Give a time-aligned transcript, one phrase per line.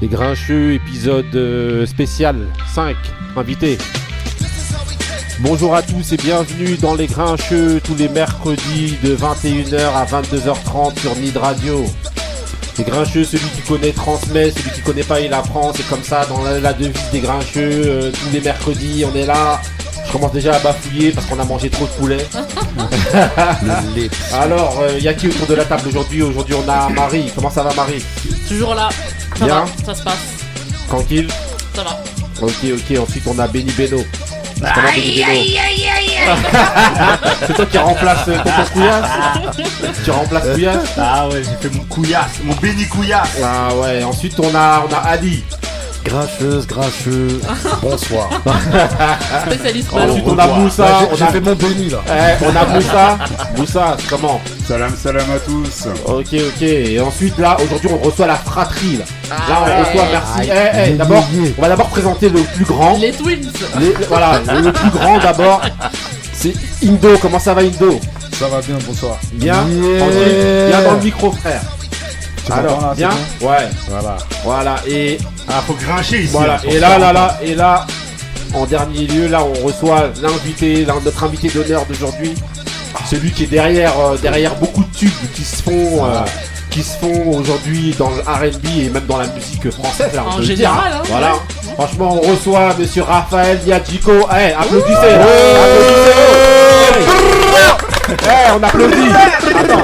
[0.00, 2.36] Les Grincheux, épisode euh, spécial
[2.74, 2.96] 5,
[3.36, 3.76] invité.
[5.40, 10.98] Bonjour à tous et bienvenue dans Les Grincheux tous les mercredis de 21h à 22h30
[11.00, 11.84] sur Nid Radio.
[12.78, 16.24] Les Grincheux, celui qui connaît transmet, celui qui connaît pas il apprend, c'est comme ça
[16.26, 17.60] dans la, la devise des Grincheux.
[17.86, 19.60] euh, tous les mercredis, on est là.
[20.06, 22.26] Je commence déjà à bafouiller parce qu'on a mangé trop de poulet.
[24.34, 26.22] Alors, il y a qui autour de la table aujourd'hui?
[26.22, 27.30] Aujourd'hui, on a Marie.
[27.34, 28.02] Comment ça va, Marie?
[28.48, 28.88] Toujours là.
[29.40, 29.60] Ça Bien.
[29.60, 30.14] va, ça se passe.
[30.88, 31.28] Tranquille
[31.74, 31.98] Ça va.
[32.42, 32.98] Ok, ok.
[32.98, 33.98] Ensuite, on a Benny Beno.
[34.60, 35.40] Comment Benny Beno
[37.46, 39.10] C'est toi qui remplace euh, Tonton Couillasse
[40.04, 43.38] Tu remplaces Couillasse Ah ouais, j'ai fait mon couillasse, mon béni couillasse.
[43.42, 44.04] Ah ouais.
[44.04, 45.42] Ensuite, on a, on a Ali.
[46.04, 47.40] Grincheuse, grincheux,
[47.82, 48.28] bonsoir.
[49.46, 49.98] Spécialiste Oh.
[49.98, 50.82] Ensuite, on a Moussa.
[50.82, 51.98] Bah, j'ai- On J'ai a, fait mon béni là.
[52.08, 53.18] Eh, on a Moussa.
[53.56, 54.40] Moussa, comment?
[54.70, 55.88] Salam, salam à tous.
[56.04, 56.62] Ok, ok.
[56.62, 58.98] Et ensuite, là, aujourd'hui, on reçoit la fratrie.
[59.28, 59.80] Là, Là, on ouais.
[59.80, 60.48] reçoit, merci.
[60.52, 61.26] Eh, eh, d'abord,
[61.58, 62.96] on va d'abord présenter le plus grand.
[62.98, 63.50] Les Twins.
[63.80, 65.60] Les- voilà, le plus grand d'abord.
[66.32, 66.52] C'est
[66.84, 67.18] Indo.
[67.20, 67.98] Comment ça va, Indo?
[68.38, 69.18] Ça va bien, bonsoir.
[69.32, 70.68] Bien Yeah.
[70.68, 71.62] Viens dans le micro, frère.
[72.46, 73.10] Tu Alors, bien
[73.40, 74.16] Ouais, Voilà.
[74.44, 74.76] voilà.
[74.88, 76.32] Et Ah, faut grincher ici.
[76.32, 76.60] voilà.
[76.62, 77.86] Et là, là, là, et là,
[78.54, 82.34] en dernier lieu, là, on reçoit l'invité, l'un- notre invité d'honneur d'aujourd'hui.
[83.10, 86.20] Celui qui est derrière, euh, derrière beaucoup de tubes qui se font, euh,
[86.70, 90.12] qui se font aujourd'hui dans le R&B et même dans la musique française.
[90.14, 90.98] Là, on En peut le dire, général, hein.
[91.00, 91.08] hein.
[91.08, 91.32] Voilà.
[91.76, 94.12] Franchement, on reçoit Monsieur Raphaël Yadjiko.
[94.12, 94.92] Eh, applaudissez.
[94.94, 96.14] Applaudissez.
[98.10, 99.10] Eh, on applaudit.
[99.58, 99.82] Attends.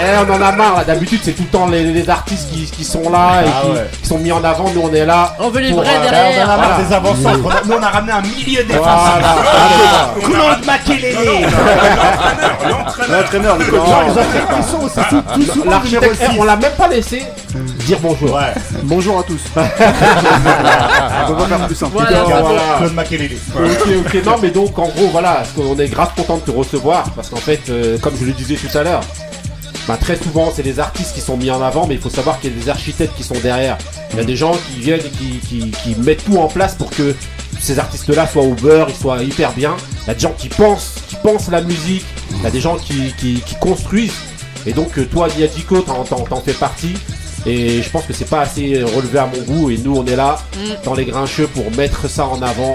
[0.00, 0.84] Eh, on en a marre là.
[0.84, 3.70] D'habitude, c'est tout le temps les, les artistes qui, qui sont là et Ah qui,
[3.72, 3.86] ouais.
[4.00, 4.70] qui sont mis en avant.
[4.74, 5.34] Nous, on est là.
[5.40, 6.46] On veut les Pour, vrais euh, On en a derrière.
[6.46, 6.76] marre Voilà.
[6.84, 7.40] des avançants.
[7.44, 8.64] On a- Nous, on a ramené un milieu.
[8.68, 10.14] Voilà.
[10.22, 11.46] Claude Makelele.
[13.10, 13.56] L'entraîneur,
[15.66, 17.24] L'architecte, eh, on l'a même pas laissé
[17.86, 18.34] dire bonjour.
[18.34, 18.52] Ouais.
[18.84, 19.40] Bonjour à tous.
[19.56, 19.60] on
[21.28, 21.92] peut pas faire plus simple.
[21.94, 22.40] Voilà, Voilà.
[22.40, 22.56] bravo.
[22.78, 23.36] Claude Makelele.
[23.56, 27.04] Ok, ok, non, mais donc en gros, voilà, qu'on est grave content de te recevoir,
[27.16, 29.00] parce qu'en fait, euh, comme je le disais tout à l'heure,
[29.88, 32.38] bah, très souvent c'est les artistes qui sont mis en avant, mais il faut savoir
[32.38, 33.76] qu'il y a des architectes qui sont derrière.
[34.12, 36.74] Il y a des gens qui viennent et qui, qui, qui mettent tout en place
[36.76, 37.14] pour que
[37.58, 39.74] ces artistes-là soient au beurre, ils soient hyper bien.
[40.02, 42.04] Il y a des gens qui pensent, qui pensent la musique,
[42.36, 44.12] il y a des gens qui, qui, qui construisent.
[44.66, 46.94] Et donc, euh, toi, Diadico, t'en, t'en, t'en fais partie.
[47.46, 49.70] Et je pense que c'est pas assez relevé à mon goût.
[49.70, 50.84] Et nous, on est là, Mm.
[50.84, 52.74] dans les grincheux, pour mettre ça en avant.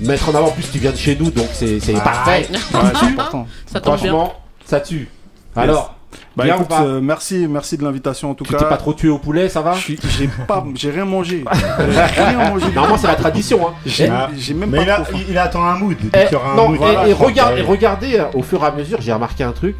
[0.00, 2.48] Mettre en avant, en plus, tu viens de chez nous, donc c'est, c'est parfait.
[2.50, 3.46] Ouais, c'est important.
[3.70, 4.12] Ça tombe bien.
[4.12, 4.34] Franchement,
[4.64, 5.08] ça tue.
[5.54, 5.96] Alors,
[6.36, 8.58] Bah Bien ou écoute, pas euh, merci, merci de l'invitation en tout tu cas.
[8.58, 9.98] t'es pas trop tué au poulet, ça va J'ai
[10.46, 11.44] pas, j'ai rien mangé.
[12.14, 12.66] J'ai rien mangé.
[12.72, 13.68] Normalement, c'est la tradition.
[13.68, 13.72] Hein.
[13.86, 14.28] J'ai Ah.
[14.54, 15.96] même Mais pas il, a, attend un mood.
[16.14, 16.76] Eh, Il y aura un non, mood.
[16.76, 17.08] et, Voilà,
[17.58, 19.76] et regardez, euh, au fur et à mesure, j'ai remarqué un truc.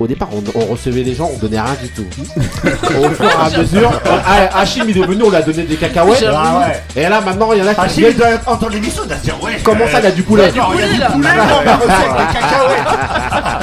[0.00, 2.06] Au départ, on, on recevait les gens, on donnait rien du tout.
[3.02, 5.74] au fur et à mesure, ah, Hachim, il est venu, on lui a donné des
[5.74, 6.24] cacahuètes.
[6.32, 6.82] Ah ouais.
[7.02, 8.12] Et là, maintenant, il y en a qui viennent.
[8.12, 9.58] il doit entendre l'émission, il doit se dire ouais.
[9.64, 11.10] Comment ça, il y a du poulet il y a du là.
[11.10, 11.28] poulet.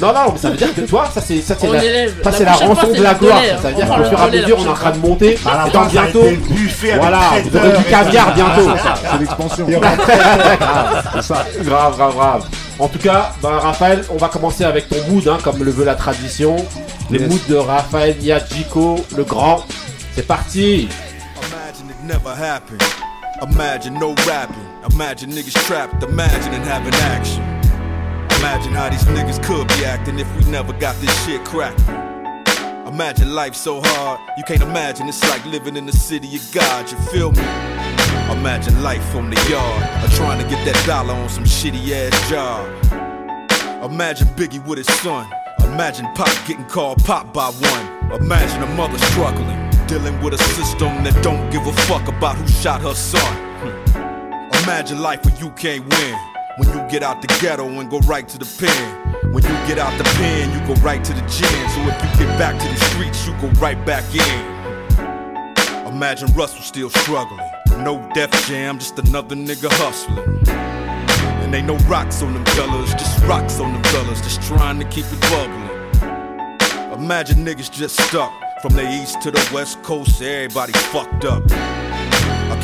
[0.00, 1.86] Non, non, mais ça veut dire que toi, ça c'est ça c'est la, ça,
[2.24, 3.40] La c'est la rançon de la gloire.
[3.62, 5.38] Ça veut dire qu'au fur et à mesure, on est en train de monter.
[5.46, 6.24] À la Et donc bientôt,
[6.98, 8.70] voilà, vous aurez du caviar bientôt.
[9.10, 9.66] C'est l'expansion.
[11.64, 12.44] Grave, grave, grave.
[12.78, 15.84] En tout cas, bah, Raphaël, on va commencer avec ton mood, hein, comme le veut
[15.84, 16.56] la tradition.
[17.10, 17.28] Le Yes.
[17.30, 19.64] mood de Raphaël Yadjiko, le grand.
[20.14, 20.88] C'est parti
[21.38, 22.82] Imagine it never happened.
[23.42, 24.56] Imagine no rapping.
[24.92, 26.02] Imagine niggas trapped.
[26.08, 27.42] Imagine it having action.
[28.46, 31.84] Imagine how these niggas could be acting if we never got this shit cracking.
[32.86, 36.88] Imagine life so hard, you can't imagine it's like living in the city of God,
[36.88, 37.42] you feel me?
[38.30, 42.30] Imagine life from the yard, or trying to get that dollar on some shitty ass
[42.30, 42.62] job.
[43.90, 45.28] Imagine Biggie with his son.
[45.64, 48.22] Imagine Pop getting called Pop by one.
[48.22, 49.58] Imagine a mother struggling,
[49.88, 53.36] dealing with a system that don't give a fuck about who shot her son.
[53.58, 54.62] Hmm.
[54.62, 56.35] Imagine life where you can't win.
[56.56, 59.30] When you get out the ghetto and go right to the pen.
[59.30, 61.68] When you get out the pen, you go right to the gym.
[61.68, 65.86] So if you get back to the streets, you go right back in.
[65.86, 67.46] Imagine Russell still struggling.
[67.84, 70.48] No death Jam, just another nigga hustling.
[70.48, 74.86] And ain't no rocks on them fellas, just rocks on them fellas, just trying to
[74.86, 75.66] keep it bubbling.
[76.98, 78.32] Imagine niggas just stuck
[78.62, 81.42] from the east to the west coast, everybody fucked up.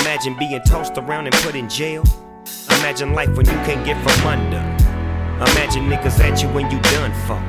[0.00, 2.04] Imagine being tossed around and put in jail.
[2.78, 4.58] Imagine life when you can't get from under.
[5.52, 7.40] Imagine niggas at you when you done for.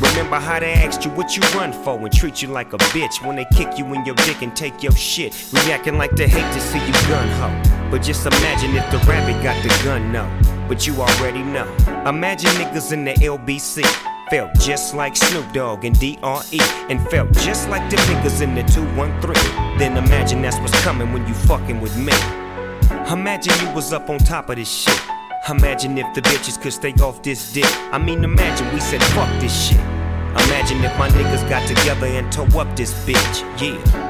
[0.00, 3.24] Remember how they asked you what you run for and treat you like a bitch
[3.26, 5.34] when they kick you in your dick and take your shit.
[5.52, 7.90] Reacting like they hate to see you gun ho.
[7.90, 10.28] But just imagine if the rabbit got the gun, no.
[10.68, 11.66] But you already know.
[12.06, 14.13] Imagine niggas in the LBC.
[14.30, 16.58] Felt just like Snoop Dogg and DRE.
[16.88, 19.78] And felt just like the niggas in the 213.
[19.78, 22.12] Then imagine that's what's coming when you fucking with me.
[23.12, 25.00] Imagine you was up on top of this shit.
[25.48, 27.66] Imagine if the bitches could stay off this dick.
[27.92, 29.80] I mean, imagine we said fuck this shit.
[30.46, 33.60] Imagine if my niggas got together and tore up this bitch.
[33.60, 34.03] Yeah.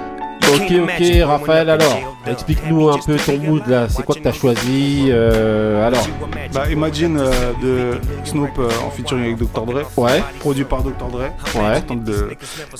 [0.52, 5.06] Ok, ok, Raphaël, alors, explique-nous un peu ton mood là, c'est quoi que t'as choisi
[5.08, 6.06] euh, Alors,
[6.52, 9.64] Bah, Imagine euh, de Snoop euh, en featuring avec Dr.
[9.66, 11.08] Dre, ouais, produit par Dr.
[11.10, 11.80] Dre, Ouais.
[11.82, 12.30] tente de-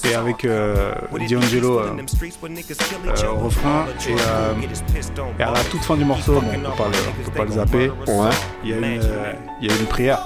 [0.09, 0.93] et avec euh,
[1.31, 1.91] D'Angelo euh,
[3.07, 3.87] euh, refrain.
[4.09, 4.53] Et, euh,
[5.39, 7.45] et à la toute fin du morceau, bon, on peut pas le, on peut pas
[7.45, 8.31] le zapper, ouais,
[8.63, 9.33] il y a une, euh,
[9.63, 10.21] il y a une prière.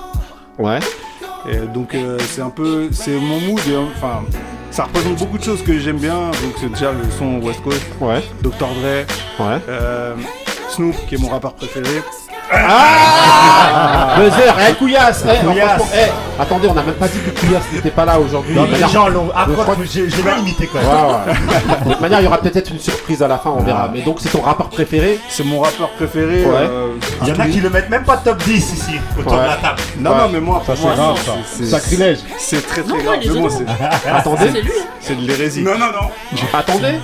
[0.58, 0.80] ouais,
[1.50, 4.24] Et donc euh, c'est un peu, c'est mon mood, et, enfin
[4.70, 7.82] ça représente beaucoup de choses que j'aime bien, donc c'est déjà le son West Coast,
[8.00, 8.50] ouais, Dr.
[8.58, 9.06] Dre,
[9.40, 9.60] ouais.
[9.68, 10.14] euh,
[10.70, 12.02] Snoop qui est mon rappeur préféré,
[12.52, 15.68] Ah Buzzer, eh, Couillasse, eh, Couillasse.
[15.76, 18.54] franchement, eh, attendez, on n'a même pas dit que Couillasse n'était pas là aujourd'hui.
[18.54, 19.30] Non, mais les gens l'ont.
[19.34, 21.36] Ah, je quoi, que j'ai j'ai mal imité quand Ouais, même.
[21.48, 21.84] ouais.
[21.84, 23.90] De toute manière, il y aura peut-être une surprise à la fin, on verra.
[23.92, 26.44] Mais donc, c'est ton rappeur préféré c'est mon rappeur préféré.
[26.44, 26.54] Ouais.
[26.56, 26.88] euh,
[27.22, 29.38] Il y en a qui le mettent même pas top 10 ici, autour Ouais.
[29.38, 29.80] de la table.
[30.00, 31.32] Non, non, mais moi, pour moi, grave, c'est- ça.
[31.46, 32.18] c'est- Sacrilège.
[32.38, 33.16] C'est très très grave.
[33.22, 34.70] Mais c'est- Attendez, C'est lui.
[34.80, 34.84] hein.
[35.00, 35.62] c'est de l'hérésie.
[35.62, 36.38] Non, non, non.
[36.52, 36.94] attendez.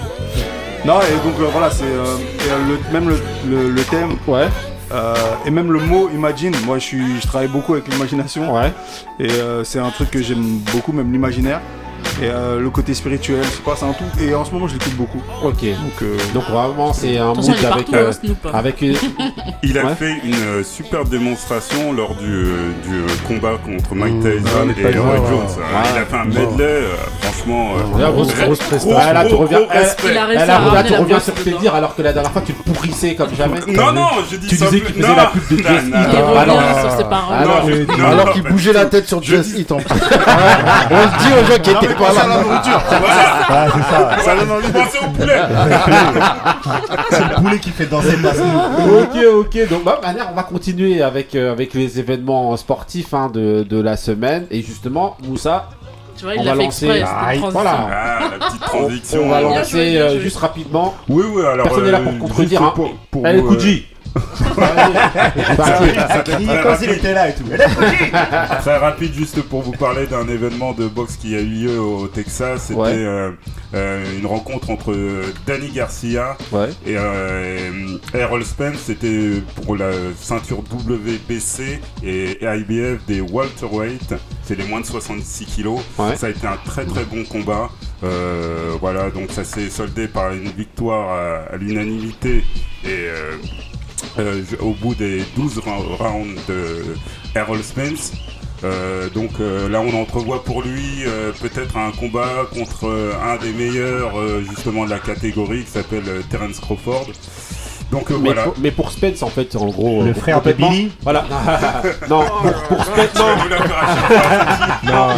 [0.84, 3.18] Non, et donc euh, voilà, c'est euh, et, euh, le, même le,
[3.48, 4.48] le- le thème Ouais,
[4.92, 5.14] euh,
[5.46, 6.54] et même le mot imagine.
[6.64, 8.72] Moi, je, suis, je travaille beaucoup avec l'imagination ouais.
[9.18, 11.60] et euh, c'est un truc que j'aime beaucoup, même l'imaginaire.
[12.22, 14.04] Et euh, le côté spirituel, je sais pas, c'est un tout.
[14.22, 15.20] Et en ce moment, je l'écoute beaucoup.
[15.42, 15.62] Ok.
[15.64, 17.92] Donc, euh, Donc, vraiment, c'est un mood avec.
[17.92, 18.94] euh, hein, avec une-
[19.64, 19.94] Il a Ouais.
[19.96, 24.20] fait une euh, superbe démonstration lors du, euh, du combat contre Mike Mmh.
[24.22, 25.38] Tyson Ah, et Roy ouais, Jones.
[25.38, 25.64] ouais.
[25.74, 25.82] hein.
[25.92, 26.86] Il a fait un medley, euh,
[27.20, 27.70] franchement.
[27.98, 28.46] Là, grosse, gros-
[28.78, 29.58] grosse là, tu reviens.
[29.60, 33.34] là, tu reviens sur tes dires alors que la dernière fois, tu le pourrissais comme
[33.34, 33.58] jamais.
[33.66, 37.86] Non, non, je dis Tu ça disais plus- qu'il faisait la pub de non, Il
[38.00, 39.88] Ah, alors- qu'il pas bougeait la tête sur dis- Eat en plus.
[39.90, 42.42] On se dit aux gens qui étaient pas là.
[42.44, 44.24] Voilà, Ah, c'est ça.
[44.24, 45.40] ça donne envie de penser au poulet.
[47.10, 48.16] C'est le poulet qui fait danser
[49.02, 49.16] ok,
[49.46, 49.68] ok.
[49.68, 53.80] Donc, bah, manière, on va continuer avec, euh, avec les événements sportifs hein, de, de
[53.80, 54.46] la semaine.
[54.50, 55.68] Et justement, Moussa,
[56.16, 57.50] Tu vois, On il l'a va fait lancer- transition.
[57.50, 57.70] voilà.
[57.90, 59.20] Ah, la petite on, transition.
[59.24, 60.94] on va Bien lancer euh, juste rapidement.
[61.08, 61.64] Oui, oui, alors.
[61.66, 62.62] Personne n'est là pour euh, contredire.
[62.62, 62.72] Hein.
[62.74, 63.86] pour- pour Allez, vous, Kuji.
[65.54, 67.44] Quand il était là et tout.
[68.60, 72.06] Très rapide, juste pour vous parler d'un événement de boxe qui a eu lieu au
[72.08, 72.64] Texas.
[72.68, 72.92] C'était Ouais.
[72.94, 73.30] euh,
[73.74, 76.70] euh, une rencontre entre euh, Danny Garcia Ouais.
[76.86, 78.78] et euh, Errol Spence.
[78.86, 79.90] C'était pour la
[80.20, 84.14] ceinture WBC et IBF des welterweight.
[84.44, 85.80] C'est les moins de 66 kilos.
[85.98, 86.16] Ouais.
[86.16, 87.70] Ça a été un très très bon combat.
[88.80, 91.08] Voilà, donc ça s'est soldé par une victoire
[91.50, 92.44] à, à l'unanimité
[92.84, 93.06] et
[94.18, 96.96] euh, au bout des 12 ra- rounds de
[97.34, 98.12] Errol Spence.
[98.62, 103.36] Euh, donc euh, là on entrevoit pour lui euh, peut-être un combat contre euh, un
[103.36, 107.08] des meilleurs euh, justement de la catégorie qui s'appelle euh, Terence Crawford.
[107.90, 108.44] Donc euh, Mais, voilà.
[108.44, 110.02] pour, mais pour Spence, en fait, en gros.
[110.02, 111.24] Le frère de Billy Voilà.
[112.08, 113.14] non, pour, pour Spence,
[114.86, 115.08] non.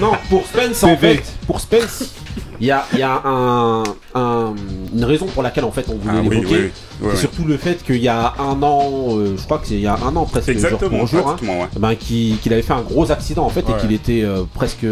[0.00, 2.14] non, pour Spence, en fait, pour Spence,
[2.60, 3.82] il y a, y a un,
[4.14, 4.54] un-
[4.94, 6.46] une raison pour laquelle, en fait, on voulait Ah l'évoquer.
[6.46, 7.06] oui, oui.
[7.06, 8.82] Ouais, C'est surtout le fait qu'il y a un an,
[9.16, 11.20] euh, je crois que c'est il y a un an presque jour Exactement, pour jour,
[11.20, 11.68] hein, pratiquement, ouais.
[11.78, 14.84] ben, qu'il avait fait un gros accident en fait et qu'il était euh, presque.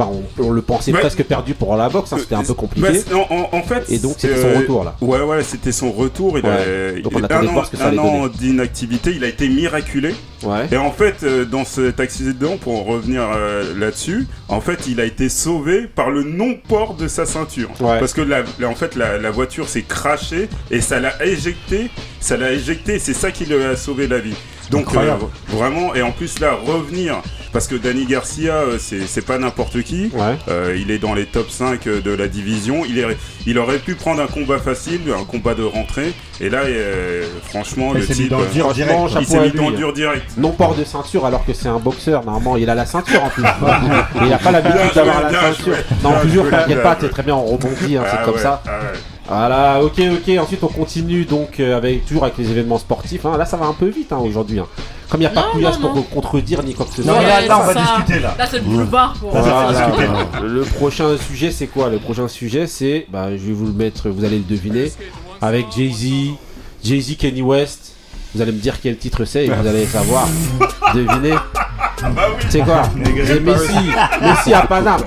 [0.00, 2.54] Euh, Enfin, on, on le pensait presque perdu pour la boxe, hein, c'était un peu
[2.54, 2.88] compliqué.
[3.10, 3.16] Bah,
[3.52, 4.96] en, fait, Et donc, c'était euh, son retour, là.
[5.00, 6.38] Ouais, ouais, c'était son retour.
[6.38, 6.50] Il Ouais.
[6.50, 9.12] a, Donc, il- on attendait de un an, un an d'inactivité.
[9.14, 10.14] Il a été miraculé.
[10.42, 10.66] Ouais.
[10.72, 15.00] Et en fait, euh, dans cet accident, pour en revenir euh, là-dessus, en fait, il
[15.00, 17.70] a été sauvé par le non-port de sa ceinture.
[17.80, 17.98] Ouais.
[17.98, 21.90] Parce que la, la- en fait, la, la voiture s'est crashée et ça l'a éjecté.
[22.20, 22.98] Ça l'a éjecté.
[22.98, 24.34] C'est ça qui lui a sauvé la vie.
[24.70, 25.14] Donc euh,
[25.48, 27.16] vraiment, et en plus là, revenir,
[27.52, 30.10] parce que Danny Garcia, euh, c'est c'est pas n'importe qui.
[30.14, 30.36] Ouais.
[30.48, 32.84] Euh, il est dans les top 5 de la division.
[32.88, 33.06] Il, est,
[33.46, 36.12] il aurait pu prendre un combat facile, un combat de rentrée.
[36.40, 38.98] Et là, euh, franchement, Il le s'est mis type, dans le dur euh, direct.
[39.20, 40.24] Il s'est mis dans le dur direct.
[40.38, 42.24] Non port de ceinture alors que c'est un boxeur.
[42.24, 43.42] Normalement, il a la ceinture en plus.
[44.24, 45.74] Il a pas l'habitude d'avoir la ceinture.
[46.04, 48.62] Non, toujours, t'inquiète pas, t'es très bien en rebondit, hein, c'est Ah comme ouais, ça.
[48.66, 48.98] ah ouais.
[49.30, 50.38] Voilà, ok, ok.
[50.38, 53.24] Ensuite, on continue donc euh, avec toujours avec les événements sportifs.
[53.24, 53.36] hein.
[53.38, 54.58] Là, ça va un peu vite hein, aujourd'hui.
[54.58, 54.66] hein.
[55.08, 56.02] Comme il n'y a pas Non, couillasse non, pour non.
[56.02, 57.22] contredire ni quoi que ce Non, soit.
[57.22, 58.34] là, là, on va ça- discuter, là.
[58.36, 59.30] Là, c'est le boulevard pour.
[59.30, 59.72] Voilà.
[59.72, 59.90] là.
[60.42, 61.88] Le prochain sujet, c'est quoi?
[61.90, 63.06] Le prochain sujet, c'est.
[63.10, 64.90] Bah, je vais vous le mettre, vous allez le deviner.
[65.40, 66.34] Avec Jay-Z,
[66.84, 67.94] Jay-Z, Kenny West.
[68.34, 70.28] Vous allez me dire quel titre c'est et vous allez savoir.
[70.94, 71.34] Devinez.
[72.48, 72.82] C'est quoi
[73.26, 73.90] C'est Messi.
[74.22, 75.02] Messi à Paname.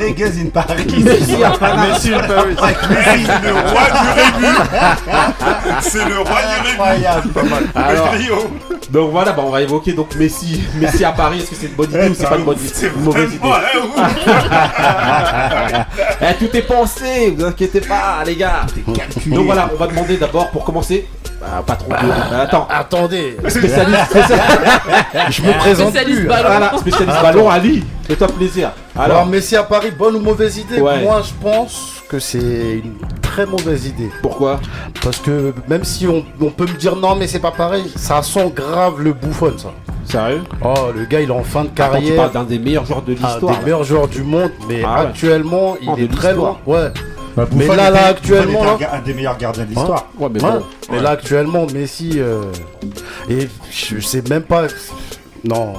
[0.00, 0.86] Niggas in Paris.
[1.04, 1.94] Messi à Paname.
[2.00, 4.46] C'est le roi du rébut.
[5.82, 6.70] C'est le roi du rébut.
[6.72, 7.28] Incroyable.
[7.74, 8.50] Alors, Rio.
[8.90, 10.62] donc voilà, bah, on va évoquer donc Messi.
[10.76, 12.70] Messi à Paris, est-ce que c'est une bonne idée ou c'est pas une bonne idée?
[12.72, 13.48] C'est Une mauvaise idée.
[16.24, 18.60] Eh, tout est pensé, vous inquiétez pas, les gars.
[19.26, 21.06] Donc voilà, on va demander d'abord pour commencer.
[21.42, 22.34] Bah, pas trop de.
[22.40, 24.58] Attends, Attendez, spécialiste, spécialiste,
[25.30, 26.28] je me présente Spécialiste plus.
[26.28, 26.48] ballon.
[26.48, 28.70] voilà, spécialiste ballon, Ali, fais-toi plaisir.
[28.94, 30.80] Alors, Alors, Messi à Paris, bonne ou mauvaise idée?
[30.80, 31.02] Ouais.
[31.02, 32.38] Moi, je pense que c'est
[32.84, 34.08] une très mauvaise idée.
[34.22, 34.60] pourquoi?
[35.02, 38.22] Parce que même si on, on peut me dire non, mais c'est pas pareil, ça
[38.22, 39.72] sent grave le bouffon, ça.
[40.04, 40.42] Sérieux?
[40.62, 42.16] Oh, le gars, il est en fin de Attends, tu carrière.
[42.16, 43.56] parles d'un des meilleurs joueurs de un l'histoire.
[43.58, 45.06] des meilleurs joueurs du monde, mais Ah ouais.
[45.08, 46.58] actuellement, il Oh, de est très loin.
[46.66, 46.88] Ouais.
[47.36, 48.76] Bah, Mais là, là, actuellement, là.
[48.92, 50.06] un des meilleurs gardiens de l'histoire.
[50.18, 50.62] Ouais, mais bon.
[50.90, 52.42] Mais là, actuellement, Messi, euh,
[53.30, 54.64] et je sais même pas.
[55.44, 55.72] Non,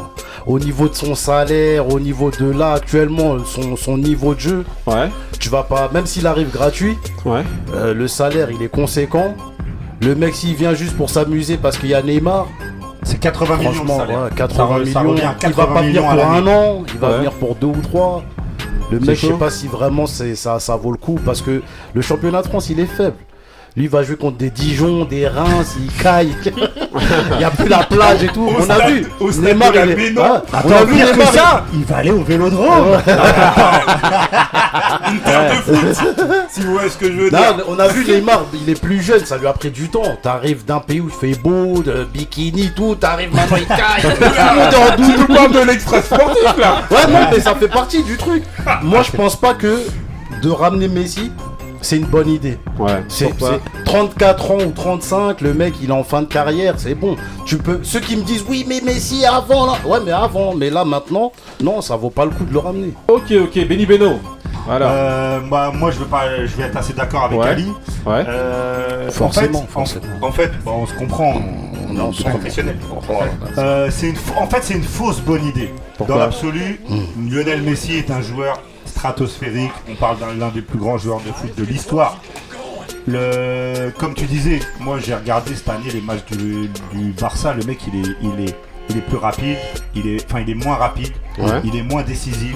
[0.45, 4.65] au niveau de son salaire, au niveau de là, actuellement, son, son niveau de jeu,
[4.87, 5.89] Ouais, tu vas pas.
[5.93, 7.43] Même s'il arrive gratuit, ouais.
[7.75, 9.35] euh, le salaire il est conséquent.
[10.01, 12.47] Le mec, s'il vient juste pour s'amuser parce qu'il y a Neymar,
[13.03, 14.23] C'est 80 millions franchement, salaire.
[14.23, 16.47] ouais, 80 Ça re- ça millions, revient à il va 80 pas venir pour un
[16.47, 17.17] an, il va Ouais.
[17.17, 18.23] venir pour deux ou trois.
[18.91, 21.61] Le mec, je sais pas si vraiment c'est ça, ça vaut le coup parce que
[21.93, 23.17] le championnat de France il est faible.
[23.75, 26.35] Lui il va jouer contre des Dijon, des Reims, il caille.
[26.45, 28.45] il y a plus la plage et tout.
[28.47, 29.07] Au on a vu.
[29.41, 30.13] Neymar il est.
[30.19, 31.15] Ah, on Attends, a vu Neymar.
[31.17, 33.01] il- ça, il va aller au vélodrome.
[35.11, 35.97] Une terre de foot.
[36.51, 37.65] Si vous voyez ce que je veux Non, dire.
[37.67, 40.17] on a vu Neymar, il est plus jeune, ça lui a pris du temps.
[40.21, 44.01] T'arrives d'un pays où il fait beau, de bikini, tout, t'arrives maintenant il caille.
[44.01, 46.83] Tout le monde est en Tu nous parles de l'extra sportif là.
[46.91, 48.43] Ouais, non, mais ça fait partie du truc.
[48.83, 49.79] Moi, je pense pas que
[50.43, 51.31] de ramener Messi,
[51.83, 52.57] c'est une bonne idée.
[52.79, 56.27] Ouais, C'est pourquoi c'est 34 ans ou 35, le mec il est en fin de
[56.27, 57.15] carrière, c'est bon.
[57.45, 57.79] Tu peux.
[57.83, 59.73] Ceux qui me disent oui, mais Messi avant là.
[59.85, 62.93] Ouais, mais avant, mais là maintenant, non, ça vaut pas le coup de le ramener.
[63.07, 64.19] Ok, ok, Benny Beno.
[64.65, 64.89] Voilà.
[64.91, 67.47] Euh, bah, moi, je veux pas, je vais être assez d'accord avec Ouais.
[67.49, 67.67] Ali.
[68.05, 68.23] Ouais.
[68.27, 70.05] Euh, Forcément, en fait, forcément.
[70.21, 71.33] En, en fait, bon, on se comprend,
[71.91, 72.77] on, on est professionnel.
[73.57, 75.73] Euh, c'est une, fa- en fait, c'est une fausse bonne idée.
[75.97, 76.15] Pourquoi?
[76.15, 76.79] Dans l'absolu,
[77.29, 78.61] Lionel Messi est un joueur
[79.07, 79.71] stratosphérique.
[79.89, 82.17] On parle d'un l'un des plus grands joueurs de foot de l'histoire.
[83.05, 87.53] Le, comme tu disais, moi j'ai regardé cette année les matchs du, du Barça.
[87.53, 88.55] Le mec, il est, il est,
[88.89, 89.57] il est plus rapide.
[89.93, 91.11] Il est, enfin, il est moins rapide.
[91.37, 91.59] Ouais.
[91.65, 92.55] Il est moins décisif.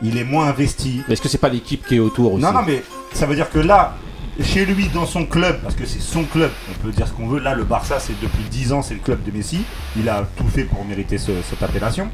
[0.00, 1.02] Il est moins investi.
[1.08, 3.34] Mais est-ce que c'est pas l'équipe qui est autour aussi Non, non, mais ça veut
[3.34, 3.94] dire que là,
[4.40, 7.26] chez lui, dans son club, parce que c'est son club, on peut dire ce qu'on
[7.26, 7.40] veut.
[7.40, 9.62] Là, le Barça, c'est depuis 10 ans, c'est le club de Messi.
[9.96, 12.08] Il a tout fait pour mériter ce- cette appellation.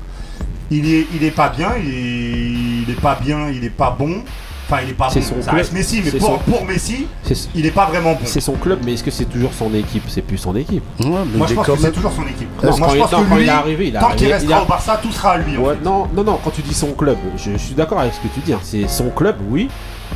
[0.70, 3.90] Il est, il est pas bien, il est, il est pas bien, il est pas
[3.96, 4.22] bon.
[4.66, 5.26] Enfin, il est pas C'est bon.
[5.26, 5.56] son Ça club.
[5.56, 8.20] reste Messi, mais C'est pour, son- pour Messi, C'est il est pas vraiment bon.
[8.24, 10.04] c'est son club, mais est-ce que c'est toujours son équipe?
[10.08, 10.82] C'est plus son équipe.
[11.00, 12.48] Ouais, mais Moi, il je est pense que c'est toujours son équipe.
[12.62, 14.00] Non, Moi, quand je il- pense non, que quand il lui, est arrivé, il a
[14.00, 15.58] tant qu'il il restera a- au Barça, tout sera à lui.
[15.58, 15.84] en Ouais, fait.
[15.84, 18.28] non, non, non, quand tu dis son club, je, je suis d'accord avec ce que
[18.32, 18.54] tu dis.
[18.54, 18.60] hein.
[18.62, 19.68] C'est son club, oui,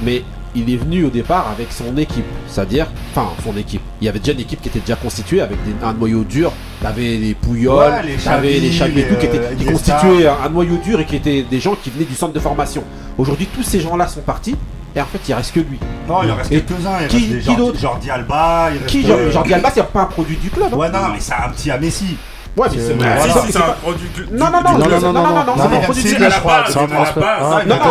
[0.03, 0.23] mais
[0.59, 2.25] il est venu au départ avec son équipe.
[2.47, 3.81] C'est-à-dire, enfin, son équipe.
[4.01, 6.53] Il y avait déjà une équipe qui était déjà constituée avec des- un noyau dur.
[6.83, 10.27] T'avais les Pouillols, Ouais, les t'avais les Xavi et tout, qui, étaient, euh, qui constituaient
[10.29, 12.85] un, un noyau dur et qui étaient des gens qui venaient du centre de formation.
[13.17, 14.57] Aujourd'hui, tous ces gens-là sont partis.
[14.97, 15.79] Et en fait, il reste que lui.
[16.09, 17.07] Non, il en reste quelques-uns.
[17.09, 18.71] Qui- reste qui Jordi- d'autre Jordi Alba.
[18.73, 20.69] il Qui, reste, genre, euh, Jordi Alba, c'est pas un produit du club.
[20.73, 20.77] hein.
[20.77, 22.17] Ouais, non, mais c'est un petit à Messi.
[22.59, 24.09] Ouais, mais c'est un produit.
[24.15, 25.65] du- Non, non, non, non, non, non, non, non, non, non, non, c'est non, pas
[25.65, 27.85] un non, produit à la base, non, la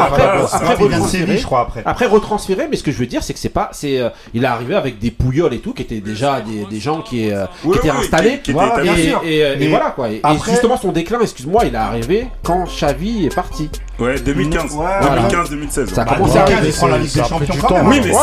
[0.54, 1.38] après, retransféré.
[1.38, 1.84] Je crois, après.
[1.86, 4.44] Après retransféré, mais ce que je veux dire, c'est que c'est pas, c'est, euh, il
[4.44, 7.46] est arrivé avec des pouilloles et tout, qui étaient déjà des, des gens qui, euh,
[7.74, 8.30] étaient oui, installés.
[8.38, 9.22] qui- qui étaient Voilà, bien et, sûr.
[9.24, 10.10] et, et Mais voilà quoi.
[10.10, 13.70] Et, justement, son déclin, excuse-moi, il est arrivé quand Xavi est parti.
[14.00, 14.74] Ouais, 2015.
[14.76, 15.88] Ouais, 2015-2016.
[15.94, 16.78] Ça a Bah, commencé à 2015, arriver.
[16.78, 17.88] prend la c'est- Ligue des Champions du quand même.
[17.88, 18.18] Oui, mais Ouais,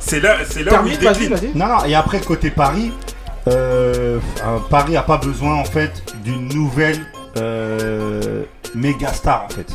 [0.00, 1.36] c'est là, c'est là, où il décline.
[1.54, 2.92] Non, non, et après, côté Paris,
[3.48, 4.18] euh,
[4.70, 7.00] Paris a pas besoin, en fait, d'une nouvelle
[7.36, 9.66] euh, méga star, en fait.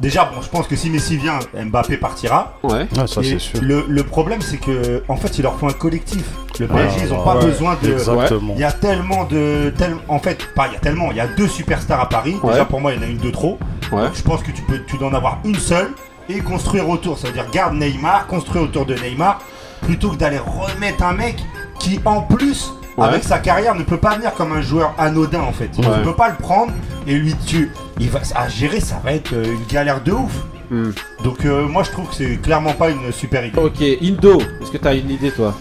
[0.00, 2.54] Déjà, bon, je pense que si Messi vient, Mbappé partira.
[2.62, 2.86] Ouais.
[2.96, 3.60] Ouais, ça Et c'est sûr.
[3.60, 6.24] Le, le problème, c'est que, en fait, il leur faut un collectif.
[6.58, 7.44] Le PSG, ils ont ouais, pas ouais.
[7.44, 7.92] besoin de.
[7.92, 8.54] Exactement.
[8.54, 9.72] Il y a tellement de.
[9.76, 12.36] tel- en fait, pas il y a tellement, il y a deux superstars à Paris.
[12.42, 12.52] Ouais.
[12.52, 13.58] Déjà, pour moi, il y en a une de trop.
[13.92, 14.02] Ouais.
[14.02, 15.90] Donc, je pense que tu peux tu dois en avoir une seule
[16.30, 17.18] et construire autour.
[17.18, 19.40] Ça veut dire garde Neymar, construire autour de Neymar,
[19.82, 21.36] plutôt que d'aller remettre un mec
[21.78, 23.08] qui en plus Ouais.
[23.08, 25.70] avec sa carrière ne peut pas venir comme un joueur anodin en fait.
[25.78, 25.84] Ouais.
[25.98, 26.72] Tu peux pas le prendre
[27.06, 30.32] et lui tu il va à gérer ça va être euh, une galère de ouf.
[30.70, 30.90] Hmm.
[31.24, 33.58] Donc euh, moi je trouve que c'est clairement pas une super idée.
[33.58, 35.54] Ok, Indo, est-ce que t'as une idée toi?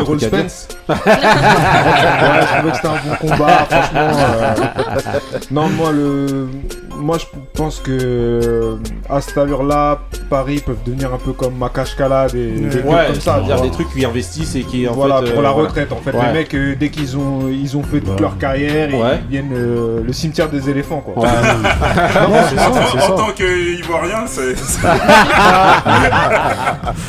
[0.00, 0.68] Errol dire Spence.
[0.88, 4.10] ouais, je trouvais que c'était un bon combat, franchement.
[4.18, 4.54] euh,
[5.50, 6.48] Non, moi, le...
[6.96, 8.76] moi je pense que euh,
[9.10, 9.98] à cette allure-là,
[10.30, 13.42] Paris peuvent devenir un peu comme Makashkala, des, des clubs Ouais, comme ça.
[13.44, 13.60] voilà.
[13.62, 15.66] des trucs qui investissent et qui en voilà, fait, pour euh, la voilà.
[15.68, 16.12] retraite en fait.
[16.16, 16.26] Ouais.
[16.28, 19.20] Les mecs, euh, dès qu'ils ont, ils ont fait toute leur carrière, Ouais.
[19.24, 21.22] ils viennent euh, le cimetière des éléphants quoi.
[21.22, 21.28] Ouais.
[22.28, 23.12] Non, ça, En, ça.
[23.12, 24.56] en tant qu'ivoirien, c'est.
[24.56, 24.80] c'est-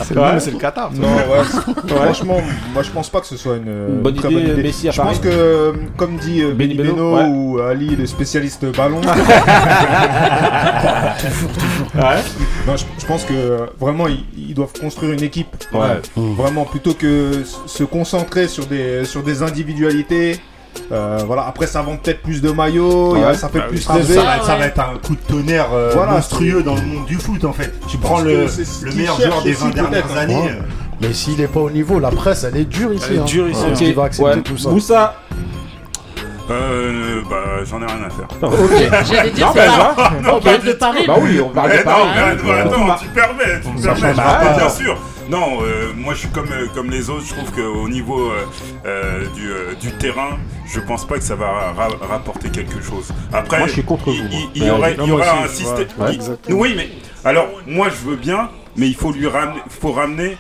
[0.04, 0.92] C'est le, non, mais c'est le Qatar.
[0.94, 1.96] Non, ouais.
[1.96, 2.38] Franchement,
[2.74, 5.20] moi je pense pas que ce soit une, Une bonne très idée, Messi Je pense
[5.20, 7.26] que, euh, comme dit euh, Benny Beno, Beno ouais.
[7.28, 9.02] ou Ali, le spécialiste ballon,
[12.68, 15.48] non, je, je pense que euh, vraiment ils, ils doivent construire une équipe.
[15.74, 16.02] Ouais.
[16.16, 20.40] Vraiment, plutôt que se concentrer sur des, sur des individualités.
[20.92, 23.36] Euh, voilà, après ça vend peut-être plus de maillots, Ouais.
[23.36, 23.76] ça fait Bah oui.
[23.78, 24.14] plus Ah, rêver.
[24.16, 26.82] ça, va être, ça va être un coup de tonnerre euh, Voilà, monstrueux dans le
[26.82, 27.72] monde du foot en fait.
[27.88, 28.48] Tu prends le,
[28.96, 30.36] meilleur joueur des aussi, 20 dernières peut-être, années.
[30.36, 30.58] Ouais.
[31.04, 33.06] Mais s'il est pas au niveau, la presse, elle est dure ici.
[33.10, 33.24] Elle est hein.
[33.26, 33.74] dure ici, Ouais, hein.
[33.76, 34.42] Qui va accepter Ouais.
[34.42, 34.70] tout ça.
[34.70, 35.16] Moussa.
[36.52, 38.28] Euh, bah, j'en ai rien à faire.
[38.42, 39.06] Ok.
[39.12, 39.96] J'allais dire, Non, c'est bah, ça.
[40.22, 40.36] va.
[40.36, 41.04] On parle de Paris.
[41.08, 42.10] Bah oui, on parle de Eh non, Paris.
[42.16, 42.60] mais attends, Ouais.
[42.60, 44.54] attends, tu permets, tu me permets, pas.
[44.58, 44.98] bien sûr.
[45.30, 48.46] Non, euh, moi je suis comme, euh, comme les autres, je trouve qu'au niveau euh,
[48.86, 51.46] euh, du, euh, du terrain, je pense pas que ça va
[51.76, 53.08] ra- rapporter quelque chose.
[53.32, 55.44] Après, Moi, je suis contre il, vous, il- il y aura, Ouais, il y aura
[55.46, 55.88] un système.
[55.98, 56.18] ouais,
[56.50, 56.90] il- oui, mais
[57.24, 60.38] alors moi je veux bien, mais il faut lui ramener, faut ramener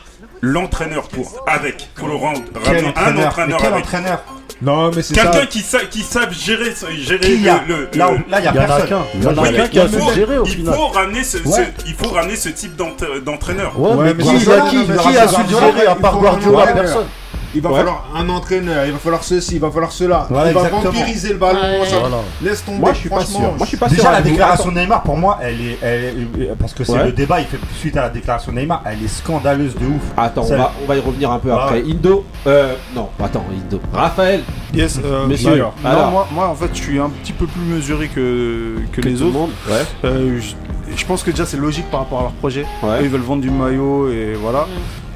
[0.47, 1.89] l'entraîneur pour avec.
[1.95, 2.87] Faut le rendre, Quel ramener
[3.23, 3.85] un entraîneur quel avec.
[3.85, 4.23] entraîneur
[4.61, 5.13] Non, mais c'est.
[5.15, 8.39] Quelqu'un qui, sa, qui savent gérer, ce- gérer Qui a le, le- Là, le- là,
[8.39, 8.87] il y a y a personne.
[8.89, 9.01] qu'un.
[9.15, 10.75] Il y en a mais qu'un qui a faut, suggéré au il final.
[10.75, 11.73] faut ramener ce, ce- Ouais.
[11.87, 12.91] il faut ramener ce type d'ent-
[13.25, 13.79] d'entraîneur.
[13.79, 15.95] Ouais, Ouais, mais mais qui, c'est il y a qui, qui a ça, suggéré à
[15.95, 17.07] part Guardiola Personne.
[17.55, 17.77] Il va Ouais.
[17.77, 20.25] falloir un entraîneur, il va falloir ceci, il va falloir cela.
[20.29, 20.91] Voilà, il va exactement.
[20.91, 21.59] vampiriser le ballon.
[21.61, 21.85] Ouais.
[21.87, 22.17] ça- Voilà.
[22.41, 22.79] Laisse tomber.
[22.79, 23.39] Moi, je suis pas sûr.
[23.39, 23.97] Moi, je suis pas sûr.
[23.97, 24.31] Déjà, la avec vous.
[24.31, 25.77] déclaration de Neymar, pour moi, elle est.
[25.81, 26.03] elle
[26.41, 27.05] est- parce que c'est Ouais.
[27.05, 30.01] le débat, il fait suite à la déclaration de Neymar, elle est scandaleuse de ouf.
[30.17, 31.81] Attends, on va, on va y revenir un peu Ah après.
[31.83, 32.25] Indo.
[32.47, 32.73] Euh.
[32.95, 33.79] Non, attends, Indo.
[33.93, 34.41] Raphaël.
[34.73, 35.57] Yes, euh, Messieurs.
[35.59, 36.11] bah, non, Alors.
[36.11, 39.19] moi, moi, en fait, je suis un petit peu plus mesuré que, que les tout
[39.19, 39.37] le autres.
[39.37, 39.49] monde.
[39.69, 39.75] Ouais.
[40.05, 42.65] Euh, je, je pense que déjà c'est logique par rapport à leur projet.
[42.81, 42.99] Ouais.
[43.01, 44.65] Eux, ils veulent vendre du maillot et voilà.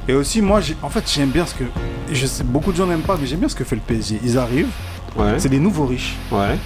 [0.08, 1.64] Et aussi, moi, j'ai- en fait, j'aime bien ce que.
[2.10, 4.18] Je sais, beaucoup de gens n'aiment pas, mais j'aime bien ce que fait le PSG.
[4.24, 4.70] Ils arrivent,
[5.16, 5.34] Ouais.
[5.38, 6.16] c'est des nouveaux riches.
[6.32, 6.56] Ouais.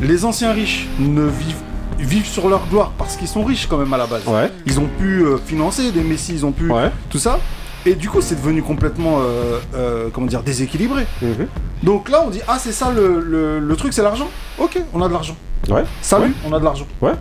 [0.00, 1.62] Les anciens riches ne vivent,
[2.00, 4.26] vivent sur leur gloire parce qu'ils sont riches quand même à la base.
[4.26, 4.50] Ouais.
[4.66, 6.90] Ils ont pu euh, financer des Messi, ils ont pu Ouais.
[7.10, 7.38] tout ça.
[7.86, 11.06] Et du coup, c'est devenu complètement, euh, euh, comment dire, déséquilibré.
[11.22, 11.46] Mhm.
[11.84, 14.28] Donc là, on dit, ah, c'est ça le, le- le truc, c'est l'argent.
[14.58, 15.36] Ok, on a de l'argent.
[15.68, 15.84] Ouais.
[16.02, 16.86] Salut, on a de l'argent.
[17.00, 17.12] Ouais.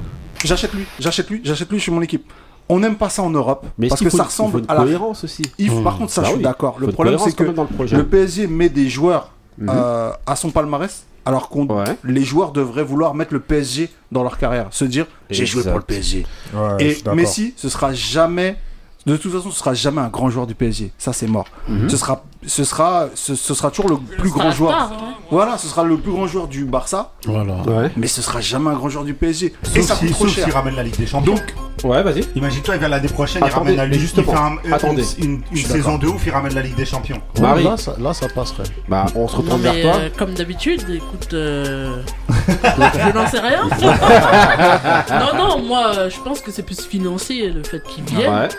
[0.43, 2.25] J'achète lui, j'achète lui, j'achète lui, je suis mon équipe.
[2.73, 4.65] On n'aime pas ça en Europe Mais parce que ça faut- il faut ressemble une
[4.67, 4.81] à la.
[4.83, 5.43] cohérence aussi.
[5.59, 6.43] Il faut- par contre, ça, Bah je suis oui.
[6.43, 6.75] d'accord.
[6.79, 9.69] Le problème, c'est que le PSG met des joueurs Mhm.
[9.71, 11.97] euh, à son palmarès, alors qu'on Ouais.
[12.03, 15.75] les joueurs devraient vouloir mettre le PSG dans leur carrière, se dire j'ai joué pour
[15.77, 15.81] le.
[15.81, 16.25] PSG.
[16.53, 17.09] Ouais, Et.
[17.13, 18.57] Messi, ce sera jamais.
[19.05, 20.91] De toute façon, ce sera jamais un grand joueur du PSG.
[20.97, 21.45] Ça, c'est mort.
[21.67, 21.89] Mhm.
[21.89, 24.71] Ce sera, ce sera, ce, ce sera toujours le plus grand joueur.
[24.73, 25.13] star, hein.
[25.31, 27.55] Voilà, ce sera le plus grand joueur du Barça, Voilà.
[27.63, 27.91] Ouais.
[27.97, 29.47] mais ce sera jamais un grand joueur du PSG.
[29.75, 30.53] Et Sauf ça si- coûte trop s'il cher.
[30.53, 31.33] ramène la Ligue des Champions.
[31.35, 31.53] Donc,
[31.83, 32.21] Ouais, vas-y.
[32.35, 35.03] Imagine-toi, il vient l'année prochaine, il ramène la Ligue justement, il fait un- une- attendez.
[35.17, 37.19] une, une Je suis saison de ouf, il ramène la Ligue des Champions.
[37.41, 37.63] Marie.
[37.63, 38.63] Là, ça, là, ça passerait.
[38.87, 39.95] Bah, on se retourne vers toi.
[39.99, 41.97] euh, comme d'habitude, écoute, euh,
[42.29, 43.63] je n'en sais rien.
[45.19, 48.31] non non, moi euh, je pense que c'est plus financier le fait qu'ils viennent.
[48.33, 48.49] Ouais.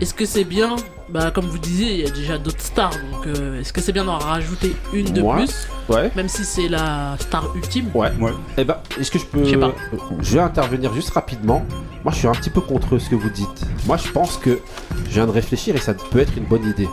[0.00, 0.74] Est-ce que c'est bien
[1.12, 3.92] Bah comme vous disiez, il y a déjà d'autres stars, donc euh, est-ce que c'est
[3.92, 6.10] bien d'en rajouter une de Moi plus, Ouais.
[6.16, 7.90] même si c'est la star ultime?
[7.94, 8.10] Ouais.
[8.18, 8.32] Ouais.
[8.56, 9.44] Eh ben, est-ce que je peux.
[9.44, 9.66] Je sais pas.
[9.92, 11.66] Euh, Je vais intervenir juste rapidement.
[12.02, 13.66] Moi, je suis un petit peu contre ce que vous dites.
[13.86, 14.60] Moi, je pense que
[15.06, 16.88] je viens de réfléchir et ça peut être une bonne idée.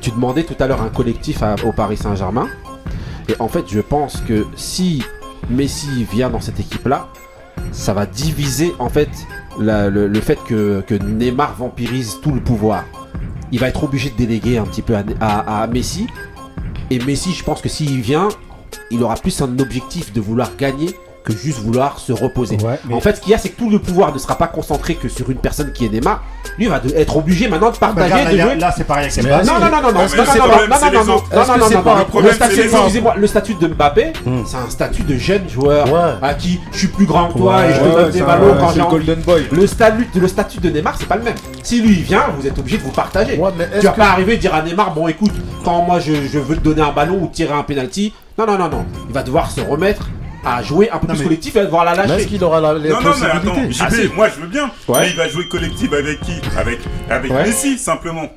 [0.00, 2.46] Tu demandais tout à l'heure un collectif à- au Paris Saint-Germain.
[3.28, 5.02] Et en fait, je pense que si
[5.50, 7.08] Messi vient dans cette équipe-là,
[7.72, 9.10] ça va diviser en fait
[9.58, 12.84] la- le, le fait que, que Neymar vampirise tout le pouvoir.
[13.52, 16.06] Il va être obligé de déléguer un petit peu à, Messi.
[16.90, 18.28] Et Messi, je pense que s'il vient,
[18.90, 22.56] il aura plus un objectif de vouloir gagner que juste vouloir se reposer.
[22.56, 24.36] Ouais, mais- En fait, ce qu'il y a, c'est que tout le pouvoir ne sera
[24.38, 26.22] pas concentré que sur une personne qui est Neymar.
[26.58, 28.56] Lui va de- être obligé maintenant de Bah, partager, regarde, de là, jouer.
[28.56, 29.46] là, c'est pareil avec.
[29.46, 34.12] Non, non, non, non, non, non, non, non, excusez-moi, le statut de Mbappé,
[34.46, 35.86] c'est un statut de jeune joueur
[36.22, 38.70] à qui je suis plus grand que toi et je te donne des ballons quand
[38.72, 38.80] j'ai.
[38.90, 39.46] Golden Boy.
[39.52, 41.34] Le statut, le statut de Neymar, c'est pas le même.
[41.62, 43.40] Si lui il vient, vous êtes obligé de vous partager.
[43.80, 45.32] Tu vas pas arriver et dire à Neymar, bon écoute,
[45.64, 48.58] quand moi je, je veux te donner un ballon ou tirer un penalty, non, non,
[48.58, 48.84] non, non.
[49.08, 50.08] Il va devoir se remettre
[50.44, 52.24] à jouer un peu Non, plus mais- collectif et devoir la mais Est-ce lâcher.
[52.26, 54.08] qu'il aura la, les Non, non, mais attends, JP, Ah, si.
[54.14, 54.70] moi je veux bien.
[54.88, 55.00] Ouais.
[55.00, 56.32] Mais il va jouer collectif avec qui?
[56.58, 56.78] Avec,
[57.10, 57.42] avec Ouais.
[57.44, 58.28] Messi, simplement.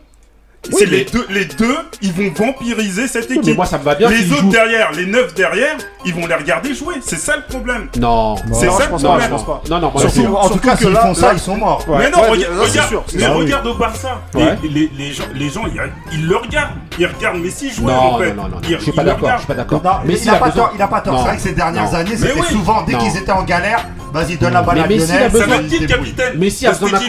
[0.67, 3.47] Oui, c'est mais- les deux, les deux, ils vont vampiriser cette Oui, équipe.
[3.49, 6.35] mais moi, ça me va bien les autres derrière, les neuf derrière, ils vont les
[6.35, 6.95] regarder jouer.
[7.01, 7.87] C'est ça le problème.
[7.99, 8.35] Non.
[8.53, 9.27] C'est Non, ça je le pense pas, problème.
[9.29, 9.61] je pense pas.
[9.69, 11.83] Non, non, moi, Surtout, en tout cas, s'ils là- font ça, là- ils sont morts.
[11.87, 13.03] Mais non, Ouais, regarde, mais sûr.
[13.35, 14.21] regarde au Barça.
[14.33, 14.57] Ouais.
[14.63, 15.81] Les, les, les gens, les gens, ils,
[16.13, 16.71] ils le regardent.
[16.99, 17.91] Ils regardent Messi jouer.
[17.91, 18.33] Non, en fait.
[18.33, 19.81] non, non, je suis ils pas d'accord, je suis pas d'accord.
[20.05, 21.13] Il a pas tort, il a pas tort.
[21.13, 21.19] Non.
[21.19, 24.53] C'est vrai que ces dernières années, c'était souvent, dès qu'ils étaient en galère, vas-y, donne
[24.53, 25.31] la balle Mais à Messi, il a Lionel.
[25.31, 26.13] besoin- Ça va être qui le débrouille.
[26.13, 27.05] capitaine Messi a de cette besoin d'un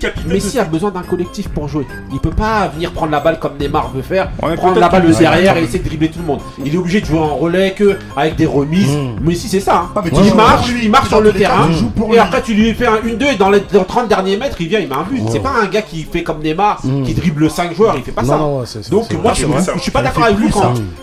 [0.00, 1.86] capitaine Messi a besoin d'un collectif pour jouer.
[2.12, 5.56] Il peut pas venir prendre la balle comme Neymar veut faire, prendre la balle derrière
[5.58, 6.40] et essayer de dribbler tout le monde.
[6.64, 8.90] Il est obligé de jouer en relais que avec des remises.
[8.96, 9.24] Mm.
[9.26, 9.76] Messi c'est ça.
[9.86, 9.90] hein.
[9.96, 10.80] Ah, mais tu il joues marche, lui.
[10.84, 12.18] il marche sur le terrain pour et lui.
[12.18, 14.80] après tu lui fais un 1-2 et dans les dans 30 derniers mètres il vient
[14.80, 15.20] il met un but.
[15.20, 15.28] Ouais.
[15.30, 17.02] C'est pas un gars qui fait comme Neymar Mm.
[17.04, 18.78] qui dribble 5 joueurs, il fait pas Non, ça.
[18.90, 19.44] Donc moi je,
[19.80, 20.50] suis- pas d'accord avec lui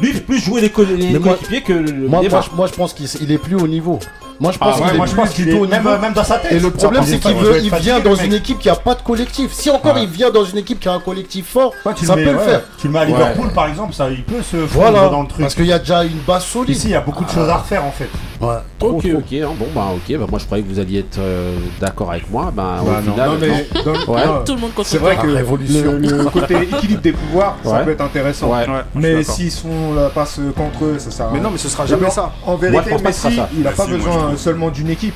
[0.01, 2.41] il fait plus jouer les, coéquipiers que le Moi, moi, Neymar.
[2.43, 3.99] je- moi, je pense qu'il il est plus au niveau.
[4.41, 5.97] Moi, je pense Ah, qu'il Ouais, est pense du est même, niveau.
[5.99, 6.51] même dans sa tête.
[6.53, 9.51] Et le problème, c'est qu'il il vient dans une équipe qui a pas de collectif.
[9.53, 10.01] Si encore Ouais.
[10.03, 12.27] il vient dans une équipe qui a un collectif fort, Ouais, tu ça le peut
[12.29, 12.45] mets, le ouais.
[12.45, 12.61] faire.
[12.79, 15.41] Tu le mets à Liverpool par exemple, ça, il peut se Voilà, dans le truc.
[15.41, 16.75] parce qu'il y a déjà une base solide.
[16.75, 18.09] Ici, il y a beaucoup de choses à refaire en fait.
[18.41, 18.55] Ouais.
[18.79, 19.19] Trop, Ok, trop.
[19.19, 22.09] ok, hein, bon bah ok, bah moi je croyais que vous alliez être euh, d'accord
[22.09, 23.67] avec moi, bah, Bah, au non, final, non, mais
[24.07, 24.21] Ouais.
[24.43, 28.01] Tout le monde c'est vrai que le, le côté équilibre des pouvoirs, ça peut être
[28.01, 28.51] intéressant.
[28.95, 31.85] Mais s'ils sont la passe contre eux, ça sert à Mais non, mais ce sera
[31.85, 32.31] jamais ça.
[32.45, 33.99] En vérité, Messi, il n'a Bah, pas si, moi,
[34.30, 35.13] je besoin seulement d'une équipe.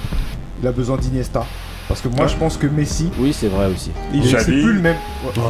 [0.62, 1.46] Il a besoin d'Iniesta.
[1.88, 2.28] Parce que moi, Ouais.
[2.30, 3.92] je pense que Messi, oui c'est vrai aussi.
[4.12, 4.96] il est- c'est plus le même.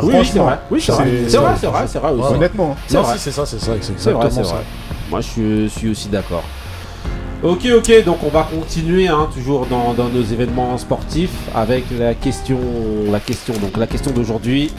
[0.03, 2.33] Oui, oui, c'est vrai, oui c'est vrai, c'est- c'est vrai, c'est vrai, c'est vrai aussi.
[2.33, 2.71] Honnêtement.
[2.77, 2.81] hein.
[2.87, 3.13] C'est Non, vrai.
[3.13, 3.71] si, c'est ça, c'est ça.
[3.79, 4.63] C'est C'est vrai, c'est vrai.
[5.09, 6.43] Moi je suis, aussi d'accord.
[7.43, 12.13] Ok, ok, donc on va continuer hein, toujours dans, dans nos événements sportifs avec la
[12.15, 12.59] question,
[13.09, 14.73] la question, donc la question d'aujourd'hui.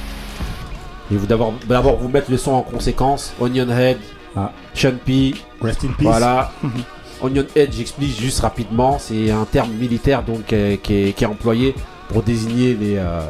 [1.12, 3.32] Et vous d'abord, d'abord vous mettre le son en conséquence.
[3.40, 3.98] Onion Head,
[4.36, 4.52] Ah.
[4.74, 6.06] Sean P, Rest in peace.
[6.06, 6.50] Voilà.
[7.22, 11.26] Onion Head, j'explique juste rapidement, c'est un terme militaire donc euh, qui, est, qui est
[11.26, 11.74] employé
[12.08, 13.20] pour désigner les, euh,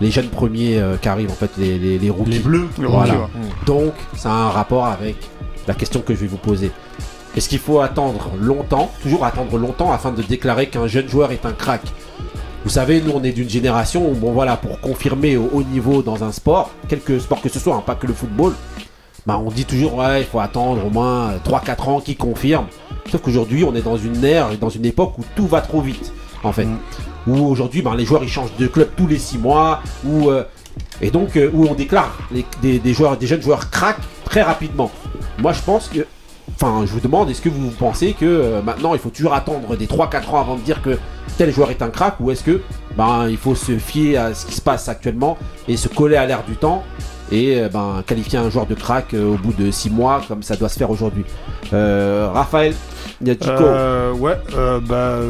[0.00, 2.30] les jeunes premiers euh, qui arrivent, en fait, les, les, les rookies.
[2.30, 2.68] Les bleus.
[2.76, 3.14] Voilà.
[3.14, 3.26] Ouais.
[3.66, 5.16] Donc, ça a un rapport avec
[5.66, 6.70] la question que je vais vous poser.
[7.36, 11.44] Est-ce qu'il faut attendre longtemps, toujours attendre longtemps, afin de déclarer qu'un jeune joueur est
[11.46, 11.82] un crack?
[12.64, 16.02] Vous savez, nous, on est d'une génération où, bon voilà, pour confirmer au haut niveau
[16.02, 18.54] dans un sport, quelque sport que ce soit, hein, pas que le football,
[19.24, 22.66] bah, on dit toujours, ouais, il faut attendre au moins 3-4 ans qui confirme.
[23.10, 25.80] Sauf qu'aujourd'hui, on est dans une ère et dans une époque où tout va trop
[25.80, 26.66] vite, en fait.
[27.26, 30.44] Où aujourd'hui, ben, les joueurs, ils changent de club tous les 6 mois, où, euh,
[31.00, 34.42] et donc, euh, où on déclare les- des, des joueurs, des jeunes joueurs crack très
[34.42, 34.90] rapidement.
[35.38, 36.00] Moi, je pense que,
[36.54, 39.76] enfin, je vous demande, est-ce que vous pensez que euh, maintenant, il faut toujours attendre
[39.76, 40.98] des 3-4 ans avant de dire que
[41.38, 42.60] tel joueur est un crack, ou est-ce que,
[42.96, 45.36] ben, il faut se fier à ce qui se passe actuellement
[45.68, 46.82] et se coller à l'air du temps
[47.32, 50.68] et ben, qualifier un joueur de crack au bout de 6 mois comme ça doit
[50.68, 51.24] se faire aujourd'hui.
[51.72, 52.72] Euh, Raphaël
[53.20, 55.24] Niatico, Euh, ouais, euh, bah, euh,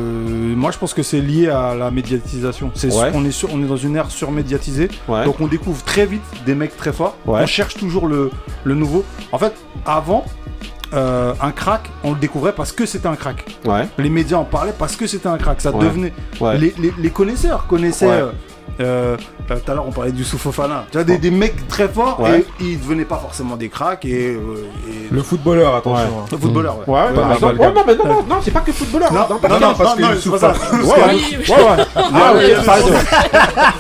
[0.56, 2.70] moi je pense que c'est lié à la médiatisation.
[2.74, 3.10] C'est Ouais.
[3.14, 5.24] on est sur, on est dans une ère surmédiatisée, ouais.
[5.24, 7.16] donc on découvre très vite des mecs très forts.
[7.26, 7.40] Ouais.
[7.42, 8.30] On cherche toujours le,
[8.64, 9.04] le nouveau.
[9.32, 9.52] En fait,
[9.84, 10.24] avant,
[10.94, 13.44] euh, un crack, on le découvrait parce que c'était un crack.
[13.64, 15.60] ouais, Les médias en parlaient parce que c'était un crack.
[15.60, 15.84] Ça Ouais.
[15.84, 16.12] devenait.
[16.40, 16.58] ouais.
[16.58, 18.08] Les, les- les connaisseurs connaissaient.
[18.10, 18.30] Euh,
[18.80, 19.16] euh,
[19.50, 20.84] euh, Tout à l'heure, on parlait du Soufofana.
[20.90, 22.44] Tu vois, des, des mecs très forts Ouais.
[22.60, 26.20] et ils devenaient pas forcément des cracks et, euh, et Le footballeur, attention.
[26.20, 26.26] hein.
[26.30, 26.76] le footballeur.
[26.86, 26.94] Ouais.
[27.00, 27.56] Ouais, Pas par exemple.
[27.56, 29.12] non, mais non, non, non, c'est pas que footballeur.
[29.12, 31.84] Non, hein, non, parce non, que- parce non, que non, le souffle- Ouais, ouais.
[31.96, 32.90] Ah, oui, parle de-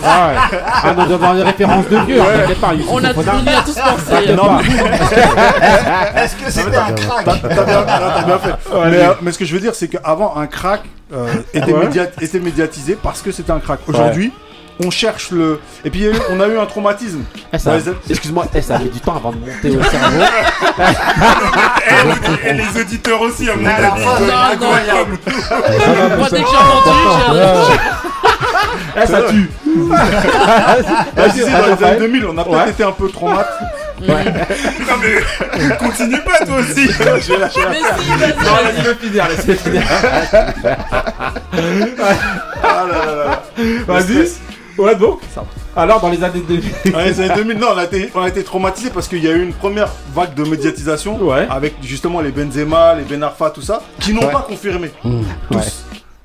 [0.04, 0.58] Ah, ouais.
[0.66, 2.24] Ah, non, dans les références de vieux, hein,
[2.90, 4.30] On a, tous pensé.
[4.30, 4.58] Hein.
[6.16, 9.16] Est-ce que c'était un crack T'as bien, fait.
[9.22, 10.82] mais, ce que je veux dire, c'est qu'avant, un crack
[12.20, 13.80] était médiatisé parce que c'était un crack.
[13.88, 14.32] Aujourd'hui,
[14.84, 15.58] on cherche le.
[15.84, 17.24] Et puis, on a eu un traumatisme.
[17.52, 19.82] Eh, ça- Ouais, c'est- Excuse-moi, eh, ça a mis du temps avant de monter au
[19.82, 20.22] cerveau.
[22.46, 24.04] Et les auditeurs aussi, à mon la avis.
[24.04, 24.18] Moi,
[26.30, 26.98] dès que j'ai entendu,
[27.68, 27.80] j'ai-
[29.02, 29.50] Eh, ça tue.
[29.94, 32.70] Ah, si, si, dans les années 2000, on a peut-être Ouais.
[32.70, 33.50] été un peu traumatisé.
[33.98, 34.14] Non
[35.00, 35.14] mais
[35.78, 36.86] continue pas toi aussi.
[36.86, 38.74] Mais si, vas-y, Non, vas-y.
[38.76, 39.82] laisse-le finir, laisse-le finir.
[42.62, 42.74] Ah là
[43.06, 43.42] là là.
[43.86, 44.14] Vas-y.
[44.78, 45.20] Ouais, donc.
[45.74, 46.92] Alors, dans les années 2000.
[46.92, 49.28] Dans les années 2000, non, on a été, on a été traumatisé parce qu'il y
[49.28, 51.46] a eu une première vague de médiatisation Ouais.
[51.50, 54.32] avec justement les Benzema, les Ben Arfa, tout ça, qui n'ont Ouais.
[54.32, 54.90] pas confirmé.
[55.04, 55.20] Mmh.
[55.50, 55.62] Tous, Ouais.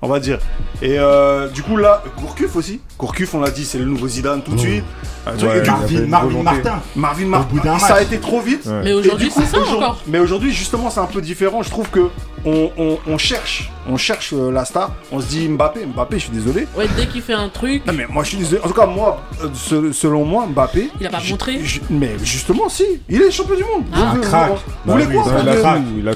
[0.01, 0.39] on va dire.
[0.81, 2.81] Et euh, du coup, là, Gourcuff aussi.
[2.97, 4.83] Gourcuff, on l'a dit, c'est le nouveau Zidane tout de suite.
[5.27, 6.43] Euh, tu vois, Ouais, et du- il y avait Marvin, une Marvin volonté.
[6.43, 6.81] Martin.
[6.95, 8.03] Marvin Au Martin, bout d'un ça a match.
[8.03, 8.65] été trop vite.
[8.65, 8.81] Ouais.
[8.83, 10.01] Mais Et aujourd'hui, du coup, c'est ça aujourd'hui- encore.
[10.07, 11.61] Mais aujourd'hui, justement, c'est un peu différent.
[11.61, 12.09] Je trouve que
[12.45, 14.91] on, on- on cherche, on cherche euh, la star.
[15.11, 16.67] On se dit Mbappé, Mbappé, je suis désolé.
[16.75, 18.61] Ouais, dès qu'il fait un truc, Non mais moi je suis désolé.
[18.63, 20.89] En tout cas moi, euh, se- selon moi, Mbappé.
[20.99, 23.83] Il a pas montré Mais justement si, il est champion du monde.
[23.93, 24.11] Ah.
[24.13, 24.51] Voulez- crack.
[24.51, 25.23] Vous Bah voulez quoi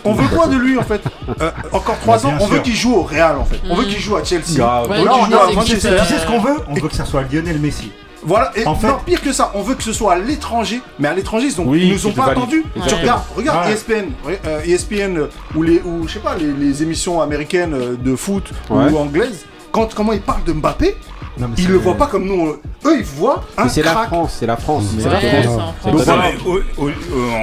[0.06, 1.02] On veut quoi de lui en fait
[1.42, 3.60] Euh, Encore 3 Bah, ans, on veut qu'il joue au Real en fait.
[3.70, 3.90] On veut Mhm.
[3.90, 4.58] qu'il joue à Chelsea.
[4.58, 5.90] Ouais, On veut Non, qu'il joue à Manchester.
[6.00, 7.92] tu sais ce qu'on veut On veut que ça soit Lionel Messi.
[8.26, 10.82] Voilà, et En fait- non, pire que ça, on veut que ce soit à l'étranger,
[11.00, 12.66] mais à l'étranger, ils, Oui, ils nous ont pas attendus.
[12.88, 13.70] Tu regardes, regarde.
[13.70, 14.06] ESPN,
[14.46, 18.16] euh, ESPN euh, ou les, ou je sais pas, les, les émissions américaines euh, de
[18.16, 18.92] foot Ouais.
[18.92, 19.46] ou anglaises.
[19.72, 20.96] Quand comment ils parlent de Mbappé,
[21.38, 22.42] Non, mais ils le voient pas comme nous.
[22.84, 23.92] on- Eux, ils voient un c'est la.
[23.92, 24.84] France, c'est la France.
[24.98, 25.46] C'est la France.
[25.58, 25.94] en France.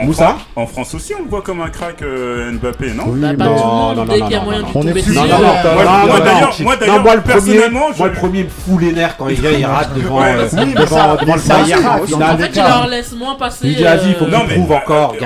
[0.05, 3.05] Moussa en aussi, on le voit comme un crack euh, Mbappé, non?
[3.09, 4.81] Oui, Bah, pas non, non, dès non, qu'il y a non, moyen non, de non.
[4.81, 6.65] tomber On est plus- Non, non, moi, d'ailleurs- non.
[6.65, 9.29] moi, Non, d'ailleurs, moi, le premier, personnellement, moi, le premier me fout les nerfs quand
[9.29, 12.69] il vient, il rate devant, euh, devant, devant le Bayern en fait, tu CAF.
[12.69, 13.59] leur laisses moins passer.
[13.69, 15.17] Il dit, vas-y, il faut que prouves encore,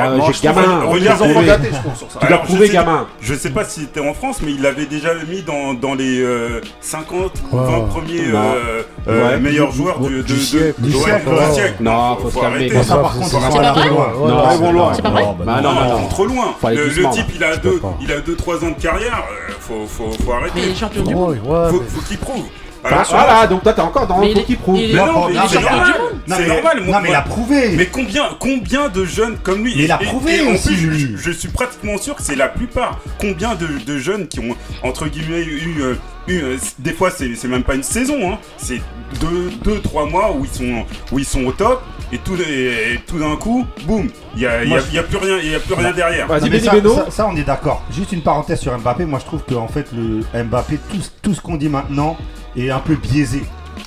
[0.43, 0.81] gamin.
[0.87, 2.19] regarde, gâtés, je trouve, sur ça.
[2.21, 3.07] Tu l'as prouvé, sais- gamin.
[3.21, 6.21] Je sais pas si c'était en France, mais il l'avait déjà mis dans, dans les
[6.21, 7.71] euh, 50 ou Ouais.
[7.71, 8.21] 20 premiers.
[8.57, 9.41] Euh, euh, Ouais.
[9.41, 10.75] meilleurs joueurs du, de, du siècle.
[10.81, 11.53] Du siècle, ouais.
[11.53, 11.77] siècle.
[11.81, 12.57] Non, faut se calmer.
[12.57, 12.83] arrêter.
[12.83, 13.89] Ça, par contre, c'est pas vrai.
[13.91, 14.93] Non, ils vont loin.
[14.95, 16.09] C'est pas vrai Bah non, non, non.
[16.09, 16.55] trop loin.
[16.61, 19.23] Faut Le, type, il a deux, il a deux, trois ans de carrière.
[19.31, 20.53] euh, faut, faut, faut arrêter.
[20.57, 21.39] Mais il est champion du monde.
[21.71, 22.45] Faut, faut qu'il prouve.
[22.85, 24.77] Ah, Alors, Voilà, donc toi t'es encore dans Mais le il faut est- qu'il prouve.
[24.77, 25.95] Mais non, Non, mais non, c'est mais- normal.
[26.29, 26.83] Non, C'est mais- normal.
[26.87, 27.69] Non, mais il a prouvé.
[27.77, 31.49] Mais combien, combien de jeunes comme lui Mais il a prouvé aussi, plus, je, suis
[31.49, 32.99] pratiquement sûr que c'est la plupart.
[33.21, 35.97] Combien de, de jeunes qui ont, entre guillemets, eu.
[36.29, 38.39] Euh, eu, des fois, c'est même pas une saison, hein.
[38.57, 38.81] c'est
[39.21, 41.83] deux, deux, trois mois où ils sont, où ils sont au top.
[42.13, 44.95] Et tout, et, et tout d'un coup, boum, il n'y a, y a- Moi, il
[44.95, 46.29] y a plus rien, il y a plus rien derrière.
[46.39, 47.83] Non, mais ça, ça- ça, on est d'accord.
[47.91, 49.05] Juste une parenthèse sur Mbappé.
[49.07, 52.17] Moi, je trouve que en fait, le Mbappé, tout, tout ce qu'on dit maintenant
[52.57, 53.43] est un peu biaisé.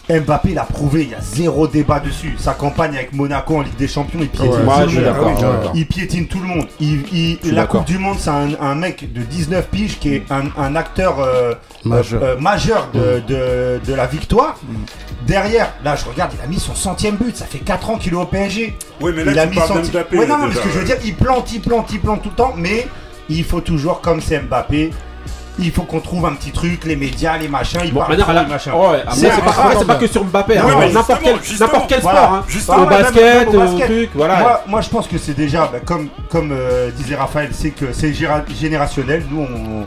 [0.09, 2.33] Mbappé l'a prouvé, il y a zéro débat dessus.
[2.37, 5.45] Sa campagne avec Monaco en Ligue des Champions, il piétine Ouais, tout le monde.
[5.65, 5.71] Ah.
[5.75, 6.67] Il piétine tout le monde.
[6.79, 7.65] Il, il- suis la.
[7.67, 11.19] Coupe du Monde, c'est un, un mec de 19 piges qui est un, un acteur
[11.19, 11.53] euh,
[11.85, 12.23] Majeur.
[12.23, 14.55] euh, majeur de, de- de la victoire.
[15.27, 17.35] Derrière, là, je regarde, il a mis son centième but.
[17.35, 18.75] Ça fait 4 ans qu'il est au PSG.
[19.01, 20.17] Oui, mais là, il a tu mis son de Mbappé.
[20.17, 22.23] Ouais, non, non, mais ce que je veux dire, il plante, il plante, il plante
[22.23, 22.87] tout le temps, mais
[23.29, 24.89] il faut toujours, comme c'est Mbappé,
[25.59, 28.31] il faut qu'on trouve un petit truc, les médias, les machins, ils Bon, parlent trop,
[28.33, 28.71] là, les machins.
[28.73, 29.29] ouais, après, C'est
[29.85, 31.39] pas, pas que sur Mbappé, hein, n'importe quel,
[31.87, 32.19] quel Voilà.
[32.19, 32.43] sport, hein.
[32.77, 33.85] Au même- basket, même au au basket.
[33.85, 34.39] truc, voilà.
[34.39, 37.91] Moi, moi, je pense que c'est déjà, bah, comme, comme euh, disait Raphaël, c'est que
[37.93, 39.23] c'est générationnel.
[39.29, 39.45] Nous,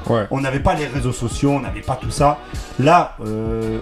[0.09, 0.41] on Ouais.
[0.43, 2.39] n'avait pas les réseaux sociaux, on n'avait pas tout ça.
[2.79, 3.79] Là, euh,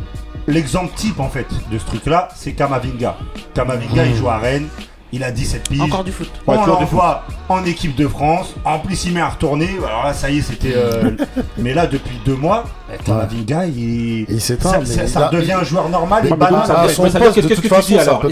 [0.46, 3.16] l'exemple type, en fait, de ce truc-là, c'est Kamavinga.
[3.54, 4.68] Kamavinga, il joue à Rennes,
[5.12, 5.80] il a 17 piges.
[5.80, 6.30] Encore du foot.
[6.46, 8.54] On Ouais, l'envoie en équipe de France.
[8.64, 9.68] En plus, il met un retourné.
[9.86, 10.72] Alors là, ça y est, c'était.
[10.76, 11.10] euh,
[11.58, 14.26] mais là, depuis deux mois, bah, Kamavinga, il.
[14.28, 16.38] Il s'éteint, ça, mais ça- il ça a- devient un joueur normal et mais donc,
[16.38, 16.66] banal.
[16.66, 18.22] ça à ça qu'est-ce de que toute tu façon, dis alors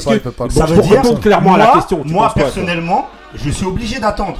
[0.51, 4.38] Ça veut dire, clairement à la moi- question, Moi, personnellement, je suis obligé d'attendre.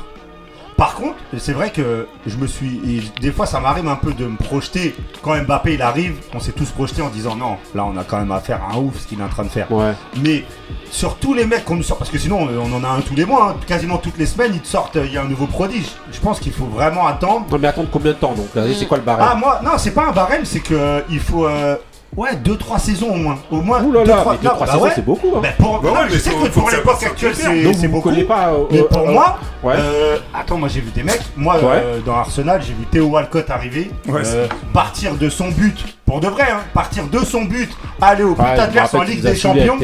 [0.79, 2.81] Par contre, c'est vrai que je me suis.
[2.87, 4.95] et Des fois, ça m'arrive un peu de me projeter.
[5.23, 8.19] Quand Mbappé il arrive, on s'est tous projetés en disant non, là, on a quand
[8.19, 9.71] même affaire à un ouf ce qu'il est en train de faire.
[9.73, 9.93] Ouais.
[10.23, 10.45] Mais
[10.91, 13.17] sur tous les mecs qu'on nous sort, parce que sinon, on en a un tous
[13.17, 15.47] les mois, hein, quasiment toutes les semaines, ils te sortent, il y a un nouveau
[15.47, 15.89] prodige.
[16.13, 17.45] Je pense qu'il faut vraiment attendre.
[17.51, 18.47] Non, mais attendre combien de temps donc?
[18.55, 21.01] Là, C'est quoi le Ah, barème moi, non, c'est pas un barème, c'est que euh,
[21.11, 21.47] il faut.
[21.49, 21.75] euh,
[22.19, 23.39] Ouais, 2-3 saisons au moins.
[23.49, 23.81] Au moins.
[23.85, 24.91] Ouh là deux, là, trois- mais deux, non, trois bah saisons, ouais.
[24.97, 25.29] c'est beaucoup.
[25.37, 25.41] hein.
[25.41, 27.75] Ben, pour, Bah non, ouais, je mais sais faut- que pour l'époque actuelle, c'est Donc
[27.79, 28.09] c'est vous beaucoup.
[28.09, 28.49] connaissez pas.
[28.49, 29.75] euh, Mais euh, pour euh, moi, ouais.
[29.79, 31.23] euh, attends, moi j'ai vu des mecs.
[31.37, 35.97] Moi, euh, dans Arsenal, j'ai vu Théo Walcott arriver, Ouais, euh, partir de son but,
[36.09, 37.69] pour de vrai, hein, partir de son but,
[38.01, 39.77] aller au but Ouais, adverse en Ligue des Champions.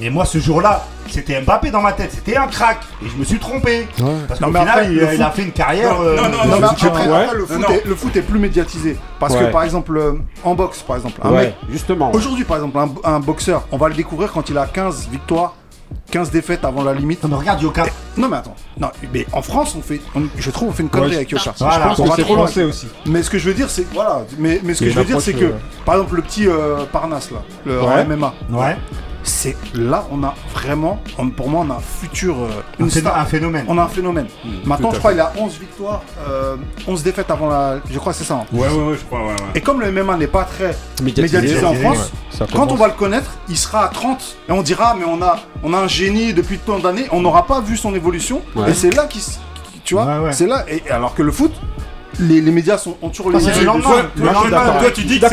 [0.00, 3.24] Mais moi, ce jour-là, c'était Mbappé dans ma tête, c'était un crack, et je me
[3.24, 3.88] suis trompé.
[3.98, 4.06] Ouais.
[4.28, 5.94] Parce qu'au final, après, il, a fait une carrière.
[5.94, 7.26] Non, euh, non, non, Non, non, mais mais après, tu- après, ouais.
[7.34, 8.96] le, foot est, le foot est plus médiatisé.
[9.18, 9.46] Parce Ouais.
[9.46, 10.12] que par exemple, euh,
[10.44, 11.54] en boxe, par exemple, un Ouais, mec.
[11.70, 12.12] justement.
[12.14, 15.54] Aujourd'hui, par exemple, un, un boxeur, on va le découvrir quand il a 15 victoires,
[16.10, 17.22] 15 défaites avant la limite.
[17.22, 17.84] Non, mais regarde, Yoka.
[18.16, 18.54] Non, mais attends.
[18.80, 21.30] Non, mais en France, on fait, on- je trouve, on fait une connerie Ouais, avec
[21.30, 21.52] Yoka.
[21.58, 21.76] Voilà.
[21.76, 22.44] Je pense On que va trop loin.
[22.44, 22.86] aussi.
[23.06, 24.22] Mais ce que je veux dire, c'est voilà.
[24.38, 26.84] Mais, mais ce que je veux dire, c'est que, approche, par exemple, le petit euh,
[26.90, 28.04] Parnasse là, le Ouais.
[28.04, 28.76] MMA, Ouais.
[29.28, 32.48] C'est là, on a vraiment, on- pour moi, on a un futur, euh,
[32.80, 33.18] Un, une phé- star.
[33.18, 33.64] un phénomène.
[33.68, 34.26] On a un phénomène.
[34.64, 35.16] Maintenant, tout à je crois fait.
[35.16, 37.78] qu'il a 11 victoires, euh, 11 défaites avant la.
[37.90, 38.34] Je crois que c'est ça.
[38.34, 38.46] hein.
[38.52, 39.36] Ouais, ouais, ouais, je crois, ouais, ouais.
[39.54, 41.38] Et comme le MMA n'est pas très Médiatisé.
[41.38, 42.12] médiatisé en France,
[42.52, 45.38] quand on va le connaître, il sera à 30 et on dira mais on a
[45.62, 48.70] on a un génie depuis tant d'années, on n'aura pas vu son évolution Ouais.
[48.70, 49.22] et c'est là qui
[49.84, 50.32] tu vois, Ouais, ouais.
[50.32, 51.52] c'est là et alors que le foot
[52.20, 54.08] les, les médias sont ont toujours Ah, les c'est yeux le lendemain.
[54.80, 55.26] Toi, tu dis que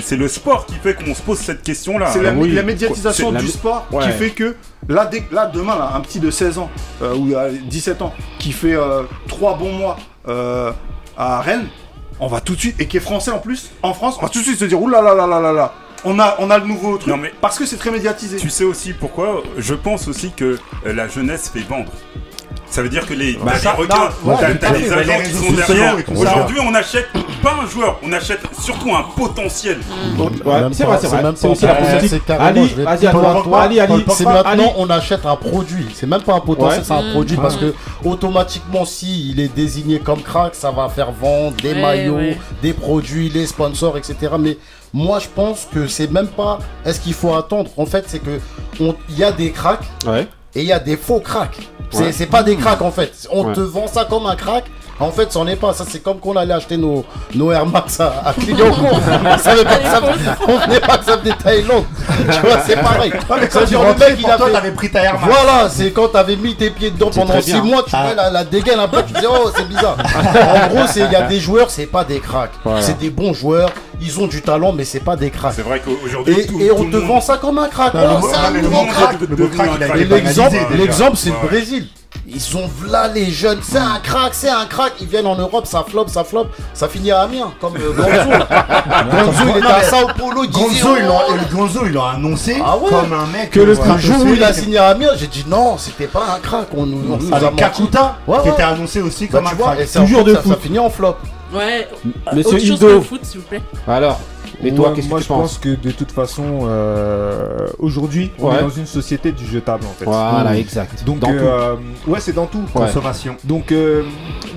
[0.00, 2.10] c'est le sport qui fait qu'on se pose cette question-là.
[2.12, 2.52] C'est la, oui.
[2.52, 4.04] la médiatisation du sport Ouais.
[4.04, 4.56] qui fait que
[4.88, 6.70] là, dès- là demain, là, un petit de 16 ans
[7.02, 8.76] euh, ou euh, 17 ans qui fait
[9.28, 9.96] 3 bons mois
[10.28, 10.72] euh,
[11.16, 11.66] à Rennes,
[12.20, 14.28] on va tout de suite, et qui est français en plus, en France, on va
[14.28, 15.74] tout de suite se dire oulala là là là là
[16.04, 17.08] on a, on a le nouveau truc.
[17.12, 18.36] Non, mais- Parce que c'est très médiatisé.
[18.36, 21.90] Tu sais aussi pourquoi Je pense aussi que euh, la jeunesse fait vendre.
[22.70, 25.52] Ça veut dire que les, Bah, t'as les requins, non, ouais, t'as, agents qui sont
[25.52, 25.96] derrière.
[26.14, 27.06] Aujourd'hui, on n'achète
[27.42, 29.78] pas un joueur, on achète surtout un potentiel.
[30.18, 30.58] Ouais, c'est pas-
[30.90, 31.22] vrai, c'est vrai.
[31.22, 32.22] même C'est pas- aussi la politique.
[32.38, 33.06] Ali, vas-y.
[33.06, 34.04] Ali, Ali.
[34.10, 34.34] C'est Ali.
[34.34, 35.86] maintenant on achète un produit.
[35.94, 37.72] C'est même pas un potentiel, c'est un produit parce que
[38.04, 42.18] automatiquement si il est désigné comme crack, ça va faire vendre des maillots,
[42.62, 44.16] des produits, les sponsors, etc.
[44.38, 44.58] Mais
[44.92, 47.70] moi je pense que c'est même pas est-ce qu'il faut attendre?
[47.76, 48.40] En fait, c'est que
[48.80, 50.26] on- il y a des cracks Ouais.
[50.54, 51.68] Et il y a des faux cracks.
[51.90, 52.26] C'est Ouais.
[52.26, 53.26] pas des cracks en fait.
[53.30, 53.54] On Ouais.
[53.54, 54.64] te vend ça comme un crack.
[55.00, 55.72] En fait, c'en est pas.
[55.72, 58.98] Ça, c'est comme qu'on allait acheter nos, nos Air Max à, à Clignancourt.
[59.24, 60.00] on savait pas que ça,
[60.48, 61.84] on venait pas que ça venait de Thaïlande.
[62.32, 63.12] Tu vois, c'est pareil.
[63.50, 65.24] Ça tu rentrais, mec, il pour a toi, t'avais pris ta Air Max.
[65.32, 67.62] Voilà, c'est quand t'avais mis tes pieds dedans C'est pendant très 6 bien.
[67.62, 68.02] mois, tu Ah.
[68.06, 69.96] vois la, la dégaine un peu, tu dis oh c'est bizarre.
[69.98, 72.50] en gros, c'est il y a des joueurs, c'est pas des cracks.
[72.64, 72.82] Voilà.
[72.82, 75.52] C'est des bons joueurs, ils ont du talent, mais c'est pas des cracks.
[75.54, 77.94] C'est vrai qu'aujourd'hui, Et, tout, et tout on te monde- vend ça comme un crack.
[77.94, 79.16] Non, Oh, c'est un nouveau crack.
[80.76, 81.46] l'exemple, c'est le.
[81.48, 81.86] Brésil.
[82.26, 84.92] Ils ont là les jeunes, c'est un crack, c'est un crack.
[85.00, 88.30] Ils viennent en Europe, ça flop, ça flop, ça finit à Amiens, comme euh, Gonzo.
[89.10, 92.60] Gonzo, il était Non, à Sao Paulo, il Gonzo, et le Gonzo, il l'a annoncé
[92.64, 93.50] Ah ouais comme un mec.
[93.50, 96.24] que le euh, jour où il a signé à Amiens, j'ai dit non, c'était pas
[96.36, 96.68] un crack.
[96.76, 97.56] On, nous- on a Avec.
[97.56, 99.80] Kakuta, Ouais, qui était annoncé aussi Bah, comme un vois, crack.
[99.80, 100.52] et ça, en Toujours fait, de ça, foot.
[100.52, 101.16] ça finit en flop.
[101.54, 101.88] Ouais.
[102.34, 102.86] Monsieur Autre chose Indo.
[102.88, 103.62] que le foot, s'il vous plaît.
[103.86, 104.20] Alors,
[104.64, 107.66] et toi, Moi- qu'est-ce que moi, tu je penses pense que de toute façon, euh,
[107.78, 108.56] aujourd'hui, on Ouais.
[108.56, 110.04] est dans une société du jetable en fait.
[110.04, 111.04] Voilà, exact.
[111.04, 111.74] Donc, Dans euh,
[112.06, 112.58] ouais, c'est dans tout.
[112.74, 112.86] Ouais.
[112.86, 113.36] Consommation.
[113.44, 114.02] Donc, euh,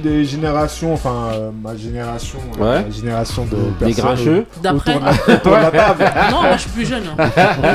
[0.03, 2.83] des générations, enfin, euh, ma génération, euh, Ouais.
[2.83, 4.45] la génération de Les personnes grincheux.
[4.63, 4.95] D'après.
[6.31, 7.03] Non, moi je suis plus jeune.
[7.17, 7.29] hein.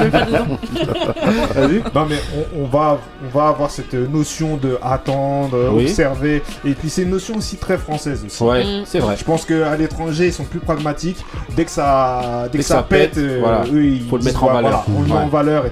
[0.07, 0.47] On pas dedans.
[1.95, 2.17] Non mais
[2.57, 5.85] on, on va on va avoir cette notion de attendre, Oui.
[5.85, 8.43] observer et puis c'est une notion aussi très française aussi.
[8.43, 8.83] Ouais, Mm.
[8.85, 9.17] c'est vrai.
[9.19, 11.25] Je pense qu'à l'étranger ils sont plus pragmatiques.
[11.57, 12.16] Dès que ça
[12.51, 13.65] dès, que, ça, pète, euh, voilà.
[13.73, 14.85] eux ils Faut le mettre en voilà, valeur.
[14.97, 15.19] on le met Ouais.
[15.21, 15.71] en valeur et,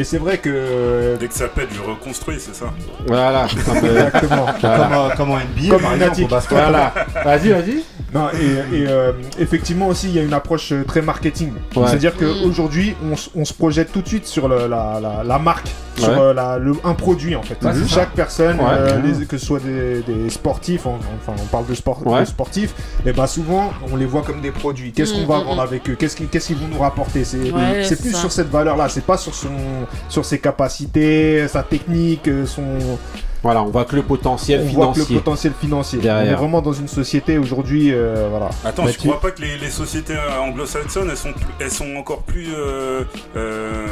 [0.00, 2.66] et c'est vrai que euh, Dès que ça pète, je reconstruis, c'est ça
[3.06, 3.46] Voilà.
[3.64, 4.46] Comme, euh, exactement.
[4.60, 4.76] voilà.
[4.78, 6.38] Comme, euh, comme en NBA, Comme par exemple, au.
[6.50, 6.94] Voilà.
[7.24, 7.82] Vas-y, vas-y.
[8.14, 11.52] Non, et, et, euh, effectivement aussi, il y a une approche euh, très marketing.
[11.74, 11.86] Ouais.
[11.86, 12.18] C'est-à-dire Mm.
[12.44, 15.68] qu'aujourd'hui, on, s- on se projette tout de suite sur le- la, la- la marque,
[15.96, 16.18] sur Ouais.
[16.18, 17.62] euh, la- le- un produit en fait.
[17.64, 18.64] Ouais, Chaque personne, Ouais.
[18.68, 22.20] euh, les- que ce soit des, des sportifs, en- enfin on parle de, sport, Ouais.
[22.20, 24.92] de sportifs, et ben souvent on les voit comme des produits.
[24.92, 25.96] Qu'est-ce Mm, qu'on va mm, vendre avec eux?
[25.98, 27.24] Qu'est-ce qu'ils qu'est-ce qu'ils vont nous rapporter?
[27.24, 27.38] C'est
[28.00, 28.18] plus ça.
[28.20, 29.48] sur cette valeur-là, c'est pas sur, son,
[30.08, 32.64] sur ses capacités, sa technique, euh, son,
[33.42, 35.16] Voilà, on voit que le potentiel on voit que le financier.
[35.18, 35.98] potentiel financier.
[36.00, 36.26] Derrière.
[36.26, 38.50] On est vraiment dans une société aujourd'hui, euh, voilà.
[38.64, 42.22] Attends, Bah, je crois pas que les, les sociétés anglo-saxonnes, elles sont, elles sont encore
[42.22, 43.02] plus, euh,
[43.36, 43.86] euh,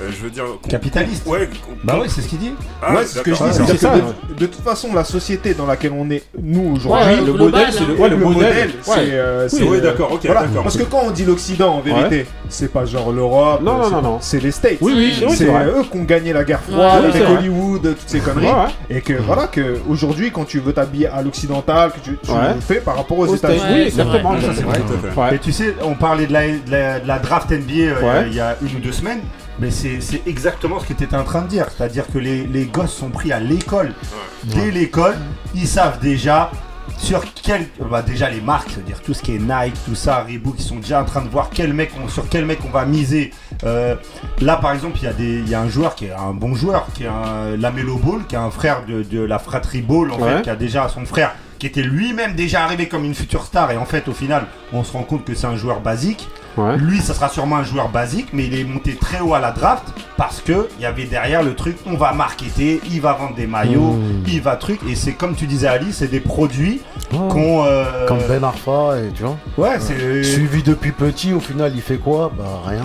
[0.00, 1.22] euh, je veux dire, com- Capitaliste.
[1.40, 1.48] Ouais.
[1.84, 2.52] Bah oui, c'est ce qu'il dit.
[2.82, 3.50] Ah, ouais, c'est ce que je dis.
[3.68, 4.00] c'est ça, ouais.
[4.30, 7.66] de, de toute façon, la société dans laquelle on est, nous, aujourd'hui, Ouais, le modèle,
[7.72, 8.42] c'est le, ouais, le le modèle.
[8.48, 8.90] modèle, c'est.
[8.90, 8.96] Ouais.
[9.12, 10.44] euh, oui, euh, d'accord, ok, voilà.
[10.62, 13.90] Parce que quand on dit l'Occident, en vérité, c'est pas genre l'Europe, Non, non, c'est-
[13.90, 14.18] non, non.
[14.20, 14.78] c'est les States.
[14.80, 15.66] Oui, oui, c'est- vrai.
[15.66, 17.22] eux qui ont gagné la guerre Ouais, froide avec.
[17.28, 18.46] Hollywood, toutes ces conneries.
[18.46, 18.96] Ouais, ouais.
[18.96, 22.54] Et que voilà, que aujourd'hui, quand tu veux t'habiller à l'occidental, que tu, Ouais.
[22.54, 23.60] le fais par rapport aux, États-Unis.
[23.68, 24.32] Oui, Ouais, c'est exactement.
[24.32, 24.40] vrai.
[24.42, 24.78] ça, c'est vrai.
[24.80, 25.20] Tout à fait.
[25.20, 25.36] Ouais.
[25.36, 28.26] Et tu sais, on parlait de la, draft NBA euh, Ouais.
[28.28, 29.20] il y a une ou deux semaines,
[29.60, 31.66] mais c'est c'est exactement ce que tu étais en train de dire.
[31.76, 33.92] C'est-à-dire que les, les gosses sont pris à l'école.
[34.44, 35.16] Dès l'école,
[35.54, 36.50] ils savent déjà
[36.96, 37.66] sur quel.
[37.90, 40.76] Bah déjà les marques, c'est-à-dire tout ce qui est Nike, tout ça, Reebok, ils sont
[40.76, 43.32] déjà en train de voir quel mec on- sur quel mec on va miser.
[43.64, 43.94] Euh,
[44.40, 46.32] là par exemple, il y, a des- il y a un joueur qui est un
[46.32, 49.82] bon joueur, qui est un Lamelo Ball, qui est un frère de, de la fratrie
[49.82, 50.36] Ball, en Ouais.
[50.36, 53.72] fait, qui a déjà son frère qui était lui-même déjà arrivé comme une future star
[53.72, 56.76] et en fait au final on se rend compte que c'est un joueur basique Ouais.
[56.76, 59.52] lui ça sera sûrement un joueur basique mais il est monté très haut à la
[59.52, 59.84] draft
[60.16, 63.46] parce que il y avait derrière le truc on va marketer il va vendre des
[63.46, 64.24] maillots Mmh.
[64.26, 66.80] il va truc et c'est comme tu disais Ali c'est des produits
[67.12, 67.18] Ouais.
[67.30, 69.36] qu'on euh, Comme Ben Arfa, et tu vois.
[69.56, 72.30] ouais c'est Suivi depuis petit, au final, il fait quoi?
[72.36, 72.82] Bah rien.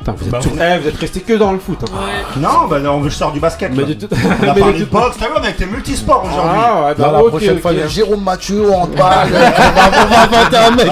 [0.00, 1.78] Putain, vous êtes, Bah, vous- eh, vous êtes resté que dans le foot.
[1.82, 1.92] hein.
[1.92, 2.40] Ouais.
[2.40, 3.88] non bah non, je sors du basket Mais là.
[3.94, 6.84] toute- on a mais parlé de boxe t'as vu on a été multisport aujourd'hui Ah,
[6.86, 10.22] ouais, bah, Là, la prochaine fois, il y a Jérôme Mathieu on, va, on va
[10.22, 10.86] inventer un mec.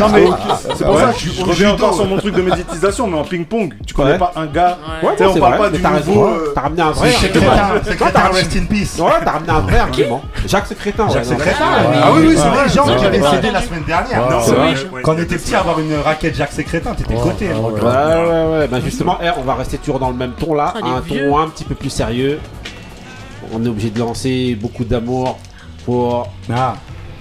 [0.00, 0.24] Non mais
[0.74, 1.02] c'est pour Ouais.
[1.02, 3.92] ça que je, je reviens encore sur mon truc de méditisation, mais en ping-pong, tu
[3.94, 4.18] connais Ouais.
[4.18, 4.78] pas un gars.
[5.02, 5.08] Ouais.
[5.10, 6.90] Ouais, Tu sais, non, on parle vrai, pas du t'as nouveau, euh, T'as ramené un
[6.90, 7.40] vrai c'est t'as
[8.20, 10.22] ramené- rest in peace Ouais, t'as ramené un vrai argument.
[10.46, 11.08] Jacques Secrétin.
[11.10, 11.64] Jacques Secrétin
[12.02, 13.30] ah oui oui c'est vrai Jean qui avait Ouais.
[13.30, 14.22] cédé la semaine dernière
[15.02, 17.50] quand on était petit avoir une raquette Jacques Secrétin t'étais coté
[18.06, 18.14] Ouais.
[18.30, 18.68] Ouais, ouais.
[18.68, 21.00] Bah justement, eh, on va rester toujours dans le même ton là, Ah, les un
[21.00, 21.28] vieux.
[21.30, 22.38] ton un petit peu plus sérieux.
[23.52, 25.38] On est obligé de lancer beaucoup d'amour
[25.84, 26.74] pour Ah.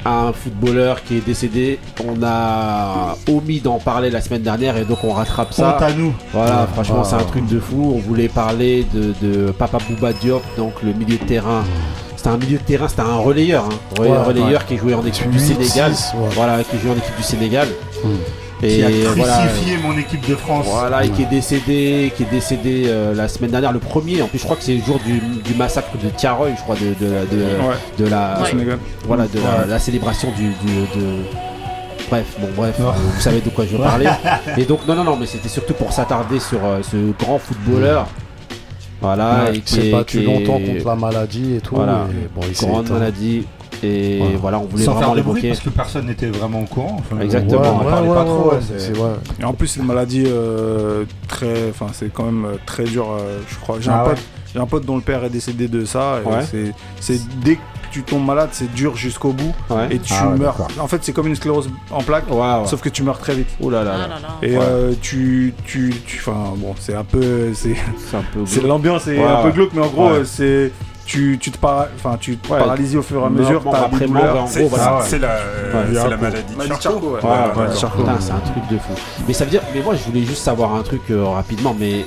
[0.06, 1.80] un footballeur qui est décédé.
[2.06, 5.76] On a omis d'en parler la semaine dernière et donc on rattrape ça.
[5.76, 7.94] honte à nous Voilà, franchement, c'est un truc de fou.
[7.96, 11.64] On voulait parler de, de Papa Bouba Diop, donc le milieu de terrain.
[12.16, 13.66] C'était un milieu de terrain, c'était un relayeur.
[13.66, 14.02] Hein.
[14.02, 15.94] Ouais, relayeur qui jouait en équipe du 8, Sénégal.
[15.96, 16.30] 6, ouais.
[16.36, 17.68] Voilà, qui jouait en équipe du Sénégal.
[18.64, 19.46] Et qui a voilà.
[19.48, 20.66] crucifié mon équipe de France.
[20.68, 24.22] Voilà, et qui est décédé, qui est décédé euh, la semaine dernière, le premier.
[24.24, 26.76] En plus, je crois que c'est le jour du, du massacre de Tiaroy, je crois,
[26.76, 27.76] de, de, la- de, Ouais.
[28.00, 28.50] de la, Ouais.
[28.50, 28.80] Sénégal.
[29.06, 29.68] voilà, de la, Ouais.
[29.70, 31.06] la célébration du, du- de.
[32.10, 32.84] Bref, bon, bref, euh,
[33.16, 34.08] vous savez de quoi je veux parler.
[34.58, 38.08] Et donc, non, non, non, mais c'était surtout pour s'attarder sur euh, ce grand footballeur.
[39.02, 41.76] Voilà, Ouais, et qui s'est est, battu longtemps contre la maladie et tout.
[41.76, 43.46] Voilà, et bon, il s'est grande maladie.
[43.84, 44.36] Et Ouais.
[44.42, 45.48] voilà, on voulait Sans vraiment faire de bruit l'évoquer.
[45.50, 46.98] parce que personne n'était vraiment au courant.
[47.00, 47.62] Enfin, Exactement.
[47.62, 48.50] on en Ouais, parlait ouais, pas ouais, trop.
[48.50, 49.12] ouais, ouais, c'est- c'est vrai.
[49.40, 51.70] Et en plus, c'est une maladie euh, très.
[51.70, 53.78] Enfin, c'est quand même euh, très dur, euh, je crois.
[53.80, 54.10] J'ai Ah un, ouais.
[54.16, 54.24] pote-
[54.54, 56.20] j'ai un pote dont le père est décédé de ça.
[56.24, 56.42] et Ouais.
[56.50, 57.62] c'est- C'est dès que
[57.92, 59.54] tu tombes malade, c'est dur jusqu'au bout.
[59.70, 59.88] Ouais.
[59.92, 60.58] Et tu Ah ouais, meurs.
[60.58, 60.68] d'accord.
[60.84, 62.26] En fait, c'est comme une sclérose en plaques,
[62.66, 63.48] sauf que tu meurs très vite.
[63.62, 63.92] Ouh là là.
[63.96, 64.08] Ah là.
[64.08, 64.28] là là.
[64.42, 64.64] Et Ouais.
[64.68, 67.76] euh, tu, tu, tu, enfin bon, c'est un peu, c'est,
[68.10, 68.42] C'est un peu.
[68.46, 70.26] c'est l'ambiance est Ouais, un peu glauque, mais en gros, Ouais.
[70.26, 70.72] c'est,
[71.08, 72.60] tu, tu te para, enfin, tu te Ouais.
[72.60, 73.64] paralyses au fur et à mesure.
[73.64, 74.06] t'as après
[74.48, 74.98] C'est voilà.
[74.98, 75.20] Ouais.
[75.20, 75.86] la, Ouais.
[75.94, 77.14] c'est la maladie de Charcot.
[77.14, 77.20] Ouais.
[77.20, 78.94] Putain, c'est un truc de fou.
[79.28, 82.06] Mais ça veut dire, mais moi je voulais juste savoir un truc euh, rapidement, mais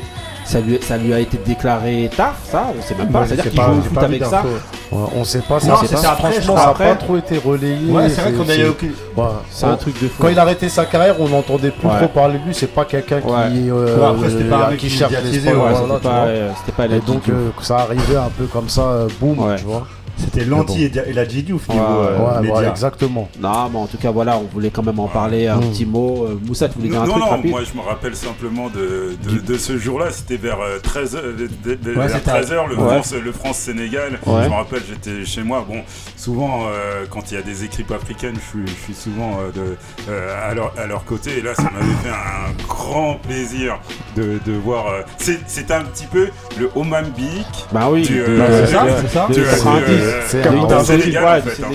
[0.50, 3.24] ça lui, ça lui a été déclaré tard, ça On sait même pas.
[3.24, 4.42] C'est-à-dire qu'il joue au foot avec ça.
[4.90, 6.88] on sait pas, ça, franchement, ça n'a après.
[6.88, 7.90] pas trop été relayé.
[7.90, 8.92] Ouais, c'est vrai qu'on a aucune.
[9.16, 10.22] Ouais, C'est un truc de fou.
[10.22, 11.96] Quand il a arrêté sa carrière, on n'entendait plus Ouais.
[11.98, 12.54] trop parler de lui.
[12.54, 13.28] C'est pas quelqu'un qui,
[13.70, 16.72] euh, Ouais, après, c'était pas un euh, mec qui cherche l'espoir, c'était pas, euh, c'était
[16.88, 19.86] pas Et donc euh, ça arrivait un peu comme ça, boum, tu vois.
[20.24, 22.54] C'était l'anti et la Diouf niveau Ouais, euh, Ouais, média.
[22.56, 23.28] ouais, exactement.
[23.40, 25.70] Non, mais en tout cas, voilà, on voulait quand même en parler un Mm.
[25.70, 26.26] petit mot.
[26.28, 28.68] Euh, Moussa, tu voulais dire un Non, truc non, rapide moi je me rappelle simplement
[28.68, 32.88] de, de, de ce jour-là, c'était vers 13h, Ouais, vers c'était 13 heures, le, Ouais.
[32.88, 34.18] France, le France-Sénégal.
[34.26, 34.44] Ouais.
[34.44, 35.64] Je me rappelle, j'étais chez moi.
[35.68, 35.80] Bon,
[36.16, 39.50] souvent, euh, quand il y a des équipes africaines, je suis, je suis souvent euh,
[39.52, 39.76] de,
[40.10, 41.38] euh, à, leur, à leur côté.
[41.38, 43.78] Et là, ça m'avait fait un grand plaisir
[44.16, 44.86] de, de voir.
[44.88, 47.66] euh, c'est- C'était un petit peu le Omambique.
[47.72, 49.84] Bah oui, euh, c'est ça, c'est ça de Du- 90.
[49.86, 50.42] du, euh, C'est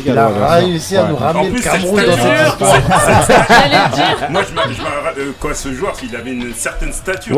[0.05, 2.75] Il a réussi à nous En ramener le Cameroun c'est- dans cette histoire.
[4.29, 7.35] Moi, je me, euh, quoi, ce joueur, il avait une certaine stature.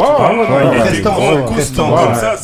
[0.73, 2.35] Il était grand, constant comme ça.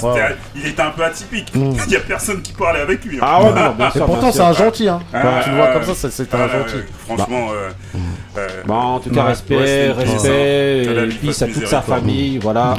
[0.55, 1.53] Il était un peu atypique.
[1.55, 1.73] Mm.
[1.87, 3.17] Il y a personne qui parlait avec lui.
[3.17, 3.21] hein.
[3.25, 4.05] Ah ouais, non, bien Et sûr.
[4.05, 4.87] pourtant, c'est un gentil.
[4.89, 4.99] Hein.
[5.11, 6.83] Quand tu le vois comme ça, c'est- un gentil.
[7.05, 7.69] franchement, euh,
[8.37, 12.75] euh, Bon, en tout cas, respect, respect, peace à toute sa famille, voilà.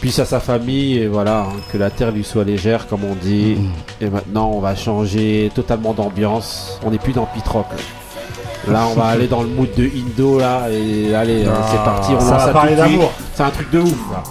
[0.00, 3.14] Peace à sa famille, et voilà, hein, que la terre lui soit légère, comme on
[3.14, 3.58] dit.
[4.00, 6.78] Et maintenant, on va changer totalement d'ambiance.
[6.84, 7.66] On n'est plus dans Pitrock.
[8.68, 8.86] Là.
[8.90, 12.20] On va aller dans le mood de Indo, là, et allez, euh, c'est parti, on
[12.20, 13.12] ça lance va ça parler d'amour.
[13.34, 14.22] C'est un truc de ouf, là.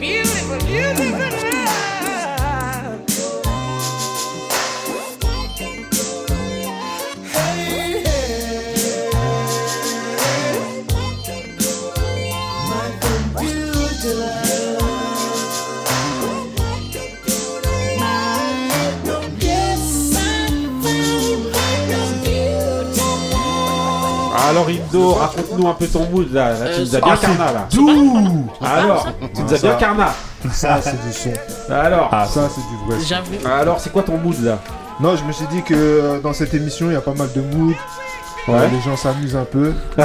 [0.00, 1.35] Beautiful, beautiful,
[24.56, 26.50] Alors Indo, raconte-nous un peu ton mood là.
[26.50, 27.66] Là, tu Euh, nous as bien Ah, c'est carna là.
[27.70, 30.14] Doux Alors, tu nous as bien Ça- carna.
[30.50, 31.32] Ça, c'est du son.
[31.72, 33.06] Alors, Ah, ça, c'est du vrai son.
[33.06, 33.32] J'avoue.
[33.46, 34.58] alors c'est quoi ton mood là?
[34.98, 37.28] Non, je me suis dit que euh, dans cette émission, il y a pas mal
[37.36, 37.74] de mood.
[38.48, 38.54] Ouais.
[38.54, 39.74] Euh, les gens s'amusent un peu.
[39.98, 40.04] Mais,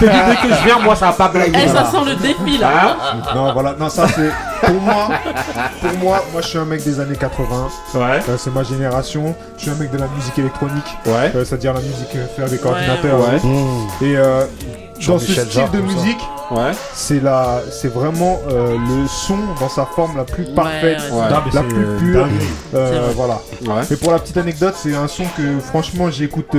[0.00, 1.58] dès que je viens, moi ça va pas blaguer.
[1.64, 2.68] Eh, ça sent le défi là.
[2.84, 3.74] Hein non, voilà.
[3.78, 4.30] Non, ça, c'est.
[4.66, 5.08] Pour moi,
[5.80, 7.68] pour moi, moi, je suis un mec des années 80.
[7.94, 8.00] Ouais.
[8.28, 9.34] Euh, c'est ma génération.
[9.56, 10.86] Je suis un mec de la musique électronique.
[11.06, 11.32] Ouais.
[11.34, 13.18] Euh, C'est-à-dire la musique euh, faite avec Ouais, ordinateur.
[13.20, 13.40] ouais.
[14.06, 14.44] Et euh,
[15.06, 16.18] dans ce style Jarre, de musique,
[16.50, 16.72] Ouais.
[16.94, 21.30] c'est la, c'est vraiment euh, le son dans sa forme la plus parfaite, ouais, Ouais.
[21.30, 22.28] Non, mais la plus euh, pure.
[22.74, 23.40] Euh, voilà.
[23.62, 23.82] Ouais.
[23.90, 26.54] Et pour la petite anecdote, c'est un son que franchement j'écoute.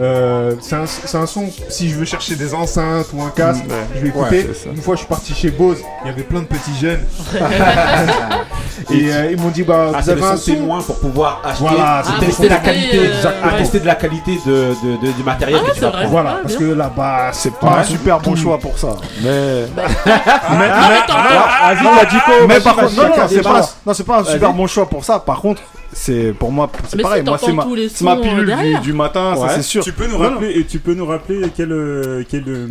[0.00, 0.74] euh, c'est
[1.16, 3.74] un, son, si je veux chercher des enceintes ou un casque, Ouais.
[3.94, 4.50] je vais écouter.
[4.74, 7.00] Une fois, je suis parti chez Bose, il y avait plein de petits jeunes.
[8.90, 11.42] et euh, ils m'ont dit Bah, Ah, vous c'est avez un son témoin pour pouvoir
[11.44, 14.52] acheter, Voilà, c'est tester la tester, qualité, euh, tester de la qualité de,
[14.82, 16.06] de- de- du matériel Ah que tu vas.
[16.06, 18.96] Voilà, Ah, parce que là-bas, C'est pas un super bon choix pour ça.
[19.22, 19.66] Mais.
[19.76, 23.64] Mais Vas-y, par contre, non, c'est pas, balles.
[23.86, 25.18] non, c'est pas un super bon choix pour ça.
[25.20, 25.62] Par contre,
[25.92, 27.22] c'est pour moi, c'est Mais pareil.
[27.24, 27.64] Moi, c'est ma,
[28.16, 29.48] ma pilule du, matin, Ouais.
[29.48, 29.82] ça c'est sûr.
[29.84, 32.68] Tu peux nous rappeler et tu peux nous rappeler quel euh, quel euh,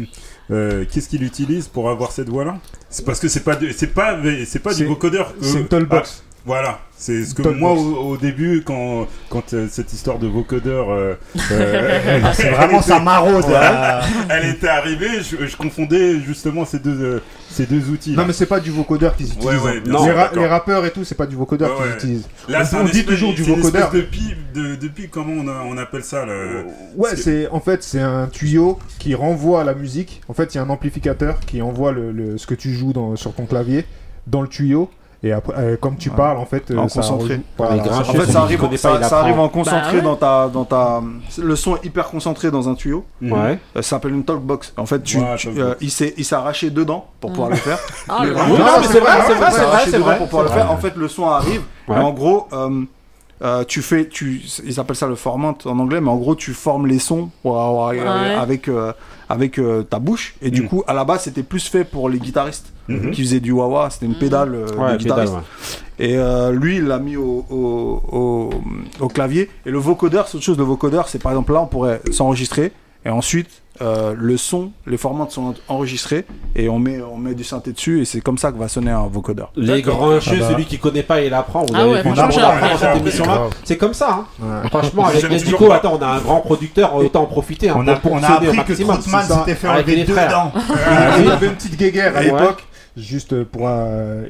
[0.51, 2.55] euh, qu'est-ce qu'il utilise pour avoir cette voix là
[2.89, 5.33] C'est parce que c'est pas de- c'est pas c'est pas du vocodeur.
[5.41, 6.23] c'est euh, Tollbox.
[6.45, 10.89] Voilà, c'est ce que moi au, au début quand quand euh, cette histoire de vocodeur
[10.89, 11.13] euh,
[11.51, 13.43] euh, Ah, c'est vraiment sa maraude.
[13.45, 13.99] Voilà.
[14.03, 14.07] hein.
[14.29, 17.21] elle était arrivée, je, je confondais justement ces deux
[17.51, 18.13] ces deux outils.
[18.15, 19.45] Non, mais c'est pas du vocodeur qu'ils utilisent.
[19.45, 22.27] Ouais, ouais, bien les, ra- rappeurs et tout, c'est pas du vocodeur Ouais, qu'ils utilisent.
[22.47, 23.93] Là, on on un dit espèce- toujours du vocodeur.
[23.93, 24.09] espèce
[24.55, 26.65] de de, comment on, a- on appelle ça le...
[26.95, 30.21] Ouais, C'est- c'est en fait c'est un tuyau qui renvoie à la musique.
[30.29, 32.93] En fait, il y a un amplificateur qui envoie le, le- ce que tu joues
[32.93, 33.85] dans, sur ton clavier
[34.27, 34.89] dans le tuyau.
[35.21, 37.41] Et après, euh, comme tu parles, en fait, euh, En ça concentré.
[37.57, 40.01] voilà, En fait, ça arrive, pas, ça, arrive en concentré Bah ouais.
[40.01, 41.01] dans ta, dans ta.
[41.37, 43.03] Le son est hyper concentré dans un tuyau.
[43.21, 43.59] Ouais.
[43.75, 44.73] Euh, Ça s'appelle une talkbox.
[44.77, 45.67] En fait, tu, Ouais, tu- talkbox.
[45.71, 47.79] euh, il s'est, il s'est arraché dedans pour pouvoir le faire.
[48.07, 48.31] Ah là.
[48.47, 50.17] non, mais c'est vrai, c'est vrai, c'est vrai, c'est vrai.
[50.19, 50.71] pour pouvoir le faire.
[50.71, 51.63] En fait, le son arrive.
[51.89, 51.97] Ouais.
[51.97, 52.83] Et en gros, euh,
[53.41, 56.53] euh, tu fais, tu, ils appellent ça le formant en anglais, mais en gros, tu
[56.53, 57.99] formes les sons pour avoir- Ouais.
[58.39, 58.93] avec euh,
[59.29, 60.33] avec euh, ta bouche.
[60.41, 60.67] Et du Mm.
[60.67, 63.11] coup, à la base, c'était plus fait pour les guitaristes Mhm.
[63.11, 65.33] qui faisaient du wah C'était une pédale euh, Ouais, de pédale, guitariste.
[65.33, 65.39] ouais.
[65.99, 68.49] Et euh, lui, il l'a mis au, au, au,
[68.99, 69.49] au clavier.
[69.65, 70.57] Et le vocodeur, c'est autre chose.
[70.57, 72.71] Le vocodeur, c'est par exemple là, on pourrait s'enregistrer.
[73.05, 73.49] Et ensuite,
[73.81, 76.25] euh, le son, les formats sont enregistrés.
[76.55, 78.01] Et on met, on met du synthé dessus.
[78.01, 79.51] Et c'est comme ça que va sonner un vocodeur.
[79.55, 80.49] Les grincheux, Ah bah.
[80.51, 81.61] celui qui connaît pas, il apprend.
[81.61, 82.69] Vous Ah avez ouais, vu, franchement, on j'ai apprend appris.
[82.71, 83.41] dans cette émission-là.
[83.63, 84.09] C'est comme ça.
[84.11, 84.25] hein.
[84.63, 84.69] Ouais.
[84.69, 85.21] Franchement, avec
[85.67, 85.75] pas.
[85.75, 87.69] attends, on a un grand producteur, autant en profiter.
[87.69, 88.73] hein, On a, pour on a appris que.
[88.73, 90.51] Troutman s'était fait Avec enlever les deux dents.
[91.19, 92.63] Il y avait une petite guéguerre à l'époque.
[92.99, 94.23] Juste pour euh,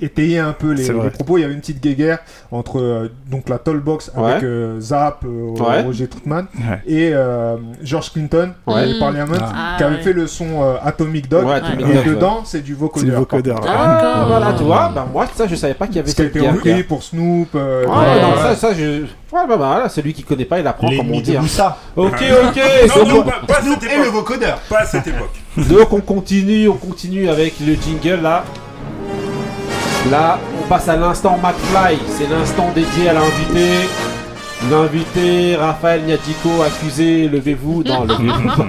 [0.00, 2.18] étayer un peu les, propos, il y avait une petite guéguerre
[2.50, 4.44] entre euh, donc la Tollbox avec Ouais.
[4.44, 5.82] euh, Zap, euh, Ouais.
[5.82, 6.80] Roger Troutman Ouais.
[6.86, 11.44] et euh, George Clinton et Parliament Ah, qui avait fait le son euh, Atomic Dog.
[11.44, 11.56] Ouais, Ouais.
[11.56, 12.14] Atomic Et Dog, ouais.
[12.14, 13.00] dedans, c'est du vocodeur.
[13.04, 13.60] C'est du vocodeur.
[13.68, 16.22] Ah, voilà, tu vois, bah, moi, ça, je savais pas qu'il y avait Ce qui
[16.22, 16.54] a cette été guerre.
[16.54, 17.48] repris pour Snoop.
[17.54, 18.22] euh, Ouais, voilà.
[18.22, 19.02] non, ça, ça, je.
[19.02, 21.32] Ouais, bah, bah, voilà, celui qui connaît pas, il apprend, comme on L'ennemi dit.
[21.32, 21.42] de hein.
[21.42, 21.76] Moussa.
[21.96, 22.60] Ok, ok,
[22.96, 24.58] Non, non, pas, pas à Snoop cette et le vocodeur.
[24.68, 25.32] Pas à cette époque.
[25.56, 28.44] Donc, on continue, on continue avec le jingle là.
[30.10, 31.98] Là, on passe à l'instant McFly.
[32.08, 33.88] C'est l'instant dédié à l'invité.
[34.70, 37.82] L'invité, Raphaël Niatico, accusé, levez-vous.
[37.84, 38.14] Non, le...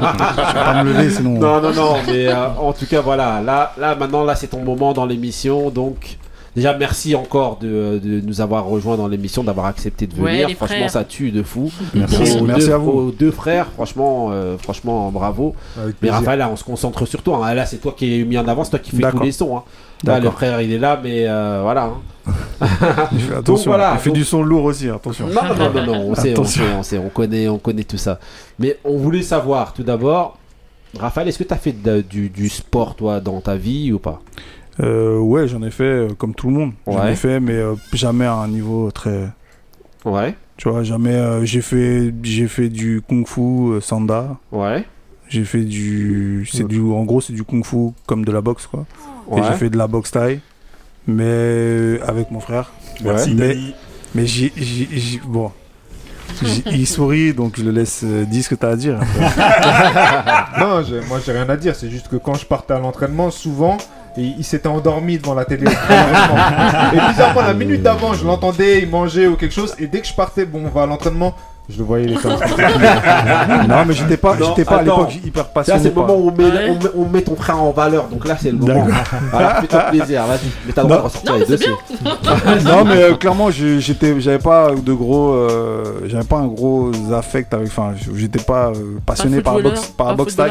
[0.54, 1.40] Pas me lever, sinon.
[1.40, 3.42] non, non, non, mais euh, en tout cas, voilà.
[3.42, 5.70] Là, là maintenant, là, c'est ton moment dans l'émission.
[5.70, 6.18] Donc,
[6.56, 10.50] déjà, merci encore de, de nous avoir rejoints dans l'émission, d'avoir accepté de venir.
[10.52, 10.90] franchement, frères.
[10.90, 11.72] ça tue de fou.
[11.94, 12.92] Merci, Aux merci deux, à vous.
[12.92, 15.56] aux deux frères, franchement, euh, franchement, bravo.
[15.82, 16.10] Avec Mais.
[16.10, 17.46] Raphaël, là, on se concentre sur toi.
[17.48, 17.54] hein.
[17.54, 19.58] Là, c'est toi qui es mis en avant, c'est toi qui fais tous les sons.
[19.58, 19.64] hein.
[20.04, 21.86] Là, le frère, il est là, mais euh, voilà.
[21.86, 22.32] hein.
[23.12, 25.28] Il fait- Attention, voilà, il fait donc- du son lourd aussi, attention.
[25.28, 26.64] Non, non, non, non, on sait, on Attention.
[26.64, 28.20] sait, on sait, on connaît, on connaît tout ça.
[28.60, 30.38] Mais on voulait savoir, tout d'abord,
[31.00, 34.00] Raphaël, est-ce que tu as fait de- du, du sport, toi, dans ta vie ou
[34.00, 34.22] pas?
[34.82, 36.72] Euh, ouais, j'en ai fait euh, comme tout le monde.
[36.88, 37.14] J'en Ouais.
[37.14, 39.30] ai fait, mais euh, jamais à un niveau très.
[40.04, 41.14] Ouais, Tu vois, jamais.
[41.16, 44.38] euh, j'ai fait, j'ai fait du kung-fu euh, sanda.
[44.52, 44.86] ouais,
[45.30, 48.86] J'ai fait du, c'est du, en gros, c'est du kung-fu comme de la boxe, quoi.
[49.28, 49.40] ouais.
[49.40, 50.40] Et j'ai fait de la boxe thaï,
[51.08, 52.72] mais avec mon frère.
[53.04, 53.58] Merci, Mais-.
[54.14, 55.52] Mais j'ai, j'ai, j'ai- bon.
[56.72, 59.00] Il sourit, donc je le laisse euh, dire ce que t'as à dire.
[60.60, 63.30] non, je- moi j'ai rien à dire, c'est juste que quand je partais à l'entraînement,
[63.32, 63.78] souvent,
[64.18, 65.66] il, il s'était endormi devant la télé.
[66.94, 70.08] et bizarrement, la minute d'avant, je l'entendais, il mangeait ou quelque chose, et dès que
[70.08, 71.34] je partais, bon, on va à l'entraînement,
[71.68, 75.46] je le voyais, train de- non, mais j'étais pas, Non, j'étais pas à l'époque hyper
[75.50, 75.80] passionné.
[75.80, 76.70] Là, c'est le moment où on met, Ouais.
[76.70, 78.08] on, met, on met ton frère en valeur.
[78.08, 78.86] Donc là, c'est le moment.
[79.34, 80.40] Alors, fais-toi plaisir, vas-y.
[80.68, 81.08] Mais t'as le droit de Non.
[81.08, 81.74] ressortir Non, les mais dossiers.
[82.72, 86.92] non mais euh, clairement je- j'étais j'avais pas de gros euh, j'avais pas un gros
[87.14, 90.48] affect avec enfin j'étais pas euh, passionné par la boxe par boxe ouais.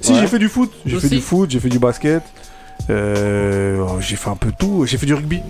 [0.00, 0.20] si Ouais.
[0.20, 2.22] j'ai fait du foot j'ai fait du foot j'ai fait du basket
[2.90, 5.40] euh, j'ai fait un peu tout j'ai fait du rugby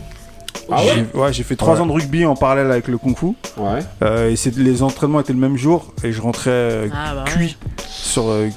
[0.70, 1.80] Ah ouais J'ai- ouais j'ai fait trois Ouais.
[1.80, 3.26] ans de rugby en parallèle avec le kung fu
[3.57, 3.80] Ouais.
[4.03, 7.24] Euh, et c'est- les entraînements étaient le même jour et je rentrais euh, Ah, bah
[7.26, 7.30] ouais.
[7.30, 7.57] cuit
[7.87, 8.49] sur euh,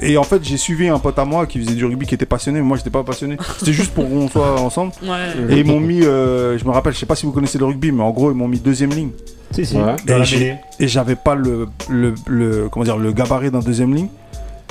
[0.00, 2.26] et en fait j'ai suivi un pote à moi qui faisait du rugby qui était
[2.26, 5.54] passionné mais moi j'étais pas passionné c'était juste pour qu'on soit ensemble Ouais.
[5.54, 7.64] et ils m'ont mis, euh, je me rappelle, je sais pas si vous connaissez le
[7.66, 9.10] rugby, mais en gros, ils m'ont mis deuxième ligne.
[9.50, 9.76] Si, si,
[10.22, 10.56] j'ai-.
[10.80, 14.08] Et j'avais pas le, le, le- comment dire, le gabarit d'un deuxième ligne.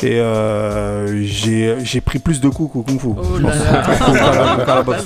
[0.02, 3.08] Et euh, j'ai j'ai pris plus de coups qu'au kung fu.
[3.16, 4.66] Oh là là.
[4.68, 5.04] La- boxe.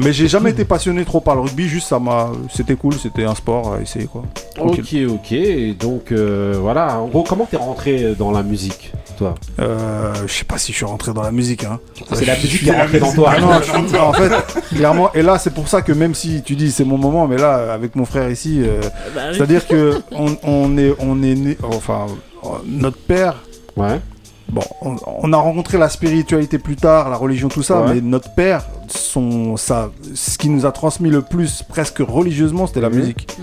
[0.00, 2.30] Mais j'ai jamais été passionné trop par le rugby, juste ça m'a.
[2.54, 4.22] C'était cool, c'était un sport à essayer quoi.
[4.54, 5.08] Tranquille.
[5.08, 5.76] Ok, ok.
[5.78, 6.98] Donc euh, voilà.
[7.00, 9.34] En gros, comment t'es rentré dans la musique, toi?
[9.58, 11.64] Euh, je sais pas si je suis rentré dans la musique.
[11.64, 11.80] Hein.
[12.12, 13.32] C'est la musique qui est rentrée dans toi.
[13.36, 14.30] Ah non, je suis- en fait,
[14.76, 17.36] clairement, et là c'est pour ça que même si tu dis c'est mon moment, mais
[17.38, 18.80] là avec mon frère ici, euh,
[19.16, 19.36] Bah oui.
[19.36, 22.06] c'est-à-dire que on, on est on est né, enfin
[22.44, 23.34] euh, notre père,
[23.80, 24.00] Ouais.
[24.48, 27.94] bon, on, on a rencontré la spiritualité plus tard, la religion tout ça, Ouais.
[27.94, 32.80] mais notre père, son ça, ce qui nous a transmis le plus presque religieusement, c'était
[32.80, 32.96] la Mhm.
[32.98, 33.36] musique.
[33.38, 33.42] Mm.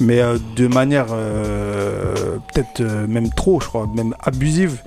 [0.00, 4.82] Mais euh, de manière euh, peut-être euh, même trop, je crois, même abusive.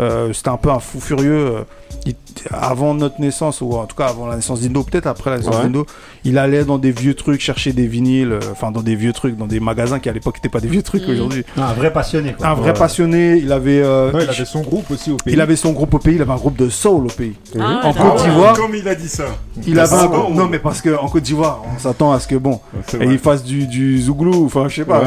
[0.00, 1.64] Euh, c'était un peu un fou furieux.
[2.06, 2.14] il-
[2.52, 5.56] avant notre naissance, ou en tout cas avant la naissance d'Indo, peut-être après la naissance
[5.56, 5.62] Ouais.
[5.64, 5.86] d'Indo,
[6.24, 9.36] il allait dans des vieux trucs chercher des vinyles, euh, enfin dans des vieux trucs,
[9.36, 11.14] dans des magasins qui à l'époque n'étaient pas des vieux trucs Mhm.
[11.14, 11.44] aujourd'hui.
[11.56, 12.46] Un vrai passionné, quoi.
[12.48, 12.78] Un vrai Ouais.
[12.78, 15.34] passionné, il avait, euh, il avait son groupe aussi au pays.
[15.34, 17.34] il avait son groupe au pays, il avait un groupe de soul au pays.
[17.58, 19.24] Ah, en Côte d'Ivoire, Comme il a dit ça.
[19.66, 20.30] il avait un Ah, bon.
[20.30, 22.60] Non, mais parce qu'en Côte d'Ivoire, on s'attend à ce que bon,
[23.00, 25.02] et il fasse du, du zouglou, enfin je sais pas.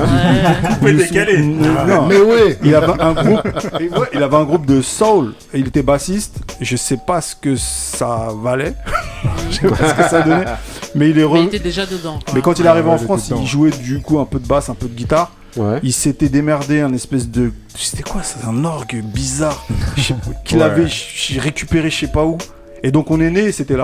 [0.79, 1.37] Pouvez Du décaler.
[1.37, 1.43] sou-
[1.87, 3.47] Non, Mais ouais il avait un groupe,
[4.13, 6.37] il avait un groupe de soul et il était bassiste.
[6.61, 8.73] Je sais pas ce que ça valait,
[9.51, 10.45] je sais pas ce que ça donnait,
[10.95, 11.47] mais il est Mais il re...
[11.47, 12.19] était déjà dedans.
[12.23, 12.33] quoi.
[12.33, 14.47] Mais quand il est arrivé Ouais, en France, il jouait du coup un peu de
[14.47, 15.31] basse, un peu de guitare.
[15.55, 15.79] Ouais.
[15.81, 19.65] Il s'était démerdé un espèce de, c'était quoi, c'est un orgue bizarre
[20.45, 20.63] qu'il Ouais.
[20.63, 20.87] avait
[21.39, 22.37] récupéré je sais pas où.
[22.83, 23.83] Et donc on est né, et c'était là.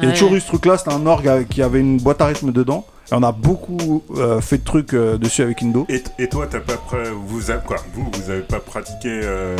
[0.00, 2.26] Il y a toujours eu ce truc-là, c'était un orgue qui avait une boîte à
[2.26, 2.86] rythme dedans.
[3.10, 5.86] Et on a beaucoup euh, fait de trucs euh, dessus avec Indo.
[5.88, 9.56] Et, et toi, t'as pas pra- vous avez quoi Vous, vous avez pas pratiqué euh,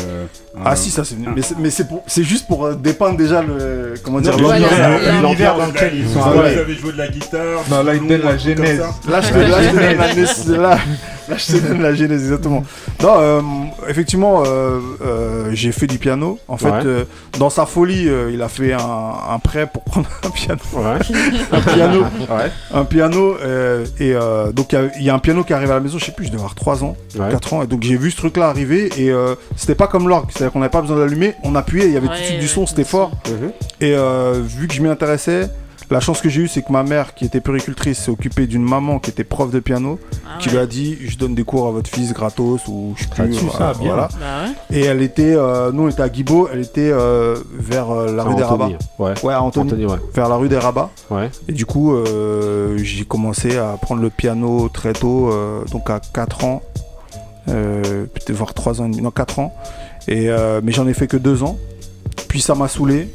[0.63, 1.29] Ah un- si, ça c'est venu.
[1.35, 3.95] Mais c'est- Mais c'est pour- c'est juste pour euh, dépeindre déjà le.
[4.05, 6.61] Comment dire l'univers- l'univers dans lequel ils sont Vous arrivés.
[6.61, 8.83] avez joué de la guitare Non, là, il la genèse.
[9.09, 9.39] Là, je te,
[9.97, 10.47] la naissance-
[11.29, 12.63] là, je te donne la genèse, exactement.
[13.03, 13.41] Non, euh,
[13.89, 16.39] effectivement, euh, euh, j'ai fait du piano.
[16.49, 16.83] En fait, Ouais.
[16.87, 17.05] euh,
[17.39, 18.79] dans sa folie, euh, il a fait un,
[19.31, 20.61] un prêt pour prendre un piano.
[20.75, 20.99] Ouais.
[21.53, 22.01] Un piano.
[22.03, 22.51] Ouais.
[22.75, 23.37] Un piano.
[23.43, 25.75] euh, et euh, donc, il y a- il y, a un piano qui arrive à
[25.75, 27.29] la maison, je sais plus, je devais avoir 3 ans, Ouais.
[27.31, 27.63] 4 ans.
[27.63, 28.91] Et donc, j'ai vu ce truc-là arriver.
[28.97, 31.35] Et euh, c'était pas comme l'orgue, c'est-à-dire qu'on n'avait pas besoin d'allumer.
[31.45, 33.11] On appuyait, il y avait tout de suite du son, c'était fort.
[33.29, 33.51] Mhm.
[33.81, 35.49] Et euh, vu que je m'y intéressais,
[35.91, 38.63] la chance que j'ai eue, c'est que ma mère, qui était puricultrice, s'est occupée d'une
[38.63, 40.55] maman qui était prof de piano, Ah qui ouais.
[40.55, 43.23] lui a dit Je donne des cours à votre fils gratos, ou je sais plus.
[43.23, 43.89] Là-dessus, voilà, ça, bien.
[43.95, 44.09] voilà.
[44.21, 44.27] Bah
[44.71, 44.77] ouais.
[44.79, 48.23] Et elle était, euh, nous on était à Guibault, elle était euh, vers euh, la
[48.25, 48.65] rue des Rabats.
[48.67, 48.79] Anthony.
[48.99, 49.15] Ouais.
[49.23, 49.99] Ouais, à Anthony, Anthony, ouais.
[50.15, 50.91] vers la rue des Rabats.
[51.11, 51.31] Ouais.
[51.49, 56.01] Et du coup, euh, j'ai commencé à prendre le piano très tôt, euh, donc à
[56.01, 56.63] 4 ans,
[57.49, 59.55] euh, peut-être voire 3 ans et demi, non 4 ans.
[60.07, 61.57] Et, euh, mais j'en ai fait que 2 ans.
[62.29, 63.09] Puis ça m'a saoulé.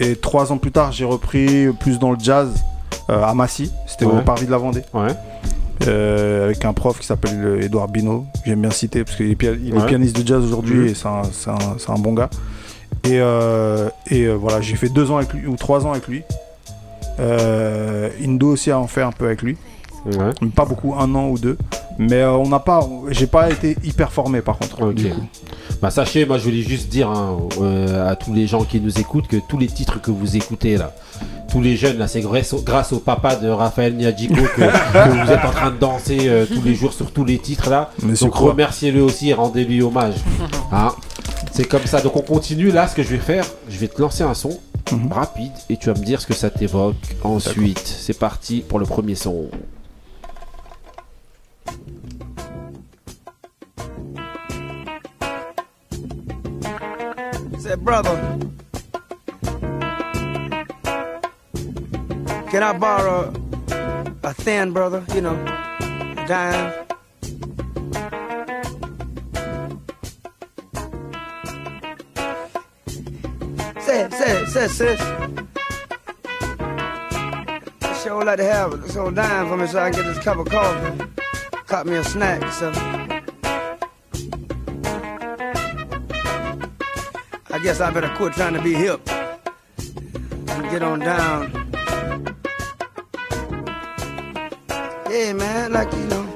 [0.00, 2.50] Et 3 ans plus tard, j'ai repris plus dans le jazz
[3.10, 3.72] euh, à Massy.
[3.86, 4.18] C'était Ouais.
[4.18, 4.82] au Parvis de la Vendée.
[4.94, 5.08] Ouais.
[5.86, 9.36] Euh, avec un prof qui s'appelle euh, Edouard Bino, j'aime bien citer parce qu'il est,
[9.36, 9.86] pia- il est Ouais.
[9.86, 10.86] pianiste de jazz aujourd'hui Mhm.
[10.88, 12.30] et c'est un, bon gars.
[13.04, 16.06] Et, euh, et euh, voilà, j'ai fait deux ans avec lui ou trois ans avec
[16.08, 16.22] lui.
[17.20, 19.56] Euh, Indo aussi a en fait un peu avec lui,
[20.06, 20.48] Ouais.
[20.54, 21.56] Pas beaucoup, un an ou deux.
[21.98, 22.80] Mais euh, on n'a pas,
[23.10, 24.82] j'ai pas été hyper formé par contre.
[24.82, 24.94] Ok.
[24.94, 25.22] du coup.
[25.82, 28.98] Bah sachez, moi je voulais juste dire hein, euh, à tous les gens qui nous
[28.98, 30.92] écoutent que tous les titres que vous écoutez là,
[31.50, 35.24] tous les jeunes là, c'est grâce au, grâce au papa de Raphaël Niadjico que, que
[35.24, 37.90] vous êtes en train de danser euh, tous les jours sur tous les titres là.
[38.02, 40.14] Monsieur Donc remerciez-le aussi et rendez-lui hommage.
[40.72, 40.92] Hein
[41.52, 42.00] c'est comme ça.
[42.00, 42.86] Donc on continue là.
[42.88, 44.58] Ce que je vais faire, je vais te lancer un son
[44.92, 45.12] Mhm.
[45.12, 46.96] rapide et tu vas me dire ce que ça t'évoque.
[47.22, 49.46] Ensuite, c'est parti pour le premier son.
[57.58, 58.16] said, brother,
[62.50, 63.32] can I borrow
[64.22, 66.72] a thin brother, you know, a dime?
[73.80, 75.00] Say, say, say, sis.
[77.80, 80.14] I sure would like to have this whole dime for me so I can get
[80.14, 81.04] this cup of coffee.
[81.66, 83.07] cut me a snack, something.
[87.58, 91.50] I guess I better quit trying to be hip and get on down.
[95.10, 96.27] Yeah, man, like you know.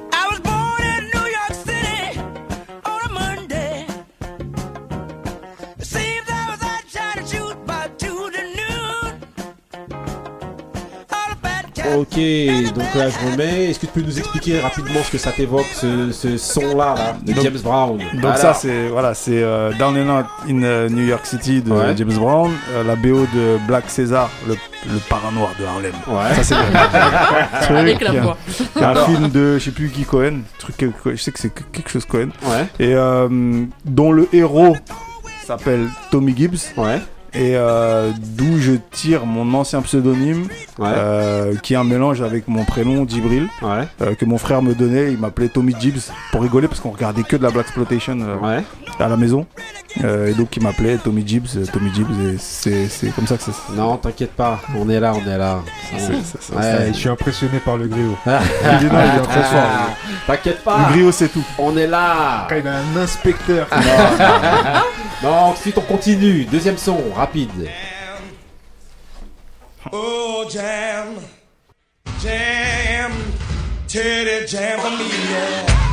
[11.97, 12.15] Ok,
[12.73, 13.69] donc là je remets.
[13.69, 17.15] Est-ce que tu peux nous expliquer rapidement ce que ça t'évoque, ce, ce son-là, là,
[17.23, 17.97] de Donc- James Brown?
[18.21, 21.71] Donc ça c'est voilà c'est euh, Down and Out in euh, New York City de
[21.71, 21.93] Ouais.
[21.95, 24.55] James Brown, euh, la BO de Black César, le,
[24.91, 25.93] le parrain noir de Harlem.
[26.07, 26.35] Ouais.
[26.35, 28.37] Ça c'est le- truc, Avec la il y a- voix.
[28.75, 30.75] il y a un film de je sais plus qui Cohen, truc
[31.05, 32.65] je sais que c'est que- quelque chose Cohen Ouais.
[32.79, 34.75] et euh, dont le héros
[35.45, 36.73] s'appelle Tommy Gibbs.
[36.77, 36.99] Ouais.
[37.35, 40.87] Et euh, d'où je tire mon ancien pseudonyme, Ouais.
[40.95, 43.87] euh, qui est un mélange avec mon prénom Djibril, Ouais.
[44.01, 45.11] euh, que mon frère me donnait.
[45.11, 48.37] Il m'appelait Tommy Gibbs pour rigoler parce qu'on regardait que de la Black Exploitation euh,
[48.37, 48.63] Ouais.
[48.99, 49.45] à la maison.
[50.03, 52.09] Euh, et donc il m'appelait Tommy Gibbs, euh, Tommy Gibbs,
[52.67, 53.75] et c'est comme ça que c'est.
[53.75, 55.59] Non, t'inquiète pas, on est là, on est là.
[55.95, 58.15] Je suis impressionné par le griot.
[58.25, 59.89] Il est là, il est très fort.
[60.27, 60.77] T'inquiète pas.
[60.87, 61.43] Le griot c'est tout.
[61.59, 62.47] On est là.
[62.55, 63.67] Il a un inspecteur.
[65.23, 66.43] Non, ensuite on continue.
[66.43, 67.71] Deuxième son, rapide.
[69.91, 71.19] Oh, jam,
[72.19, 73.11] jam,
[73.87, 75.92] jam.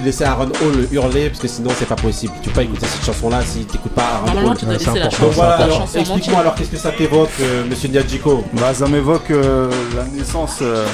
[0.00, 2.32] De laisser Aaron Hall hurler parce que sinon c'est pas possible.
[2.42, 4.56] Tu peux pas écouter cette chanson-là si t'écoutes pas Aaron Hall.
[4.58, 7.30] tu dois laisser la Donc chanson- voilà, alors, chanson explique-moi alors qu'est-ce que ça t'évoque,
[7.40, 10.86] euh, monsieur Nyadjiko Bah ça m'évoque euh, la naissance euh,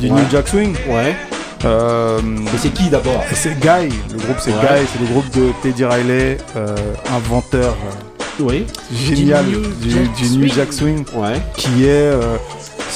[0.00, 0.20] du Ouais.
[0.20, 0.74] New Jack Swing.
[0.88, 1.16] Ouais.
[1.64, 2.20] Euh,
[2.54, 3.88] Et c'est qui d'abord C'est Guy.
[4.12, 4.58] Le groupe c'est Ouais.
[4.60, 6.74] Guy, c'est le groupe de Teddy Riley, euh,
[7.14, 7.74] inventeur.
[7.86, 8.66] euh, Oui.
[8.92, 10.52] génial Du New du, Jack du New Swing.
[10.54, 11.40] Jack Swing Ouais.
[11.56, 12.36] qui est euh,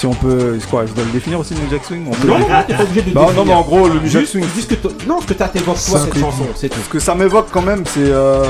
[0.00, 2.28] si on peut quoi je dois le définir aussi le New Jack Swing on peut
[2.28, 2.36] Non,
[2.66, 4.66] t'es pas obligé de Bah, non mais en gros le New Jack Juste, Swing ce
[4.66, 6.78] que non, ce que t'as t'évoque toi cette chanson, c'est tout.
[6.84, 8.44] ce que ça m'évoque quand même c'est euh,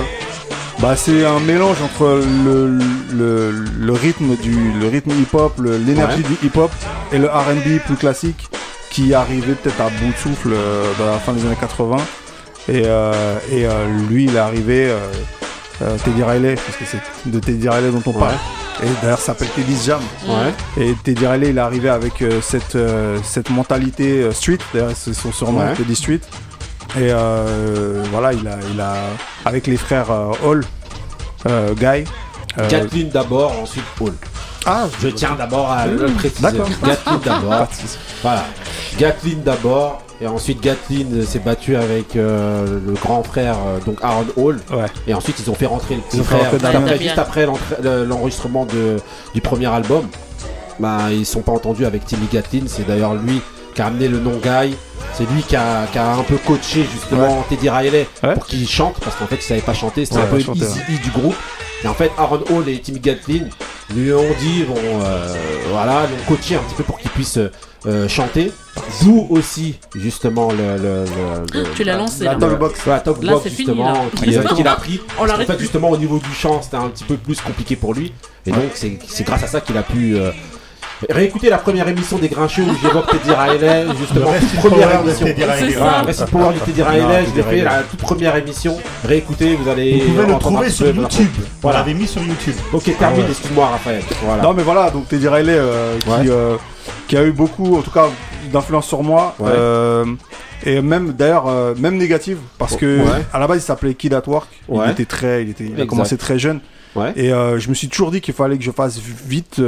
[0.81, 2.79] bah c'est un mélange entre le,
[3.13, 6.37] le, le rythme du le rythme hip hop l'énergie Ouais.
[6.41, 6.71] du hip hop
[7.13, 8.49] et le R&B plus classique
[8.91, 11.97] qui arrivait peut-être à bout de souffle euh, dans la fin des années 80
[12.69, 13.13] et, euh,
[13.53, 13.71] et euh,
[14.09, 14.91] lui il est arrivé
[15.83, 18.35] euh, Teddy Riley parce que c'est de Teddy Riley dont on parle
[18.83, 20.83] et d'ailleurs ça s'appelle Teddy's Jam Ouais.
[20.85, 24.93] et Teddy Riley, il est arrivé avec euh, cette, euh, cette mentalité euh, street, d'ailleurs
[24.95, 25.75] c'est son surnom, Ouais.
[25.75, 26.21] Teddy Street.
[26.97, 28.95] Et euh, voilà, il a, il a,
[29.45, 30.65] avec les frères euh, Hall,
[31.47, 32.05] euh, Guy.
[32.59, 34.15] euh, Gatlin d'abord, ensuite Hall.
[34.67, 36.43] ah, Je tiens d'abord à le préciser.
[36.43, 36.69] D'accord.
[36.85, 37.69] Gatlin d'abord.
[38.23, 38.45] Voilà.
[38.99, 40.03] Gatlin d'abord.
[40.23, 44.61] Et ensuite, Gatlin s'est battu avec euh, le grand frère, euh, donc Aaron Hall.
[44.71, 44.85] Ouais.
[45.07, 46.51] Et ensuite, ils ont fait rentrer le petit frère.
[46.51, 47.47] Juste après, juste après
[48.07, 48.97] l'enregistrement de,
[49.35, 50.07] du premier album,
[50.79, 52.63] bah, ils sont pas entendus avec Timmy Gatlin.
[52.67, 53.41] C'est d'ailleurs lui
[53.75, 54.75] qui a amené le nom Guy.
[55.15, 58.35] C'est lui qui a, qui a un peu coaché justement Teddy Riley Ouais.
[58.35, 60.61] pour qu'il chante parce qu'en fait il savait pas chanter, c'était Ouais, un peu chanter,
[60.61, 61.35] easy E du groupe.
[61.83, 63.45] Et en fait Aaron Hall et Timmy Gatlin
[63.95, 65.35] lui ont dit bon euh,
[65.73, 67.39] voilà, l'ont coaché un petit peu pour qu'il puisse
[67.87, 68.53] euh, chanter.
[69.03, 72.39] D'où aussi justement le, le, le- le- Tu l'as lancé, la là.
[72.39, 74.01] talkbox, la talkbox Là, c'est fini, justement là.
[74.17, 75.01] qui- euh, qu'il a pris.
[75.19, 77.95] On qu'en fait justement au niveau du chant c'était un petit peu plus compliqué pour
[77.95, 78.13] lui
[78.47, 80.31] et donc c'est c'est grâce à ça qu'il a pu euh,
[81.09, 85.25] Réécoutez la première émission des Grincheux où j'évoque Teddy Riley, justement, Le toute première émission.
[85.27, 85.71] Teddy Riley.
[85.73, 86.03] C'est Voilà.
[86.03, 88.77] Rest Power du Teddy Riley, je l'ai fait la toute première émission.
[89.07, 89.99] Réécoutez, vous allez.
[90.01, 91.31] Vous pouvez le trouver sur YouTube.
[91.63, 91.79] Voilà.
[91.79, 92.53] l'avait mis sur YouTube.
[92.75, 93.31] Ok, termine, Ah ouais.
[93.31, 94.03] excuse-moi Raphaël.
[94.27, 94.43] Voilà.
[94.43, 96.17] Non mais voilà, donc Teddy Riley euh, qui, Ouais.
[96.29, 96.57] euh,
[97.09, 98.09] qui a eu beaucoup, en tout cas,
[98.53, 99.35] d'influence sur moi.
[99.39, 99.51] Ouais.
[99.53, 100.05] euh,
[100.65, 103.25] et même d'ailleurs, euh, même négative, parce que Ouais.
[103.33, 104.49] à la base il s'appelait Kid at Work.
[104.69, 104.85] Ouais.
[104.87, 106.61] Il était très, il, était, il a commencé très jeune.
[107.17, 109.61] Et euh, je me suis toujours dit qu'il fallait que je fasse vite.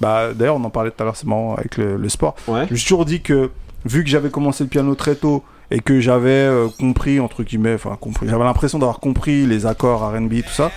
[0.00, 2.34] bah, D'ailleurs, on en parlait tout à l'heure, c'est marrant avec le, le sport.
[2.46, 3.50] Je me suis toujours dit que,
[3.84, 7.96] vu que j'avais commencé le piano très tôt et que j'avais compris, entre guillemets, enfin,
[7.98, 10.70] compris, j'avais l'impression d'avoir compris les accords RB, tout ça.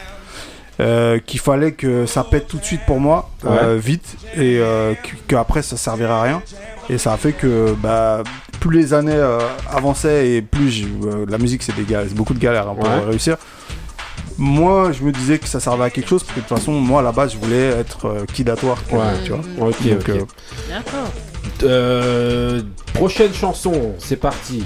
[0.80, 4.93] Euh, qu'il fallait que ça pète tout de suite pour moi, euh, vite, et euh,
[5.01, 6.41] qu- qu'après ça servirait à rien.
[6.89, 8.23] Et ça a fait que bah,
[8.59, 9.39] plus les années euh,
[9.71, 13.05] avançaient et plus euh, la musique c'est des beaucoup de galères hein, pour Ouais.
[13.09, 13.38] réussir.
[14.38, 16.73] Moi, je me disais que ça servait à quelque chose parce que de toute façon,
[16.73, 18.99] moi à la base, je voulais être euh, kidatoire, Ouais.
[19.23, 19.39] tu vois.
[19.69, 20.09] Ok, Donc, ok.
[20.09, 20.19] euh,
[20.69, 21.11] D'accord.
[21.63, 22.61] Euh,
[22.93, 24.65] prochaine chanson, c'est parti.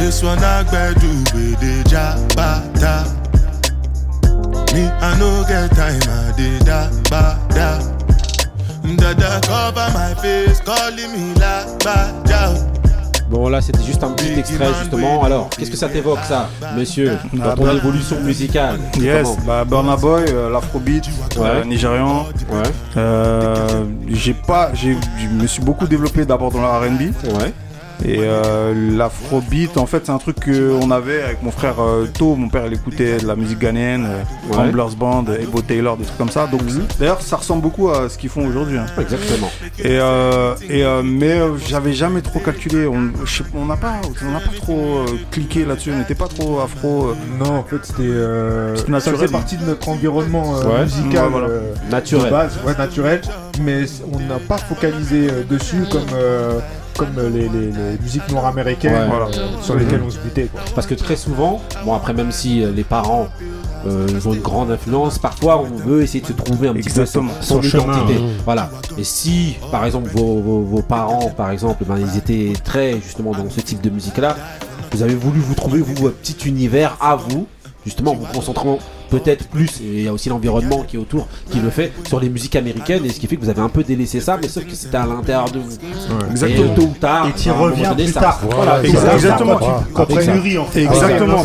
[0.00, 3.04] This one I do with the jabata.
[4.72, 7.78] Me, I no get time, I did da ba da.
[8.96, 12.79] Dada cover my face, calling me la ba.
[13.30, 15.22] Bon là c'était juste un petit extrait justement.
[15.22, 19.64] Alors qu'est-ce que ça t'évoque ça, monsieur, dans Ah, ton bah- évolution musicale Yes, bah
[19.64, 21.04] Burna Boy, euh, l'afrobeat,
[21.36, 21.64] euh, Ouais.
[21.64, 22.24] nigérian.
[22.50, 22.62] Ouais.
[22.96, 27.00] Euh, j'ai pas, j'ai, je me suis beaucoup développé d'abord dans le R&B.
[27.40, 27.52] Ouais.
[28.04, 32.34] Et euh, l'afrobeat, en fait, c'est un truc qu'on avait avec mon frère euh, tôt.
[32.34, 34.56] Mon père, il écoutait de la musique ghanéenne, euh, Ouais.
[34.56, 36.46] Ramblers Band, Ebo Taylor, des trucs comme ça.
[36.46, 36.62] Donc,
[36.98, 38.78] d'ailleurs, ça ressemble beaucoup à ce qu'ils font aujourd'hui.
[38.78, 38.86] hein.
[38.98, 39.50] Exactement.
[39.78, 42.86] Et, euh, et euh, mais euh, j'avais jamais trop calculé.
[42.86, 45.92] On n'a pas, on pas trop cliqué là-dessus.
[45.94, 47.12] On n'était pas trop afro.
[47.38, 48.02] Non, en fait, c'était.
[48.02, 49.16] C'était ça naturel.
[49.20, 50.82] faisait partie de notre environnement Ouais.
[50.84, 51.24] musical.
[51.26, 51.48] Ouais, voilà.
[51.90, 52.26] Naturel.
[52.26, 53.20] de base, ouais, naturel.
[53.62, 56.00] Mais on n'a pas focalisé dessus comme,
[57.00, 58.98] comme euh, les, les- les musiques noires américaines Ouais.
[59.00, 59.26] euh, Voilà.
[59.62, 60.48] sur lesquelles on se butait.
[60.52, 60.60] Quoi.
[60.74, 63.28] Parce que très souvent, bon après même si euh, les parents
[63.86, 66.88] euh, ils ont une grande influence, parfois on veut essayer de se trouver un petit
[66.88, 67.30] Exactement.
[67.32, 68.18] peu son, son Son chemin, identité.
[68.18, 68.26] hein.
[68.44, 68.70] Voilà.
[68.98, 73.32] Et si par exemple vos, vos- vos parents, par exemple, ben, ils étaient très justement
[73.32, 74.36] dans ce type de musique-là,
[74.92, 77.46] vous avez voulu vous trouver vous votre petit univers à vous,
[77.86, 78.78] justement en vous concentrant
[79.10, 82.20] peut-être plus, et il y a aussi l'environnement qui est autour qui le fait, sur
[82.20, 84.48] les musiques américaines, et ce qui fait que vous avez un peu délaissé ça, mais
[84.48, 85.76] sauf que c'était à l'intérieur de vous.
[86.30, 86.72] Exactement.
[86.72, 88.40] Et tôt ou tard, Et reviens donné, plus ça- tard.
[88.54, 89.58] Voilà, exactement.
[89.94, 90.34] Quand- ça.
[90.34, 90.82] mûri, en fait.
[90.84, 91.42] Exactement.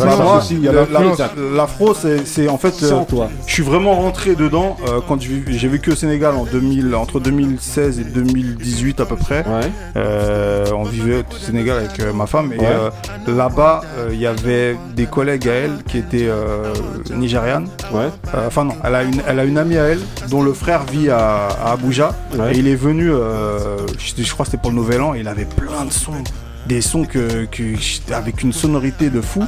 [1.54, 2.74] L'afro, c'est c'est en fait.
[2.82, 3.02] Euh.
[3.46, 7.98] Je suis vraiment rentré dedans euh, quand j'ai vécu au Sénégal en 2000, entre 2016
[8.00, 9.38] et 2018 à peu près.
[9.46, 9.70] Ouais.
[9.96, 12.66] Euh, on vivait au Sénégal avec euh, ma femme et Ouais.
[12.66, 12.90] euh,
[13.36, 16.72] là-bas euh, il y avait des collègues à elle qui étaient euh,
[17.92, 18.08] Ouais.
[18.34, 20.00] Euh, Enfin non, elle a, une, elle a une amie à elle
[20.30, 22.54] dont le frère vit à, à Abuja Ouais.
[22.54, 25.20] et il est venu, euh, je, je crois que c'était pour le Nouvel An, et
[25.20, 26.12] il avait plein de sons.
[26.66, 29.44] Des sons que, que- avec une sonorité de fou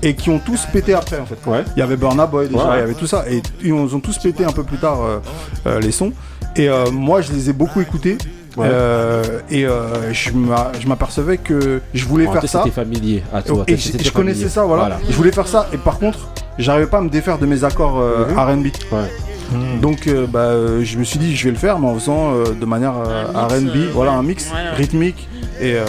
[0.00, 1.36] et qui ont tous pété après en fait.
[1.46, 1.64] Ouais.
[1.76, 2.76] Il y avait Burna Boy déjà, Ouais.
[2.76, 5.18] il y avait tout ça et ils ont tous pété un peu plus tard euh,
[5.66, 6.12] euh, les sons.
[6.56, 8.16] Et euh, moi je les ai beaucoup écoutés
[8.56, 8.66] Ouais.
[8.70, 12.64] euh, et euh, je m'a- je m'apercevais que je voulais En faire ça.
[12.74, 13.64] familier à toi.
[13.68, 14.98] Et je, connaissais ça, voilà.
[15.08, 16.18] Je voulais faire ça, et par contre,
[16.58, 18.38] j'arrivais pas à me défaire de mes accords euh, Mhm.
[18.38, 18.66] R&B.
[18.92, 19.78] Ouais.
[19.80, 22.32] Donc, euh, bah, euh, je me suis dit, je vais le faire, mais en faisant
[22.34, 24.70] euh, de manière euh, R&B, euh, voilà, un mix ouais, ouais.
[24.76, 25.28] rythmique
[25.60, 25.84] et euh,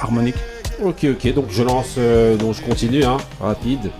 [0.00, 0.36] harmonique.
[0.82, 3.90] Ok, ok, donc je lance, euh, donc je continue, hein, rapide.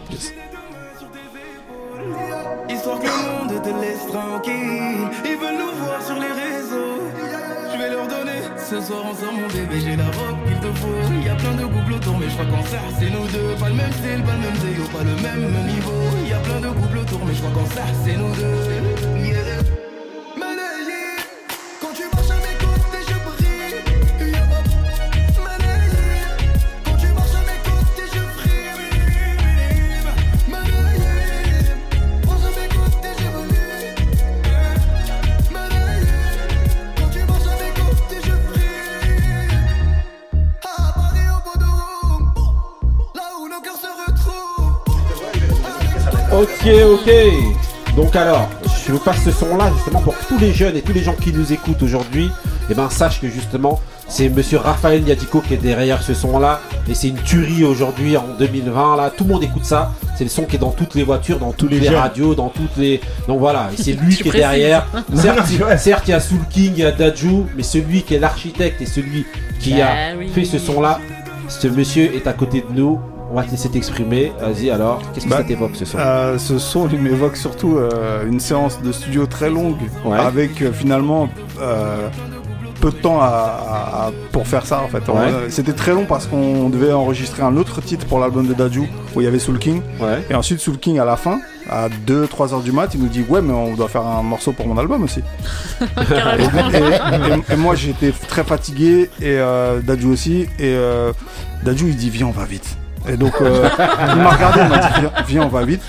[2.68, 5.08] Histoire que le monde te laisse tranquille.
[5.24, 7.00] Ils veulent nous voir sur les réseaux.
[7.72, 8.40] Je vais leur donner.
[8.58, 10.35] Ce soir on sort mon bébé, j'ai la robe
[11.18, 13.54] Il y a plein de couples autour, mais je crois qu'en ça c'est nous deux.
[13.58, 16.28] Pas le même style, pas le même zéyo, pas le même niveau.
[16.28, 19.15] Y a plein de couples autour, mais je crois qu'en ça c'est nous deux.
[46.36, 47.10] Ok, ok.
[47.96, 48.48] Donc alors,
[48.86, 51.14] je vous passe ce son-là justement pour que tous les jeunes et tous les gens
[51.14, 52.30] qui nous écoutent aujourd'hui,
[52.70, 56.60] eh ben sachent que justement C'est monsieur Raphaël Yadico qui est derrière ce son-là.
[56.90, 58.96] Et c'est une tuerie aujourd'hui en 2020.
[58.96, 59.92] Là, tout le monde écoute ça.
[60.16, 62.76] C'est le son qui est dans toutes les voitures, dans toutes les, radios, dans toutes
[62.76, 63.00] les.
[63.28, 64.40] Donc voilà, et c'est lui qui est précises.
[64.40, 64.86] derrière.
[65.14, 65.78] Certes, il- ouais.
[65.78, 68.80] certes, il y a Soul King, il y a Daju, mais celui qui est l'architecte
[68.82, 69.24] et celui
[69.58, 70.28] qui Bah a oui.
[70.28, 71.00] fait ce son-là,
[71.48, 73.00] ce monsieur est à côté de nous.
[73.30, 74.32] On va te laisser t'exprimer.
[74.40, 77.76] Vas-y alors, qu'est-ce que Bah, ça t'évoque ce son Euh, ce son il m'évoque surtout
[77.76, 80.18] euh, une séance de studio très longue Ouais.
[80.18, 81.28] avec euh, finalement
[81.60, 82.08] euh,
[82.80, 85.06] peu de temps à, à- à- pour faire ça en fait.
[85.10, 85.48] Ouais.
[85.48, 89.20] C'était très long parce qu'on devait enregistrer un autre titre pour l'album de Daju où
[89.20, 89.80] il y avait Soul King.
[90.00, 90.24] Ouais.
[90.30, 93.24] Et ensuite Soul King à la fin, à 2-3 heures du mat, il nous dit
[93.28, 95.20] ouais mais on doit faire un morceau pour mon album aussi.
[95.80, 101.12] Et, et- et moi j'étais très fatigué et euh, Dadju aussi et euh,
[101.64, 102.76] Dadju il dit viens on va vite
[103.08, 103.68] et donc euh,
[104.14, 105.82] il m'a regardé il m'a dit viens, viens, on va vite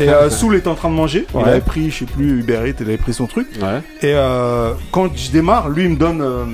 [0.00, 2.60] et euh, Soul était en train de manger il avait pris je sais plus Uber
[2.66, 3.80] Eats il avait pris son truc Ouais.
[4.02, 6.44] et euh, quand je démarre lui il me donne euh,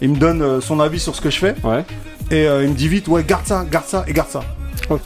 [0.00, 1.84] il me donne son avis sur ce que je fais Ouais.
[2.30, 4.40] et il me dit vite ouais garde ça garde ça et garde ça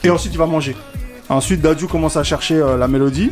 [0.03, 0.75] et ensuite il va manger
[1.29, 3.31] ensuite Dadju commence à chercher la mélodie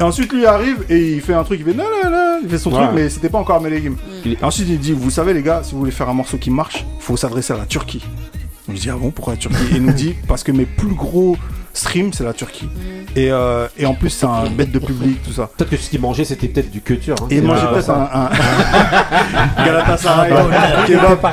[0.00, 2.48] et ensuite lui arrive et il fait un truc, il fait non non non, il
[2.48, 2.78] fait son Ouais.
[2.78, 3.94] truc mais c'était pas encore Melegim.
[4.26, 6.50] Et ensuite il dit vous savez les gars si vous voulez faire un morceau qui
[6.50, 8.02] marche, faut s'adresser à la Turquie.
[8.66, 10.64] Je me dis ah bon pourquoi la Turquie Et il nous dit parce que mes
[10.64, 11.36] plus gros
[11.74, 12.68] streams c'est la Turquie.
[13.14, 15.50] Et, euh, et en plus c'est un bête de public tout ça.
[15.56, 17.14] Peut-être que ce qu'il mangeait c'était peut-être du culture.
[17.22, 17.26] Hein.
[17.30, 18.30] Et il mangeait pas peut-être un, un...
[19.66, 20.32] Galatasaray,
[20.86, 21.26] kebab.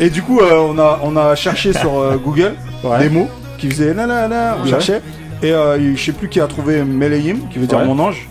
[0.00, 2.54] Et du coup, euh, on, a, on a cherché sur euh, Google
[2.98, 3.28] des mots
[3.58, 3.94] qui faisaient
[4.60, 4.70] on Ouais.
[4.70, 5.00] cherchait.
[5.42, 5.52] Et
[5.96, 7.86] je sais plus qui a trouvé Melehim, qui veut dire Ouais.
[7.86, 8.28] mon ange.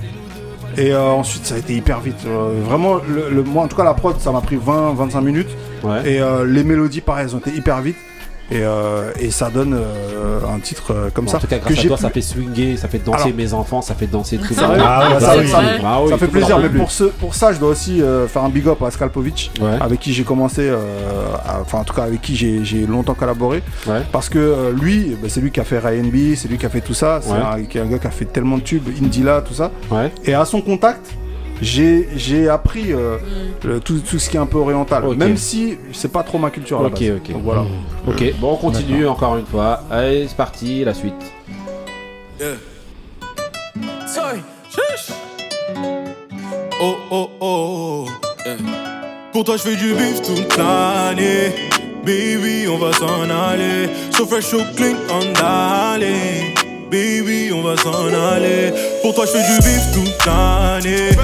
[0.77, 2.15] Et euh, ensuite, ça a été hyper vite.
[2.25, 5.49] Euh, vraiment, le, le- moi, en tout cas, la prod, ça m'a pris 20-25 minutes.
[5.83, 6.09] Ouais.
[6.13, 7.97] Et euh, les mélodies, pareil, elles ont été hyper vite.
[8.51, 11.37] Et, euh, et ça donne euh, un titre euh, comme Bon, ça.
[11.37, 13.23] En tout cas, que grâce à j'ai toi, pu- ça fait swinger, ça fait danser
[13.23, 16.09] Alors- mes enfants, ça fait danser tout Ça, ah ouais, ça, oui, ça, Ah oui,
[16.09, 18.67] ça fait plaisir, mais pour, ce, pour ça, je dois aussi euh, faire un big
[18.67, 19.77] up à Skalpovic, Ouais.
[19.79, 20.77] avec qui j'ai commencé, euh,
[21.45, 24.01] à- enfin en tout cas avec qui j'ai longtemps collaboré, Ouais.
[24.11, 26.65] parce que euh, lui, bah, c'est lui qui a fait Ryan B, c'est lui qui
[26.65, 27.37] a fait tout ça, c'est Ouais.
[27.81, 30.11] un, gars qui a fait tellement de tubes, Indila, tout ça, Ouais.
[30.25, 31.07] et à son contact,
[31.61, 33.17] j'ai j'ai appris euh,
[33.63, 35.17] le- tout, tout ce qui est un peu oriental, Ok.
[35.17, 37.09] même si c'est pas trop ma culture à la Ok, base.
[37.17, 37.31] ok.
[37.33, 37.63] Donc voilà.
[38.07, 39.81] Ok, bon, on continue encore une fois.
[39.91, 41.13] Allez, c'est parti, la suite.
[44.07, 44.39] Sorry.
[46.83, 48.05] Oh oh oh.
[48.45, 48.55] yeah.
[49.31, 51.53] Pour toi, je fais du bif toute l'année.
[52.03, 53.87] Baby, on va s'en aller.
[54.11, 56.55] So fresh, so clean, on d'aller.
[56.91, 58.73] Baby, on va s'en aller.
[59.01, 61.15] Pour toi, je fais du bif toute l'année.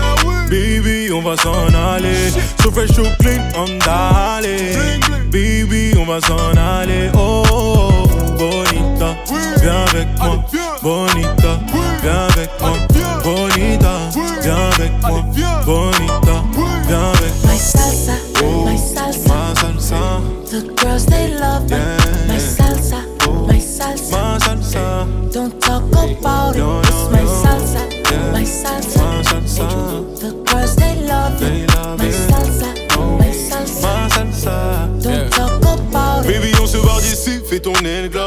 [0.50, 2.32] Baby, on va s'en aller.
[2.64, 4.78] So fresh, so clean, on d'aller.
[5.30, 7.10] Baby, on va s'en aller.
[7.14, 9.18] Oh, oh, oh, bonita,
[9.62, 10.46] viens avec moi.
[10.82, 11.60] Bonita,
[12.02, 12.72] viens avec moi.
[13.26, 13.94] Bonita,
[14.42, 15.22] viens avec moi.
[15.66, 16.44] Bonita,
[16.88, 17.52] viens avec moi.
[17.52, 19.54] My salsa, Oh, my salsa.
[19.60, 22.17] salsa, The girls they love it.
[26.16, 26.60] Talk about it.
[26.60, 27.44] No, It's no, my no.
[27.44, 27.82] salsa,
[28.12, 28.32] Yeah.
[28.32, 29.00] my salsa.
[29.00, 29.68] ma salsa,
[30.20, 31.76] The girls they love They it.
[31.76, 32.14] love My it.
[32.30, 32.70] salsa,
[33.20, 33.82] my salsa.
[33.82, 34.90] ma salsa.
[35.02, 35.30] Don't Yeah.
[35.30, 36.28] talk about it.
[36.28, 38.26] Baby, on se barre d'ici, fais tourner le globe.
[38.26, 38.27] Fais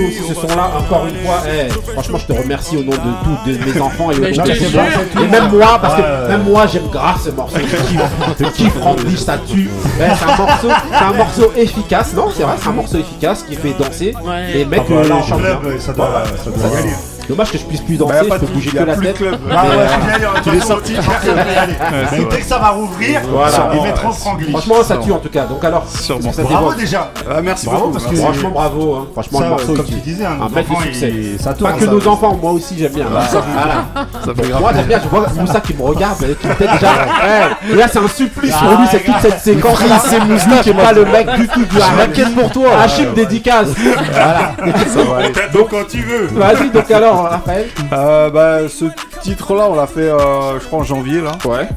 [0.00, 1.42] raconte-nous aussi ce son-là, encore une fois.
[1.46, 4.26] Eh, franchement, je te remercie au nom de tous de mes enfants et au nom
[4.44, 5.24] de.
[5.24, 7.56] Et même moi, parce que même moi, j'aime grave ce morceau.
[8.38, 9.70] Je kiffe, Randy, ça tue.
[9.98, 12.26] Ouais, c'est un morceau, c'est un morceau efficace, non?
[12.34, 14.14] C'est vrai, c'est un morceau efficace qui fait danser.
[14.24, 14.52] Ouais.
[14.54, 15.80] Les mecs Ah bah, là, euh, bien.
[15.80, 16.68] ça doit, ça doit.
[17.30, 19.16] Dommage que je puisse plus danser, Bah, je peux de- bouger que la tête.
[19.16, 19.36] club.
[19.50, 20.94] Ah ouais, euh, est façon, sorti.
[22.12, 23.70] Mais dès que ça va rouvrir, Voilà.
[23.74, 24.50] ils mettront franglish.
[24.50, 25.44] Franchement, ça tue en tout cas.
[25.44, 26.30] Donc alors, Sûrement.
[26.38, 27.10] Bravo déjà.
[27.30, 27.92] Ah, merci Bravo, beaucoup.
[27.94, 28.24] parce que merci.
[28.24, 28.94] franchement, bravo.
[28.94, 29.06] hein.
[29.12, 31.08] Franchement, Ça, le morceau, comme tu disais, hein, un enfants, succès.
[31.14, 33.06] ils- ça tourne, Pas que nos enfants, moi aussi j'aime bien.
[33.08, 37.76] Moi j'aime bien, je vois Moussa qui me regarde une tête déjà.
[37.76, 39.78] Là c'est un supplice pour lui, c'est toute cette séquence.
[40.08, 42.70] C'est Moussa qui est pas le mec du tout du Je m'inquiète pour toi.
[42.82, 43.68] Hachim dédicace.
[45.06, 45.28] Voilà.
[45.52, 46.26] Donc quand tu veux.
[46.32, 47.66] Vas-y, donc alors, Raphaël.
[47.92, 48.86] Euh, bah, ce
[49.22, 51.32] titre-là, on l'a fait, euh, je crois, en janvier, là.
[51.44, 51.68] Ouais.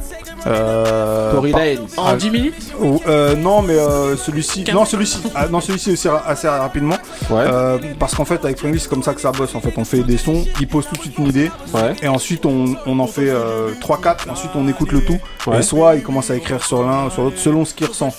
[0.46, 1.78] Euh, Tory par- Lanez.
[1.96, 5.92] En Ah, 10 minutes ou- euh, non, mais euh, celui-ci, non, celui-ci, ah, non, celui-ci
[5.92, 6.96] aussi ra- assez rapidement.
[7.30, 7.44] Ouais.
[7.46, 9.54] Euh, parce qu'en fait, avec Friendly, c'est comme ça que ça bosse.
[9.54, 11.94] En fait, on fait des sons, il pose tout de suite une idée, Ouais.
[12.02, 13.32] et ensuite on, on en fait
[13.80, 15.18] 3-4, ensuite on écoute le tout.
[15.46, 15.58] Ouais.
[15.58, 18.10] Et soit il commence à écrire sur l'un, sur l'autre, selon ce qu'il ressent.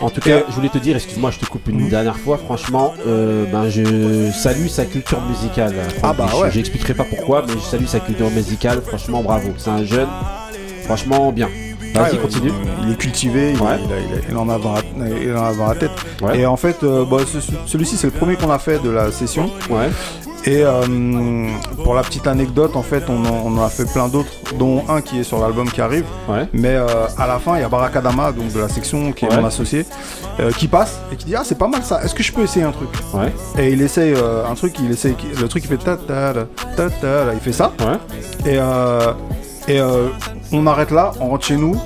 [0.00, 2.38] En tout cas, je voulais te dire, excuse-moi, je te coupe une dernière fois.
[2.38, 5.74] Franchement, euh, ben je salue sa culture musicale.
[6.02, 6.50] Ah bah Je- ouais.
[6.50, 8.80] J'expliquerai pas pourquoi, mais je salue sa culture musicale.
[8.86, 9.50] Franchement, bravo.
[9.58, 10.08] C'est un jeune.
[10.96, 11.48] Franchement, bien.
[11.94, 12.52] Vas-y, Ouais, ouais, continue.
[12.82, 13.78] Il, il est cultivé, il, Ouais.
[13.80, 14.80] il il en a dans la,
[15.22, 15.90] il en a dans la tête.
[16.22, 16.40] Ouais.
[16.40, 19.10] Et en fait, euh, bah, ce- celui-ci, c'est le premier qu'on a fait de la
[19.10, 19.48] session.
[19.70, 19.88] Ouais.
[20.44, 21.48] Et euh,
[21.84, 25.00] pour la petite anecdote, en fait, on en, on a fait plein d'autres, dont un
[25.00, 26.04] qui est sur l'album qui arrive.
[26.28, 26.46] Ouais.
[26.52, 26.86] Mais euh,
[27.18, 29.36] à la fin, il y a Barakadama, donc de la section qui est Ouais.
[29.40, 29.86] mon associé,
[30.40, 32.42] euh, qui passe et qui dit Ah, c'est pas mal ça, est-ce que je peux
[32.42, 32.88] essayer un truc?
[33.14, 33.32] Ouais.
[33.58, 36.32] Et il essaye euh, un truc, il essaye, le truc il fait ta ta
[36.76, 37.72] ta ta il fait ça.
[37.80, 38.50] Ouais.
[38.52, 39.12] Et, euh,
[39.68, 40.08] et euh,
[40.52, 41.76] on arrête là, on rentre chez nous.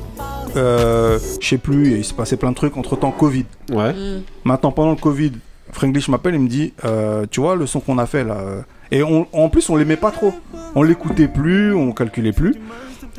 [0.57, 3.45] Euh, je sais plus, il s'est passé plein de trucs entre temps Covid.
[3.71, 3.93] Ouais.
[3.93, 4.23] Mm.
[4.45, 5.33] Maintenant, pendant le Covid,
[5.73, 8.35] Franglish m'appelle et me dit euh, Tu vois, le son qu'on a fait là.
[8.37, 8.61] euh,
[8.91, 10.33] Et on- en plus, on l'aimait pas trop.
[10.75, 12.55] On l'écoutait plus, on calculait plus.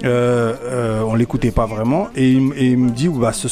[0.04, 2.08] Euh, euh, on l'écoutait pas vraiment.
[2.16, 3.48] Et il, m- et il me dit bah, Ce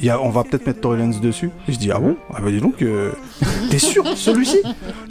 [0.00, 1.50] il y a- on va peut-être mettre Tory Lanez dessus.
[1.68, 2.16] Et je dis Ah bon?
[2.32, 3.12] Ah bah dis donc, euh,
[3.70, 4.04] t'es sûr?
[4.16, 4.58] Celui-ci?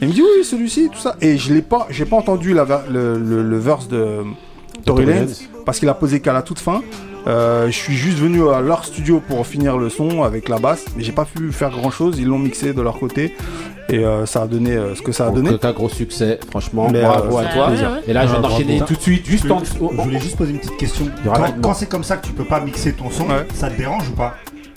[0.02, 1.16] Il me dit Oui, celui-ci, tout ça.
[1.22, 4.18] Et je l'ai pas, j'ai pas entendu la, ver- le, le- le verse de
[4.86, 5.34] Tory Tory Lanez Lanez.
[5.66, 6.82] Parce qu'il a posé qu'à la toute fin.
[7.26, 10.84] Euh, je suis juste venu à leur studio pour finir le son avec la basse,
[10.98, 12.20] mais j'ai pas pu faire grand chose.
[12.20, 13.34] Ils l'ont mixé de leur côté
[13.88, 15.52] et euh, ça a donné euh, ce que ça a donné.
[15.52, 16.38] tout cas, gros succès.
[16.50, 17.68] Franchement, Mais, bravo à toi.
[17.68, 18.02] plaisir.
[18.08, 19.64] Et là, je viens Ah, d'enchaîner tout de suite, juste en.
[19.64, 21.06] Je voulais juste poser une petite question.
[21.62, 23.48] Quand, c'est comme ça que tu peux pas mixer ton son, Ouais.
[23.54, 24.34] ça te dérange ou pas?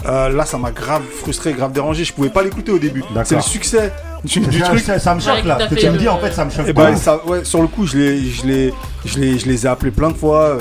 [0.07, 2.05] Euh, là, ça m'a grave frustré, grave dérangé.
[2.05, 3.03] Je pouvais pas l'écouter au début.
[3.25, 3.93] C'est le succès
[4.25, 4.81] du, truc.
[4.81, 5.67] ça, ça me choque Ouais, là.
[5.69, 6.85] que tu me dis en fait, ça me choque Et pas.
[6.91, 9.69] ben, ça, ouais, sur le coup, je les, je les, je les, je les ai
[9.69, 10.41] appelés plein de fois.
[10.41, 10.59] euh,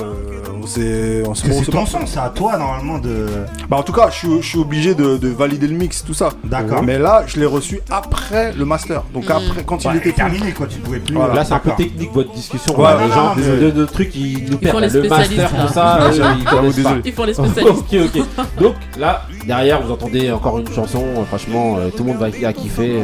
[0.61, 3.27] on s'est, on s'est c'est s'est ton pas- son, c'est à toi normalement de.
[3.69, 6.15] Bah en tout cas, je suis, je suis obligé de, de valider le mix, tout
[6.15, 6.29] ça.
[6.43, 6.81] D'accord.
[6.81, 9.03] Mais là, je l'ai reçu après le master.
[9.13, 11.13] Donc après, quand il était terminé quoi, tu pouvais plus.
[11.13, 11.33] Voilà.
[11.33, 12.79] euh, Là, c'est un peu technique votre discussion.
[12.79, 14.79] Ouais, les non, gens, non, de, mais- de- de trucs, ils nous perdent.
[14.81, 16.33] Le spécialistes, master, tout ça, euh,
[17.05, 17.69] ils font les spécialistes.
[17.69, 18.23] ok, ok.
[18.59, 21.03] Donc là, derrière, vous entendez encore une chanson.
[21.17, 23.01] euh, franchement, tout le monde va à kiffer.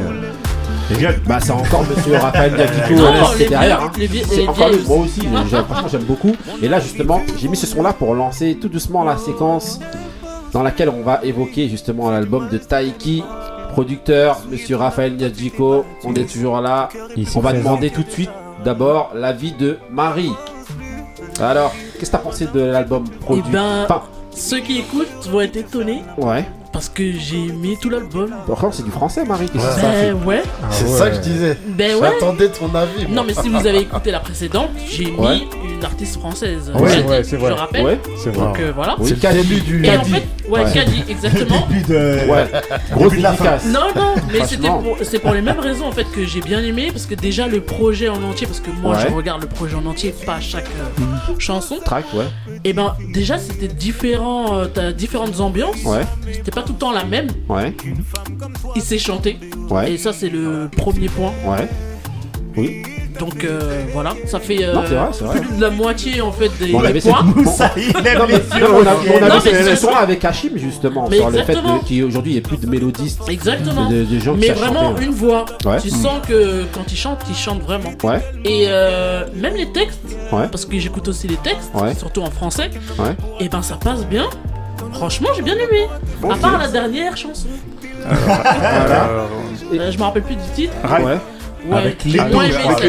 [1.27, 3.81] Bah, c'est encore Monsieur Raphaël euh, qui est derrière.
[3.83, 3.91] hein.
[4.29, 4.79] C'est encore lui.
[4.87, 6.35] Moi aussi, mais franchement, j'aime beaucoup.
[6.61, 9.79] Et là, justement, j'ai mis ce son-là pour lancer tout doucement la séquence
[10.53, 13.23] dans laquelle on va évoquer justement l'album de Taiki.
[13.71, 16.89] Producteur, monsieur Raphaël Niadjiko, on est toujours là.
[17.35, 17.63] On va présent.
[17.63, 18.29] demander tout de suite
[18.65, 20.33] d'abord l'avis de Marie.
[21.39, 23.43] Alors, qu'est-ce que t'as pensé de l'album produit?
[23.47, 24.01] Eh ben, Enfin,
[24.35, 26.45] ceux qui écoutent vont être étonnés ouais.
[26.71, 28.31] Parce que j'ai aimé tout l'album.
[28.45, 29.47] Pourtant, c'est du français, Marie.
[29.57, 30.43] Ça Ben ouais.
[30.69, 31.57] C'est ça que je disais.
[31.67, 32.09] Ben ouais.
[32.13, 33.05] J'attendais ton avis.
[33.07, 33.15] moi.
[33.15, 35.39] Non mais si vous avez écouté la précédente, j'ai mis Ouais.
[35.77, 36.71] une artiste française.
[36.75, 37.49] Ouais, Kadi, ouais, c'est vrai.
[37.51, 37.85] Je rappelle.
[37.85, 37.99] Ouais.
[38.23, 38.45] C'est vrai.
[38.45, 38.95] Donc euh, voilà.
[38.99, 39.37] Oui, C'est le Kadi.
[39.41, 39.85] début du.
[39.85, 40.71] Et en fait, ouais, Ouais.
[40.73, 41.67] Kadi, exactement.
[41.69, 42.29] Début de.
[42.31, 42.47] Ouais.
[42.91, 43.43] Grosse Début de la fin.
[43.43, 43.65] dédicace.
[43.65, 46.63] Non, non, mais c'était pour, c'est pour les mêmes raisons en fait que j'ai bien
[46.63, 49.05] aimé parce que déjà le projet en entier, parce que moi Ouais.
[49.09, 51.03] je regarde le projet en entier, pas chaque euh,
[51.39, 51.77] chanson.
[51.83, 52.25] Track, ouais.
[52.63, 55.83] Et ben déjà c'était différent, euh, t'as différentes ambiances.
[55.85, 56.01] Ouais.
[56.31, 57.27] C'était pas tout le temps la même.
[57.49, 57.73] Ouais.
[58.75, 59.37] Il s'est chanté.
[59.69, 59.93] Ouais.
[59.93, 61.31] Et ça c'est le premier point.
[61.45, 61.67] Ouais.
[62.57, 62.83] Oui.
[63.19, 65.39] Donc euh, voilà, ça fait euh, Non, c'est vrai, c'est vrai.
[65.41, 67.23] plus de la moitié en fait des, Bon, on des points.
[67.35, 68.67] cette- Moussa, il aime Non, mais- les yeux.
[68.67, 71.27] non, on a- on Non, avait mais cette c'est- leçon avec Hachim justement Mais sur
[71.29, 71.79] le fait exactement.
[71.79, 73.89] qu'aujourd'hui il n'y ait plus de mélodistes, Exactement.
[73.89, 75.45] de, de gens qui Mais vraiment chanter, une voix.
[75.65, 75.79] Ouais.
[75.81, 75.91] Tu Mm.
[76.01, 77.91] sens que quand ils chantent, ils chantent vraiment.
[78.03, 78.21] Ouais.
[78.43, 79.99] Et euh, même les textes,
[80.31, 80.47] Ouais.
[80.51, 81.93] parce que j'écoute aussi les textes, Ouais.
[81.93, 83.15] surtout en français, Ouais.
[83.39, 84.27] et ben ça passe bien.
[84.93, 85.87] Franchement, j'ai bien aimé.
[86.29, 87.47] À part la dernière chanson.
[88.07, 89.27] Voilà.
[89.73, 90.73] Euh, je me rappelle plus du titre.
[90.83, 91.17] Ouais.
[91.69, 92.79] Ouais, Avec j'ai Leto, moins aimé avec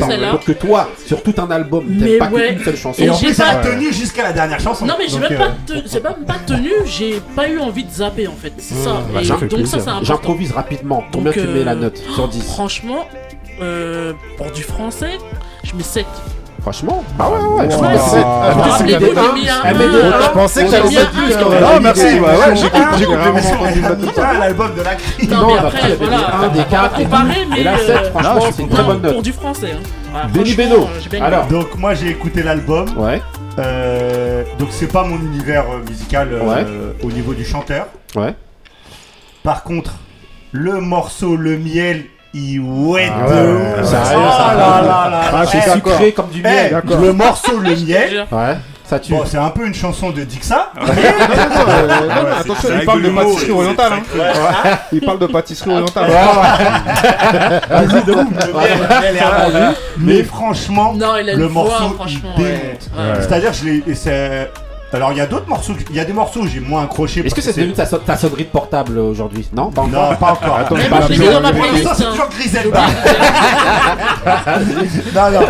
[0.00, 0.40] celle-là.
[0.44, 2.54] Que toi, sur tout un album, Mais t'aimes pas ouais.
[2.56, 3.00] qu'une seule chanson.
[3.00, 4.84] Et en j'ai plus, ça pas- a tenu jusqu'à la dernière chanson.
[4.84, 7.60] Non mais j'ai même euh, pas te- c'est pas même pas tenu, j'ai pas eu
[7.60, 9.02] envie de zapper en fait, c'est ça.
[9.14, 9.68] bah, ça fait donc ça plaisir.
[9.70, 10.02] c'est important.
[10.04, 11.04] J'improvise rapidement.
[11.12, 13.06] Combien tu mets euh, la note sur 10 Franchement,
[13.60, 15.18] euh, pour du français,
[15.62, 16.04] je mets 7.
[16.62, 17.70] Franchement Ah ouais, ouais.
[17.70, 17.82] je que
[18.24, 19.74] Ah, un
[20.14, 20.22] un.
[20.22, 21.38] Je pensais que j'ai j'allais un plus un.
[21.40, 21.64] quand même.
[21.66, 22.90] Ah, merci, ouais, ouais, j'ai Ah,
[24.22, 25.28] Ah, l'album de la crise.
[25.30, 26.16] Non, Non, mais après, après, il y avait voilà.
[26.18, 28.84] des 1, des 4 et la euh, 7, franchement, non, je c'est une Non, très
[28.84, 29.22] bonne pour note.
[29.24, 29.70] du français.
[29.72, 29.82] Hein.
[30.12, 30.88] Voilà, Benny franchement, Beno.
[31.14, 31.26] euh.
[31.26, 32.86] Alors, Donc moi j'ai écouté l'album.
[32.96, 33.20] ouais,
[33.58, 37.86] Euh, donc c'est pas mon univers euh, musical euh, au niveau du chanteur.
[38.14, 38.34] ouais.
[39.42, 39.94] Par contre,
[40.52, 43.76] le morceau Le Miel, il ouais Ah de ouais, ouf.
[43.78, 45.90] ouais, Sérieux, Oh ça là là là Ah, suis Eh.
[45.92, 46.70] Sucré comme du eh, miel.
[46.72, 47.00] D'accord.
[47.00, 48.56] le morceau Le Miel, Ouais.
[48.84, 49.12] Ça tue.
[49.12, 50.70] Bon, c'est un peu une chanson de Dixa.
[50.76, 50.82] Ouais,
[52.40, 53.92] attention, c'est il parle de pâtisserie c'est orientale.
[53.92, 54.78] hein.
[54.92, 56.10] Il parle de pâtisserie orientale.
[59.98, 62.90] Mais franchement, il le morceau, il franchement, démonte.
[63.20, 63.82] C'est-à-dire, je l'ai.
[64.92, 65.72] Et Alors, il y a d'autres morceaux.
[65.90, 67.24] Il y a des morceaux où j'ai moins accroché.
[67.26, 69.48] Est-ce que c'est devenu ta, so- ta sonnerie de portable aujourd'hui?
[69.54, 70.10] Non, pas encore.
[70.10, 70.56] Non, pas encore.
[70.58, 72.28] Attends, Mais je moi, vais je l'ai mis dans ma appeler- playlist, Ça, c'est toujours
[72.28, 72.80] Griselda.
[75.14, 75.46] non, non.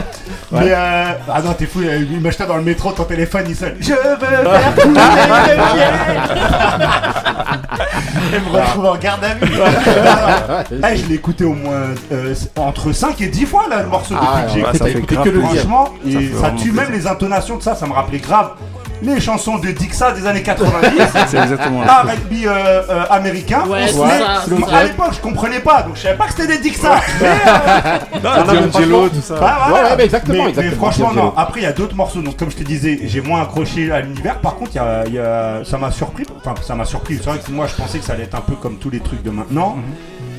[0.52, 1.04] Mais euh...
[1.32, 3.74] Ah non, t'es fou, euh, imagine-toi dans le métro, ton téléphone il sonne.
[3.80, 6.20] Je veux faire couler le miel.
[8.34, 9.52] Elle me retrouve en garde à vue.
[10.92, 14.14] Eh, je l'ai écouté au moins euh, entre 5 et 10 fois là le morceau
[14.18, 15.16] Ah, depuis que j'ai écouté.
[15.40, 16.12] Franchement, Ça et
[16.56, 16.74] tue plaisir.
[16.74, 18.50] même les intonations de ça, ça me rappelait grave.
[19.02, 20.88] Les chansons de Dixa des années 90,
[21.28, 22.02] C'est exactement ça.
[22.02, 23.64] R&B euh, euh, américain.
[23.66, 24.76] Ouais, On se c'est met- ça, c'est moi, ça.
[24.76, 27.00] à l'époque, je comprenais pas, donc je savais pas que c'était des Dixa.
[27.20, 28.54] Mais, euh, Non,
[28.90, 29.34] non, tout ça.
[29.34, 29.84] Bah, voilà.
[29.84, 31.34] Ouais, ouais, mais exactement, Mais- mais exactement, franchement, non.
[31.36, 32.20] Après, il y a d'autres morceaux.
[32.22, 34.38] Donc, comme je te disais, j'ai moins accroché à l'univers.
[34.38, 36.24] Par contre, il y a, il y a- ça m'a surpris.
[36.38, 37.18] Enfin, ça m'a surpris.
[37.22, 39.00] C'est vrai que moi, je pensais que ça allait être un peu comme tous les
[39.00, 39.76] trucs de maintenant.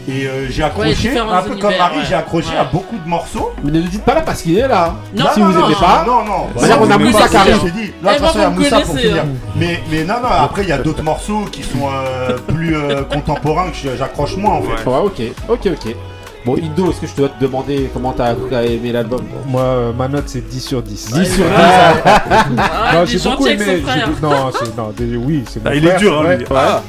[0.07, 2.03] Et euh, j'ai accroché, un peu comme Marie, ouais.
[2.07, 2.57] j'ai accroché Ouais.
[2.57, 3.51] à beaucoup de morceaux.
[3.63, 4.95] Mais ne le dites pas là parce qu'il est là.
[5.15, 6.47] Non, si non, vous non, aimez pas, Non, non.
[6.81, 7.71] On a Moussa qui arrive.
[7.73, 7.91] dit.
[8.03, 9.23] Là, Eh, de toute moi, façon, il y a Moussa pour finir.
[9.23, 9.27] hein.
[9.55, 13.03] Mais, mais non, non, après, il y a d'autres morceaux qui sont euh, plus euh,
[13.03, 14.89] contemporains que j'accroche moins en fait.
[14.89, 15.95] Ouais, ok, ok, ok.
[16.45, 18.33] Bon, Indo, est-ce que je dois te demander comment t'as
[18.65, 19.21] aimé l'album?
[19.47, 21.13] Moi, euh, ma note c'est 10 sur 10.
[21.13, 21.51] 10 sur 10.
[21.55, 23.77] Ah, Non, j'ai beaucoup aimé.
[23.77, 24.09] frère.
[24.21, 26.45] Non, c'est- non, déjà, oui, c'est mon Ah, il est frère, dur, hein, lui.
[26.53, 26.81] Ah.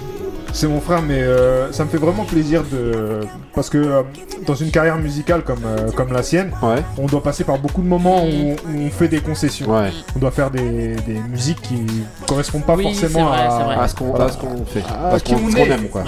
[0.56, 3.20] C'est mon frère, mais euh, ça me fait vraiment plaisir de.
[3.56, 4.02] Parce que euh,
[4.46, 6.76] dans une carrière musicale comme, euh, comme la sienne, Ouais.
[6.96, 9.68] on doit passer par beaucoup de moments où, où on fait des concessions.
[9.68, 9.90] Ouais.
[10.14, 11.84] On doit faire des, des musiques qui
[12.28, 13.82] correspondent pas Oui, forcément vrai, à.
[13.82, 14.26] À ce qu'on Voilà.
[14.26, 14.84] à ce qu'on fait.
[14.88, 16.04] à À ce qu'on qu'on aime, quoi.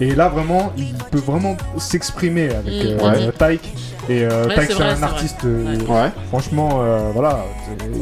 [0.00, 3.32] Et là, vraiment, il peut vraiment s'exprimer avec Mm, ouais.
[3.36, 3.74] Taïk.
[4.08, 5.02] Et euh, Ouais, c'est un vrai.
[5.02, 5.44] artiste.
[5.44, 6.10] euh, Ouais.
[6.28, 7.38] Franchement, euh, voilà,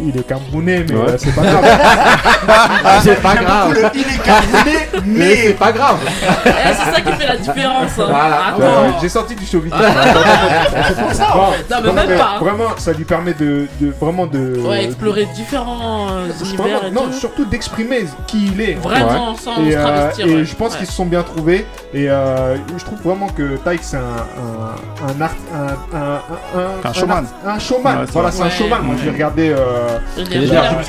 [0.06, 1.08] il est camerounais, mais Ouais.
[1.10, 3.00] euh, c'est pas grave.
[3.02, 3.90] C'est pas grave.
[3.94, 5.98] Il est camerounais, Mais mais c'est pas grave.
[6.46, 7.90] Eh, c'est ça qui fait la différence.
[7.98, 8.06] hein.
[8.08, 8.46] Voilà.
[8.48, 8.58] Attends.
[8.58, 9.78] Ouais, ouais, J'ai sorti du chauvinisme.
[10.88, 11.26] c'est pour ça.
[11.70, 12.38] Non, mais même pas.
[12.40, 14.58] Vraiment, ça lui permet de, de vraiment de.
[14.60, 17.12] Ouais, explorer différents euh, Vraiment, univers et non, tout.
[17.14, 18.74] surtout d'exprimer qui il est.
[18.74, 20.26] Vraiment, sans Et, euh, travestir.
[20.26, 20.44] et ouais.
[20.44, 20.78] je pense Ouais.
[20.78, 21.66] qu'ils se sont bien trouvés.
[21.92, 26.20] Et euh, je trouve vraiment que Tyke c'est un, un, un art, un, un,
[26.58, 27.24] un, Un showman.
[27.46, 27.98] un showman.
[28.00, 28.82] Ouais, voilà, c'est un showman.
[28.82, 29.98] Moi, j'ai regardé euh,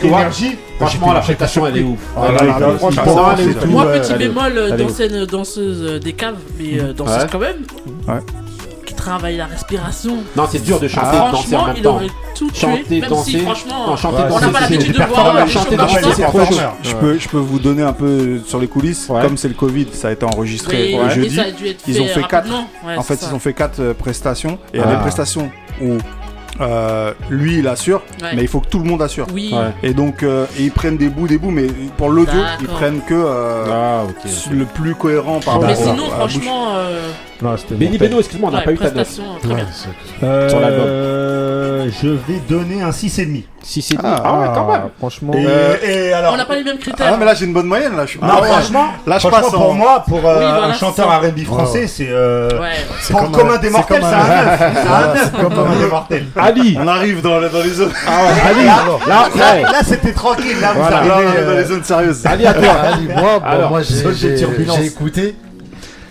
[0.02, 0.58] Énergie.
[0.78, 2.00] Franchement, la prestation, elle est ouf.
[3.68, 4.78] Moi, petit bémol,
[5.30, 7.64] danseuse, des caves, mais euh, danseuse quand même.
[8.08, 8.20] Ouais.
[9.06, 10.18] Travaille la respiration.
[10.36, 11.96] Non, c'est dur de chanter et de danser en même il temps.
[11.96, 12.60] aurait tout tué.
[12.60, 13.32] Chanter, même danser.
[13.32, 16.10] si, franchement, Non, chanter, Ouais, on n'a pas c'est- l'habitude de voir Chanter, danser, ça.
[16.16, 16.56] c'est trop chaud.
[16.84, 19.08] Je peux, je peux vous donner un peu sur les coulisses.
[19.10, 19.22] Ouais.
[19.22, 21.36] Comme c'est le Covid, ça a été enregistré et jeudi.
[21.36, 22.50] ça a dû être Ils ont fait quatre.
[22.50, 23.36] Ouais, en fait, c'est ils ça.
[23.36, 24.58] ont fait quatre euh, prestations.
[24.74, 24.96] Et il y a Ah.
[24.96, 25.52] des prestations
[25.82, 25.98] où
[26.62, 28.30] euh, lui il assure, Ouais.
[28.34, 29.28] mais il faut que tout le monde assure.
[29.34, 29.52] Oui.
[29.54, 29.74] Ouais.
[29.84, 31.68] Et donc euh, et ils prennent des bouts, des bouts, mais
[31.98, 34.04] pour l'audio, ils prennent que euh, Ah,
[34.52, 36.68] le plus cohérent par Mais rapport à- sinon, à franchement,
[37.42, 38.08] Non, c'était Benny mortel.
[38.10, 38.94] Beno, excuse-moi, on n'a ouais, pas eu ta note.
[38.94, 39.66] prestation très bien.
[40.24, 41.92] Euh, Sur l'album.
[42.02, 43.44] Je vais donner un 6,5.
[43.62, 44.82] Si c'est Ah, Ah ouais, quand même.
[45.00, 45.34] Franchement.
[45.34, 46.34] Et, Euh, et alors.
[46.34, 47.12] On n'a pas les mêmes Ah critères.
[47.12, 48.06] non, mais là j'ai une bonne moyenne là.
[48.06, 48.20] Je suis...
[48.20, 48.48] Non, Ah ouais.
[48.48, 51.10] franchement, Là, je franchement, passe pour en- moi, pour euh, Oui, voilà, un chanteur.
[51.10, 52.70] R&B français, c'est euh, Ouais.
[53.02, 54.60] C'est pour comme commun un- des c'est mortels, comme c'est un- un 9.
[54.60, 56.26] C'est un 9 pour le commun des mortels.
[56.38, 56.78] Ali.
[56.80, 57.92] On arrive dans, le- dans les zones.
[58.08, 58.66] Ah ouais, Ali.
[58.66, 58.76] Là,
[59.08, 59.62] Là, ouais.
[59.64, 60.60] là, c'était tranquille.
[60.62, 61.04] Là, vous Voilà.
[61.04, 61.40] Là, on arrivez.
[61.40, 62.26] est dans euh, les zones sérieuses.
[62.26, 62.72] Ali, à toi.
[62.94, 64.78] Ali, moi, bon, Alors, moi j'ai- zone de j'ai turbulence.
[64.78, 65.36] j'ai écouté.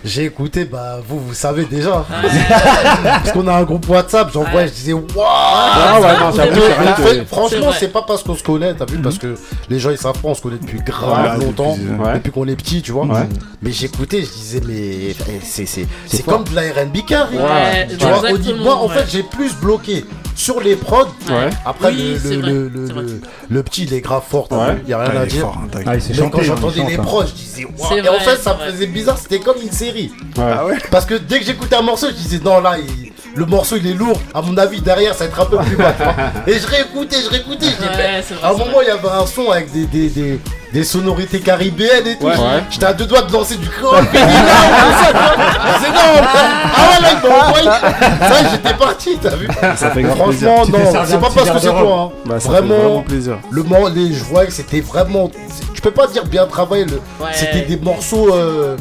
[0.05, 2.05] J'ai écouté, bah vous, vous savez déjà.
[3.03, 4.67] Parce qu'on a un groupe WhatsApp, j'envoie, Ouais.
[4.67, 9.17] je disais waouh Ah ouais, Franchement, c'est pas parce qu'on se connaît, t'as vu, parce
[9.17, 9.35] que
[9.69, 12.13] les gens ils savent pas, on se connaît depuis grave Ouais, longtemps, depuis- ouais.
[12.13, 13.05] depuis qu'on est petit, tu vois.
[13.05, 13.27] Ouais.
[13.63, 16.35] Mais j'écoutais, je disais, mais eh, c'est c'est c'est fort.
[16.35, 18.93] comme de la RB Tu vois, exactement, niveau- moi en ouais.
[18.95, 20.05] fait, j'ai plus bloqué
[20.35, 21.07] sur les prods.
[21.29, 21.49] Ouais.
[21.65, 23.19] Après, Oui, le, le, le,
[23.49, 24.75] le, petit, il est grave fort, t'as Ouais.
[24.75, 25.41] vu, y a rien Ah, à il dire.
[25.41, 25.67] fort, hein.
[25.73, 26.29] Ah, il Mais chanté.
[26.29, 27.01] quand hein, il j'entendais les hein.
[27.03, 27.89] prods, je disais waouh.
[27.89, 28.71] C'est Et en fait, ça me vrai.
[28.71, 29.94] faisait bizarre, c'était comme une série.
[30.37, 30.53] Ouais.
[30.57, 33.45] Ah ouais Parce que dès que j'écoutais un morceau, je disais non, là, il- le
[33.45, 34.17] morceau il est lourd.
[34.33, 35.93] À mon avis, derrière, ça va être un peu plus bas.
[35.97, 36.13] tu vois.
[36.47, 37.65] Et je réécoutais, je réécoutais.
[37.65, 39.51] Je dis, Ouais, mais c'est vrai, à un c'est moment, il y avait un son
[39.51, 40.39] avec des, des, des,
[40.71, 42.27] des sonorités caribéennes et tout.
[42.27, 42.33] Ouais.
[42.69, 44.05] J'étais à deux doigts de lancer du créole.
[44.05, 47.65] Puis dit, non, ah ouais, là, il m'a envoyé.
[47.65, 50.15] Ça, j'étais parti, t'as vu Ça fait plaisir.
[50.15, 51.99] Franchement, Tu t'es non, servi c'est un pas petit parce que c'est toi.
[51.99, 52.09] Hein.
[52.25, 53.37] Bah, ça fait vraiment, vraiment plaisir.
[53.51, 53.63] le
[53.95, 55.29] les, je voyais que c'était vraiment.
[55.49, 56.85] c'est- Tu peux pas dire bien travaillé.
[56.85, 57.31] le- Ouais.
[57.33, 58.77] C'était des morceaux euh,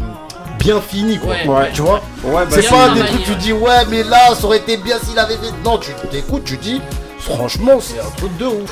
[0.64, 1.30] bien finis, quoi.
[1.34, 1.46] Ouais.
[1.46, 1.70] Ouais.
[1.72, 4.44] Tu vois Ouais, bah, C'est bien pas des trucs, tu dis ouais, mais là, ça
[4.46, 5.52] aurait été bien s'il avait fait.
[5.64, 6.80] Non, tu t'écoutes, tu dis,
[7.18, 8.70] franchement, c'est un truc de ouf.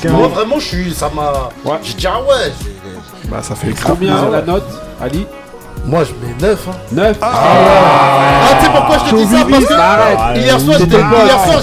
[0.00, 0.94] qu'un- vraiment, je suis.
[0.94, 1.50] Ça m'a.
[1.64, 1.78] Ouais.
[1.82, 2.52] J'ai dit, ah ouais.
[2.62, 4.30] j'ai- bah, ça fait grave Combien plaisir.
[4.30, 4.64] la note
[5.00, 5.26] Ali
[5.86, 6.68] Moi, je mets 9.
[6.68, 6.72] Hein.
[6.92, 7.28] 9 Ah,
[8.58, 9.46] tu sais pourquoi je te dis ça?
[9.50, 10.96] Parce que hier soir, j'étais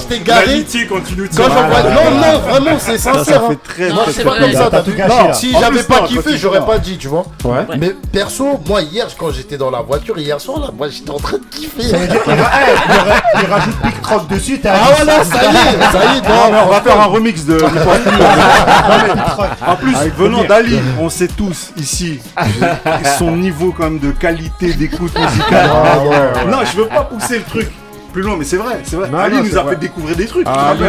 [0.10, 0.66] j'étais garé.
[0.90, 1.02] Quand.
[1.46, 3.26] Non, non, vraiment, c'est Ça, sincère.
[3.26, 3.50] ça hein.
[3.50, 5.34] fait très, Moi, très, c'est pas comme ça, t'as vu gâché, Non, là.
[5.34, 7.26] si j'avais pas kiffé, j'aurais pas dit, tu vois.
[7.44, 7.66] Ouais.
[7.78, 11.20] Mais perso, moi, hier, quand j'étais dans la voiture, hier soir, là, moi, j'étais en
[11.20, 11.84] train de kiffer.
[11.84, 16.00] Ça veut dire qu'il eh, rajoute Big Croc dessus, Ah voilà, ça y est, ça
[16.14, 16.22] y est.
[16.22, 17.58] Non, mais on va faire un remix de.
[19.68, 22.20] en plus, venant d'Ali, on sait tous ici
[23.18, 25.70] son niveau quand même de qualité d'écoute musicale.
[25.72, 26.46] Ah, ouais, ouais.
[26.52, 27.68] Non, je veux pas pousser le truc
[28.16, 29.10] plus loin, mais c'est vrai, c'est vrai.
[29.10, 29.74] Non, Ali non, nous a vrai.
[29.74, 30.48] fait découvrir des trucs.
[30.50, 30.84] Ah, tu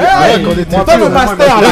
[0.65, 1.69] te rappelles pas le master là.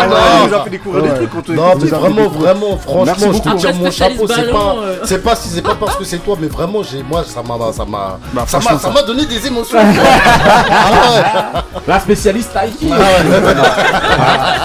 [0.00, 3.14] Ali nous a fait découvrir des trucs quand on était Non, mais vraiment, vraiment, franchement,
[3.18, 3.58] je te beaucoup.
[3.58, 4.26] tire mon chapeau.
[4.26, 4.96] C'est pas, euh.
[5.04, 7.70] c'est pas si c'est pas parce que c'est toi, mais vraiment, j'ai, moi, ça m'a,
[7.70, 9.76] ça m'a, Bah, ça m'a, donné des émotions.
[10.70, 12.90] ah La spécialiste Taiki.
[12.90, 12.96] Ah.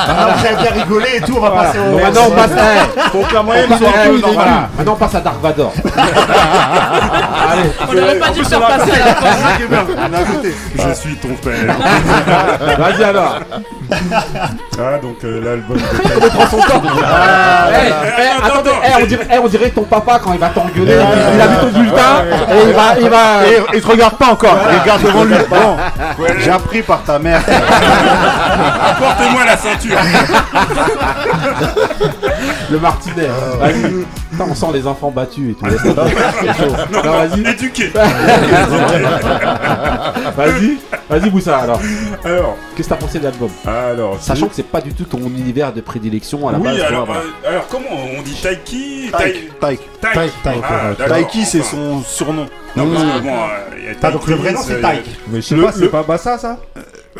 [0.07, 1.98] Ah, bien rigolé et tout, on va passer au.
[1.99, 2.52] Maintenant on passe.
[3.11, 3.90] Faut que la moyenne soit.
[4.78, 5.74] Maintenant on passe à Dark Vador.
[7.52, 7.70] Allez.
[7.90, 10.28] On n'aurait pas dû faire passer à la fin.
[10.38, 10.89] On.
[10.89, 11.76] Je suis ton père.
[12.77, 13.39] Vas-y alors.
[13.91, 15.84] Ah, donc euh, l'album de
[16.23, 16.81] Il prend son temps.
[17.72, 17.88] Eh,
[18.22, 20.97] eh, attendez, eh, on dirait, eh, on dirait ton papa quand il va t'engueuler.
[21.34, 23.47] Il a vu ton bulletin et il va, il va.
[23.47, 25.35] Et il te regarde pas encore, il regarde devant lui.
[25.49, 25.77] Bon,
[26.38, 27.41] j'ai appris par ta mère.
[28.91, 29.97] Apporte-moi la ceinture.
[32.72, 33.27] Le martinet.
[33.60, 34.06] Vas-y.
[34.31, 35.65] Putain, on sent les enfants battus et tout.
[35.65, 36.11] Laisse tomber.
[36.39, 36.76] C'est chaud.
[36.91, 37.47] Non, Non, non, vas-y.
[37.49, 37.91] éduqué.
[40.35, 40.77] Vas-y.
[41.09, 41.79] Vas-y, Boussa alors.
[42.23, 45.17] Alors, Qu'est-ce que t'as pensé de l'album alors, Sachant que c'est pas du tout ton
[45.19, 46.81] univers de prédilection à la oui, base.
[46.81, 47.21] alors, voilà.
[47.21, 49.79] euh, alors comment on dit Taiki Ah, ouais.
[50.01, 51.07] d'accord.
[51.07, 52.45] Taiki, c'est son surnom.
[52.75, 54.81] Non, parce que bon, euh, il y a Ah, donc le vrai nom Taiki, c'est
[54.81, 55.05] ça, Taïk.
[55.29, 56.57] Mais je sais Le- pas, c'est le- pas Bassa ça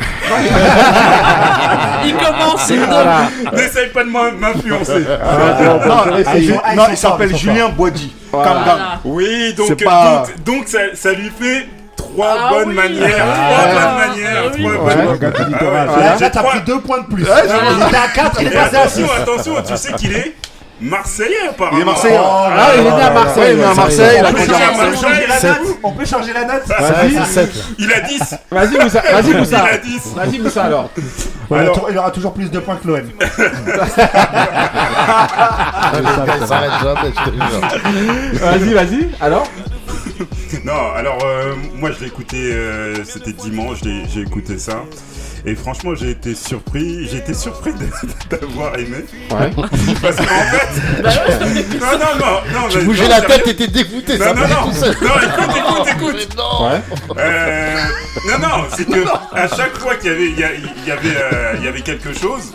[2.04, 3.28] Il commence, il Voilà.
[3.54, 5.04] N'essaye pas de m'in- m'influencer.
[5.22, 8.12] Ah, Non, ah, il- Ah, non, s'appelle Julien Boisdi.
[8.32, 8.48] Voilà.
[8.50, 8.76] Calm down.
[8.76, 9.00] Voilà.
[9.04, 11.66] Oui, donc, pas- donc, donc ça, ça lui fait
[12.12, 12.74] trois Ah bonnes oui.
[12.74, 13.16] manières.
[13.20, 14.42] Ah, trois ah, bonnes manières.
[14.46, 17.24] ah trois bonnes- Ah, j'ai là, t'as pris deux points de plus.
[17.24, 19.22] Ouais, Il était à 4, il est Et passé à attention, 6.
[19.22, 20.34] attention, tu sais qu'il est
[20.82, 21.76] Marseillais apparemment.
[21.76, 22.18] Il est Marseillais.
[22.18, 23.42] Ah, il est né à Marseille.
[23.42, 25.50] Ouais, il est à Marseille, il a On peut grandi à Marseille.
[25.82, 27.12] On peut changer la note Vas-y.
[27.12, 27.52] c'est 7.
[27.78, 28.34] Il a 10.
[28.50, 29.02] Vas-y, Moussa.
[29.12, 29.56] Vas-y, Moussa.
[29.62, 30.00] Il a 10.
[30.16, 30.88] Vas-y, Moussa alors.
[31.50, 33.02] Ouais, Alors- il aura toujours plus de points que l'OM.
[35.98, 38.40] Il s'arrête jamais, je te jure.
[38.50, 39.10] Vas-y, vas-y.
[39.20, 39.46] Alors
[40.64, 44.84] Non, alors euh, moi je l'ai écouté, euh, c'était dimanche, j'ai j'ai écouté ça.
[45.46, 49.04] Et franchement, j'ai été surpris, j'ai été surpris de- d'avoir aimé.
[49.30, 49.50] Ouais.
[50.02, 51.02] Parce qu'en fait.
[51.80, 52.68] non, non, non, non.
[52.68, 54.66] Tu bougeais non, la tête et t'es dégoûté, Non, ça non, non.
[54.66, 56.36] Non, écoute, écoute, écoute.
[56.36, 56.68] Non.
[56.70, 56.80] Ouais.
[57.18, 57.76] Euh,
[58.28, 59.04] non, non, c'est que
[59.34, 61.68] à chaque fois qu'il y avait, il y, a- il y avait, euh, il y
[61.68, 62.54] avait quelque chose.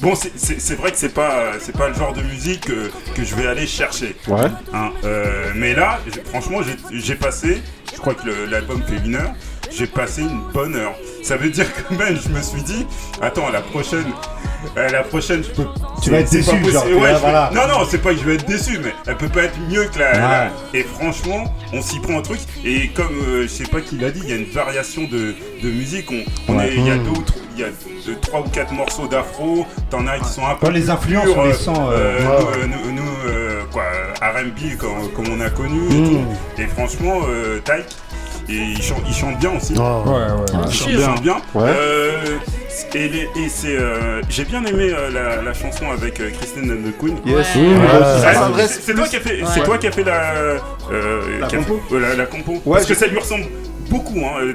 [0.00, 0.32] Bon, c'est-
[0.76, 3.66] vrai que c'est pas, c'est pas le genre de musique que, que je vais aller
[3.66, 4.16] chercher.
[4.28, 4.46] Ouais.
[4.72, 5.98] Hein, euh, mais là,
[6.30, 7.60] franchement, j'ai- passé,
[7.92, 9.32] je crois que l'album fait une heure,
[9.70, 10.94] j'ai passé une bonne heure.
[11.22, 12.86] Ça veut dire que même, je me suis dit,
[13.20, 14.06] attends, la prochaine,
[14.76, 15.66] euh, la prochaine, je peux.
[16.02, 17.50] Tu vas être déçu, genre, Ouais, voilà.
[17.54, 19.84] Non, non, c'est pas que je vais être déçu, mais elle peut pas être mieux
[19.84, 20.12] que la.
[20.12, 20.18] Ouais.
[20.18, 22.40] la- Et franchement, on s'y prend un truc.
[22.64, 25.34] Et comme euh, je sais pas qui l'a dit, il y a une variation de,
[25.62, 26.10] de musique.
[26.10, 26.68] On, on Ouais.
[26.68, 27.04] est, il y a Mm.
[27.04, 27.68] deux ou trois, il y a
[28.06, 29.66] deux, trois ou quatre morceaux d'afro.
[29.90, 30.66] T'en as qui sont un peu.
[30.66, 33.82] Quand les influences, on les sent, euh, euh, ouais, nous, euh, nous, nous, euh, quoi,
[34.22, 36.08] R&B comme, comme on a connu et Mm.
[36.08, 36.24] tout.
[36.62, 37.86] Et franchement, euh, Tyke,
[38.50, 39.72] et il chante, il chante bien aussi.
[39.74, 41.20] Ouais, ouais, ouais.
[41.22, 41.36] Bien.
[41.54, 41.62] Ouais.
[41.68, 42.12] Euh,
[42.94, 46.70] et les- et c'est, euh, j'ai bien aimé euh, la, la chanson avec euh, Christine
[46.72, 47.16] and the Queen.
[47.26, 47.54] Yes.
[47.54, 47.62] Ouais.
[47.62, 47.80] Mmh.
[47.92, 48.18] Ah,
[48.58, 49.66] Ça c'est- toi qui as fait, c'est Ouais.
[49.66, 50.32] toi qui as fait la,
[50.90, 52.52] euh, La qui a compo fait- ouais, la, la compo.
[52.52, 53.44] Ouais, Parce que ça lui ressemble
[53.90, 54.18] beaucoup.
[54.20, 54.52] Hein, euh,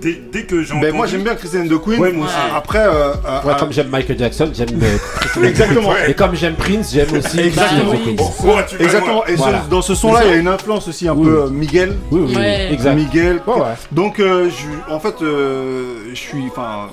[0.00, 2.00] dès, dès- que j'ai Ben moi j'aime bien Christian de Queen.
[2.00, 2.34] Ouais, moi aussi.
[2.54, 3.12] Après, euh, euh,
[3.44, 4.68] Ouais, euh, comme j'aime Michael Jackson, j'aime.
[5.44, 5.92] Exactement.
[6.08, 7.38] Et comme j'aime Prince, j'aime aussi.
[7.50, 7.92] Exactement.
[8.18, 9.26] Oh, tu vas Exactement.
[9.26, 9.62] Et ce- Voilà.
[9.70, 11.24] dans ce son-là, il y a une influence aussi un Oui.
[11.26, 11.96] peu Miguel.
[12.10, 12.72] Oui, oui, Ouais.
[12.72, 12.94] exact.
[12.96, 13.40] Miguel.
[13.46, 13.74] Ouais, ouais.
[13.92, 16.44] Donc, euh, je- en fait, euh, je suis.
[16.50, 16.88] Enfin,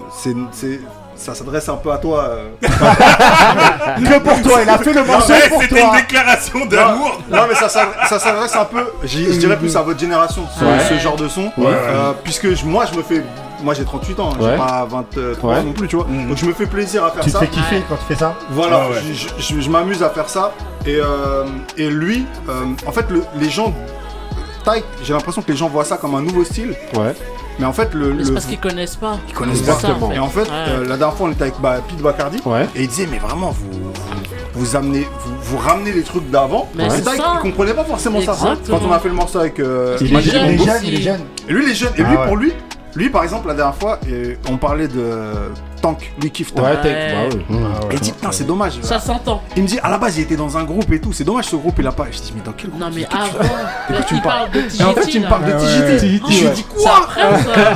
[0.52, 0.80] c'est.
[1.18, 2.24] Ça s'adresse un peu à toi.
[2.30, 2.50] euh.
[3.98, 5.96] Que pour toi, il a fait le morceau pour c'était une toi.
[5.98, 7.20] déclaration d'amour.
[7.30, 10.44] Non, mais ça, s'adresse- ça s'adresse un peu, j'y- je dirais plus à votre génération,
[10.58, 10.80] ce, Ouais.
[10.88, 11.52] ce genre de son.
[11.60, 13.24] Euh, puisque je- moi, je me fais.
[13.64, 14.52] Moi, j'ai 38 ans, hein, Ouais.
[14.52, 15.64] j'ai pas 23 Ouais.
[15.64, 16.06] non plus, tu vois.
[16.06, 17.40] Donc, je me fais plaisir à faire Tu te ça.
[17.40, 19.02] fais kiffer quand tu fais ça Voilà, Ouais, ouais.
[19.08, 20.52] je, je- je- je m'amuse à faire ça.
[20.86, 21.44] Et, euh,
[21.76, 23.74] et lui, euh, en fait, le- les gens.
[24.64, 26.76] Tyke, j'ai l'impression que les gens voient ça comme un nouveau style.
[26.96, 27.16] Ouais.
[27.60, 28.14] Mais en fait, le.
[28.14, 29.18] Mais c'est le- parce qu'ils connaissent pas.
[29.28, 29.74] Ils connaissent pas.
[29.74, 30.12] Exactement.
[30.12, 30.48] Et en fait, Ouais.
[30.70, 32.40] euh, la dernière fois, on était avec bah, Pete Bacardi.
[32.46, 32.68] Ouais.
[32.76, 33.92] Et il disait, mais vraiment, vous.
[34.54, 36.68] vous amenez, vous, vous ramenez les trucs d'avant.
[36.76, 37.12] Mais c'est ça.
[37.16, 38.36] il comprenait pas forcément ça.
[38.70, 40.82] Quand on a fait le morceau avec euh, Il est Magic jeune, il est jeune,
[40.84, 41.22] il est jeune.
[41.48, 41.94] Et lui, il est jeune.
[41.98, 42.26] Et Ah lui, ouais.
[42.28, 42.54] pour lui,
[42.98, 45.52] Lui, par exemple, la dernière fois, euh, on parlait de
[45.84, 46.66] Tank, lui kiffe Tank.
[46.66, 46.86] Ouais, Tank,
[47.32, 47.58] bah oui.
[47.92, 48.80] Et il dit, putain, c'est dommage.
[48.82, 49.44] Ça s'entend.
[49.56, 51.14] Il me dit, à la base, il était dans un groupe et tout.
[51.14, 52.08] C'est dommage, ce groupe, il a pas.
[52.12, 54.20] Je dis, mais dans quel groupe Non, mais Qu'est-ce que tu- avant, Et tu me
[54.20, 55.30] il parle de Et en fait, tu me là.
[55.30, 56.00] parles de ouais.
[56.00, 57.08] Je lui dis quoi.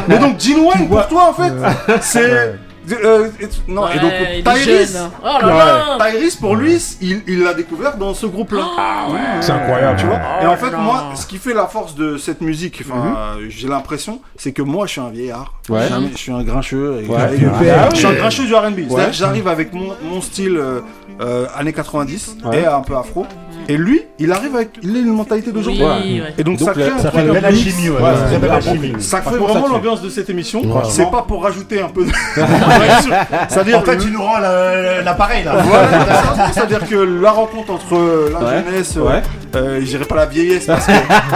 [0.07, 1.53] Mais donc, Gene Wayne, pour toi, en fait,
[2.01, 2.55] c'est.
[2.91, 4.11] Euh, et- non, et donc
[4.43, 5.09] Tyrese, jeune.
[5.23, 5.97] Oh là là.
[6.11, 8.63] Tyrese, pour lui, il il l'a découvert dans ce groupe-là.
[8.77, 9.19] Ah ouais.
[9.41, 9.99] C'est incroyable.
[9.99, 10.79] Tu vois Oh Et en fait, non.
[10.79, 14.61] moi, ce qui fait la force de cette musique, enfin, euh, j'ai l'impression, c'est que
[14.63, 15.53] moi, je suis un vieillard.
[15.69, 15.81] Ouais.
[15.81, 17.01] Je suis un- Je suis un grincheux.
[17.03, 17.17] et- Ouais.
[17.19, 18.75] ah je suis un grincheux du R&B.
[18.77, 19.05] C'est-à-dire Ouais.
[19.07, 20.79] que j'arrive avec mon, mon style euh,
[21.21, 22.61] euh, années 90 Ouais.
[22.61, 23.25] et un peu afro.
[23.69, 25.83] Et lui, il arrive avec il a une mentalité d'aujourd'hui.
[25.83, 26.33] Oui, ouais.
[26.37, 28.37] Et donc, Donc, ça crée Ça fait une de belle alchimie, ouais.
[28.39, 28.93] Belle alchimie.
[28.99, 30.61] Ça crée vraiment l'ambiance de cette émission.
[30.61, 30.81] Ouais.
[30.89, 32.11] C'est pas pour rajouter un peu de.
[33.49, 33.79] C'est-à-dire.
[33.79, 35.55] En fait, tu nous rends l'appareil là.
[35.63, 37.93] Voilà, c'est-à-dire que la rencontre entre
[38.33, 38.63] la Ouais.
[38.65, 39.21] jeunesse, euh, Ouais.
[39.55, 40.91] euh, je dirais pas la vieillesse parce que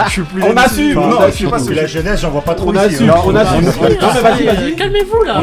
[0.06, 0.42] je suis plus.
[0.42, 1.26] On jeune assume, Non, assume.
[1.30, 2.84] je suis pas la jeunesse, j'en vois pas trop On ici.
[2.84, 3.14] assume, hein.
[3.24, 3.64] on assume.
[3.82, 4.74] Oui, Non, mais vas-y, vas-y.
[4.76, 5.40] Calmez-vous là.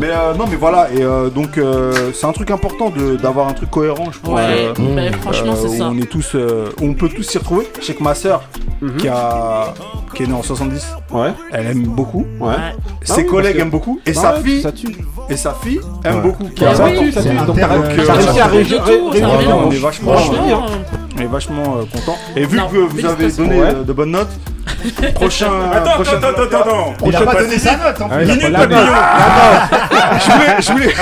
[0.00, 3.48] Mais euh, non, mais voilà, et euh, donc euh, c'est un truc important de- d'avoir
[3.48, 4.34] un truc cohérent, je pense.
[4.34, 5.88] Ouais, euh, bah, franchement, euh, c'est où ça.
[5.90, 7.66] on est tous, euh, où on peut tous s'y retrouver.
[7.80, 8.42] Je sais que ma sœur,
[8.98, 9.74] qui a,
[10.14, 11.32] qui est née en 70, Ouais.
[11.52, 12.26] elle aime beaucoup.
[12.40, 12.54] Ouais.
[13.02, 14.94] Ses Ah oui, collègues que- aiment beaucoup, et Ah sa ouais, fille, ça tue.
[15.28, 16.20] et sa fille aime Ouais.
[16.22, 16.48] beaucoup.
[16.60, 17.28] Ah Ça tue, ça tue.
[17.46, 18.84] Donc, euh, réussi à de réunir.
[18.84, 19.64] tout, c'est un réunir- mélange.
[19.66, 20.12] on est vachement,
[21.20, 22.16] on est vachement euh, content.
[22.36, 23.44] Et vu Non, que vous avez félicitations.
[23.44, 23.68] donné Ouais.
[23.74, 24.30] euh, de bonnes notes,
[25.14, 25.50] prochain.
[25.72, 26.94] Attends, prochain- attends, attends, attends, attends.
[27.06, 28.24] Il a pas donné sa note en Ah, plus.
[28.24, 28.80] il a Minute la papillon.
[30.20, 30.94] Je voulais, je voulais.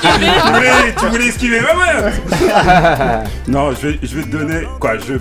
[0.00, 0.06] Tu
[0.48, 5.12] voulais, tu voulais esquiver ma mère Non, je vais, je vais te donner, quoi, je
[5.14, 5.18] vais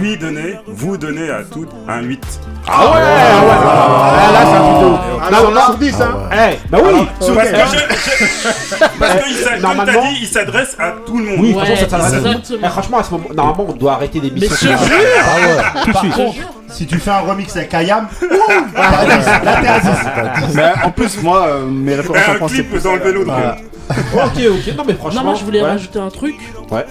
[0.00, 2.22] lui donner, vous donner à toutes un 8.
[2.66, 5.00] Ah ouais, ah ouais, ah, là, c'est un truc de ouf.
[5.22, 6.14] Ah, Non, non, sur 10, hein.
[6.32, 7.06] Eh, bah oui.
[7.18, 11.18] Parce que, je, je- parce que s'a- comme Normalement- t'as dit, il s'adresse à tout
[11.18, 11.36] le monde.
[11.40, 12.60] Oui, Ouais, franchement, ça s'adresse à tout le monde.
[12.64, 14.70] Eh, Franchement, à ce moment, normalement, on doit arrêter Mais l'émission.
[14.70, 15.82] je te jure.
[15.84, 16.34] Tout de Par contre,
[16.68, 18.06] si tu fais un remix avec Ayam,
[18.74, 20.54] là t'es à 10.
[20.54, 22.54] Mais en plus, moi, euh, mes références en Un français.
[22.64, 23.22] clip dans le vélo.
[23.22, 24.74] Ok, ok.
[24.76, 25.20] Non, mais franchement.
[25.20, 25.68] Non, moi je voulais ouais.
[25.68, 26.34] rajouter un truc.
[26.70, 26.84] Ouais.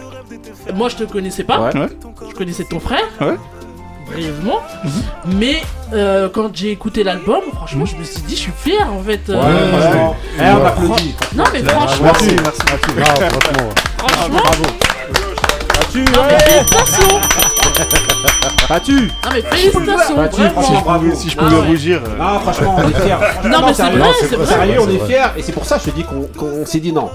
[0.74, 1.60] Moi je te connaissais pas.
[1.62, 1.88] Ouais.
[2.30, 3.06] Je connaissais ton frère.
[3.22, 3.36] Ouais.
[4.12, 4.60] Brièvement.
[5.28, 5.62] Mais
[5.94, 9.22] euh, quand j'ai écouté l'album, franchement, je me suis dit, je suis fier en fait.
[9.30, 10.16] euh, Ouais.
[10.40, 11.16] Eh, on applaudit.
[11.36, 12.92] Non, mais franchement, Merci, merci, merci.
[13.18, 14.40] Bravo, franchement.
[14.40, 15.23] franchement.
[15.96, 17.20] Non, mais félicitations.
[18.70, 20.16] As-tu Non, mais félicitations.
[20.32, 20.50] Tu, vraiment.
[20.62, 21.06] franchement, bravo.
[21.16, 21.68] Si je Ah pouvais ouais.
[21.68, 22.02] rougir.
[22.20, 23.50] Non, franchement, on est fiers.
[23.50, 24.46] Non, mais c'est vrai, c'est vrai.
[24.46, 25.26] Sérieux, on est fiers.
[25.38, 27.10] Et c'est pour ça que je te dis qu'on qu'on s'est dit non.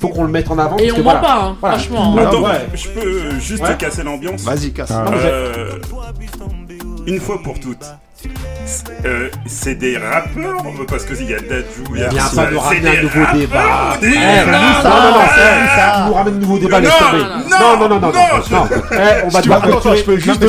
[0.00, 0.76] Faut qu'on le mette en avant.
[0.76, 1.20] Et parce on que voilà.
[1.20, 1.78] pas, hein, Voilà.
[1.78, 2.16] franchement.
[2.18, 2.66] Ah, Attends, ouais.
[2.74, 3.76] je peux juste Ouais.
[3.76, 4.90] casser l'ambiance Vas-y, casse.
[4.92, 5.04] Ah.
[5.12, 5.78] Euh,
[7.06, 7.84] Une fois pour toutes.
[9.04, 11.64] Euh, c'est des rappeurs parce qu'il y a Dadju,
[11.94, 13.98] il y a Il y a c'est pas de ramener des un nouveau débat.
[14.02, 17.22] Oui, Eh, non, non, non, non, non, ça, nous ramènes un nouveau débat, Non, tomber.
[17.22, 18.12] non, Non, non, non, non, non,
[18.50, 18.68] non.
[18.92, 18.96] Eh,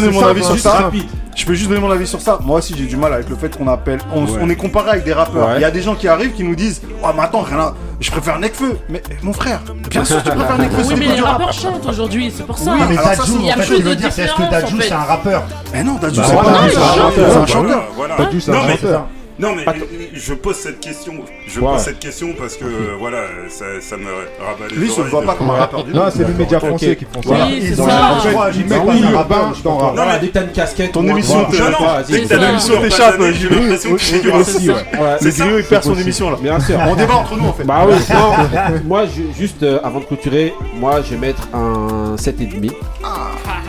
[0.06, 0.72] Non, mon ça, avis sur juste ça.
[0.72, 1.10] rapide.
[1.36, 2.40] Je peux juste donner mon avis sur ça.
[2.41, 3.99] Moi aussi, j'ai du mal avec le fait qu'on appelle.
[4.14, 4.40] On, Ouais.
[4.41, 5.48] on est comparé avec des rappeurs.
[5.49, 5.56] Ouais.
[5.57, 7.74] Il y a des gens qui arrivent qui nous disent Oh, mais attends, rien à-
[7.99, 8.78] je préfère Nekfeu.
[8.90, 9.60] Mais mon frère,
[9.91, 10.84] bien sûr, tu préfères Nekfeu.
[10.88, 12.72] Oui, mais les rappeurs chantent aujourd'hui, c'est pour ça.
[12.74, 14.12] Oui, mais Dadju, c'est- il y a en fait, plus ce qu'il de veut dire,
[14.14, 14.88] c'est est-ce que Dadju en fait.
[14.88, 15.44] c'est un rappeur
[15.74, 17.84] Mais non, Dadju, Bah, c'est pas un rappeur, c'est un chanteur.
[18.18, 19.06] Dadju, c'est un chanteur.
[19.38, 19.86] Non mais Attends.
[20.14, 21.14] je pose cette question,
[21.48, 21.74] je Ouais.
[21.74, 25.02] pose cette question parce que euh, voilà, ça, ça me rabat les Lui, il se
[25.02, 25.98] voit pas comme un rappeur du tout.
[25.98, 27.45] Non, c'est les médias français qui font ça.
[27.45, 28.18] Oui, c'est Ils ont ça.
[28.24, 29.53] mettent oui, pas un rappeur.
[29.53, 29.95] je t'en rap.
[29.95, 30.91] Voilà, dès que t'as une casquette.
[30.94, 31.57] Ton émission, te.
[31.57, 32.48] Non, non, dès que t'as ça.
[32.48, 34.68] l'émission On t'échappe, j'ai l'impression que c'est aussi.
[34.68, 35.30] Le.
[35.32, 36.38] Grillo, il perd son émission là.
[36.41, 36.80] Bien sûr.
[36.88, 37.64] On débat entre nous en fait.
[37.66, 38.80] Bah oui, non.
[38.86, 42.72] moi, je- juste euh, avant de clôturer, moi, je vais mettre un 7,5.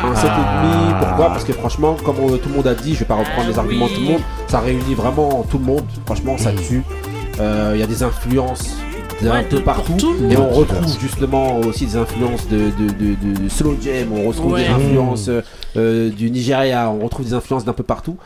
[0.06, 0.98] Un 7,5.
[1.00, 1.26] Pourquoi?
[1.28, 3.58] Parce que franchement, comme on- tout le monde a dit, je vais pas reprendre les
[3.58, 5.84] arguments de tout le monde, ça réunit vraiment tout le monde.
[6.04, 6.82] Franchement, ça tue.
[7.40, 8.76] Euh, Il y a des influences
[9.20, 9.98] d'un Ouais, peu partout.
[10.30, 14.28] Et on retrouve justement aussi des influences de, de, de- de- de slow jam, on
[14.28, 14.62] retrouve Ouais.
[14.64, 15.42] des influences euh,
[15.76, 18.16] euh, du Nigeria, on retrouve des influences d'un peu partout.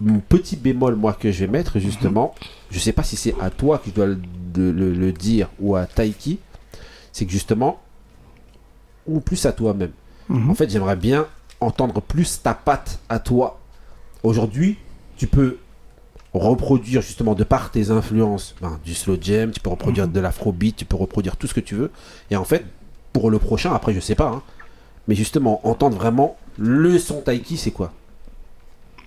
[0.00, 2.34] Mon petit bémol, moi, que je vais mettre, justement,
[2.70, 4.16] je sais pas si c'est à toi que je dois le-
[4.94, 6.38] le dire ou à Taiki,
[7.12, 7.78] c'est que justement,
[9.06, 9.92] ou plus à toi-même.
[10.28, 10.50] Mhm.
[10.50, 11.26] En fait, j'aimerais bien
[11.60, 13.58] entendre plus ta patte à toi.
[14.22, 14.76] Aujourd'hui,
[15.16, 15.58] tu peux
[16.34, 20.76] reproduire justement de par tes influences ben, du slow jam, tu peux reproduire de l'afrobeat,
[20.76, 21.90] tu peux reproduire tout ce que tu veux.
[22.30, 22.64] Et en fait,
[23.12, 24.42] pour le prochain, après je sais pas, hein,
[25.08, 27.92] mais justement entendre vraiment le son Taiki, c'est quoi?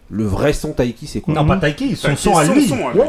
[0.10, 1.36] Le vrai son Taiki, c'est quoi?
[1.36, 2.68] Non, pas Taiki, son Taiki, son à son lui.
[2.68, 3.02] son à lui.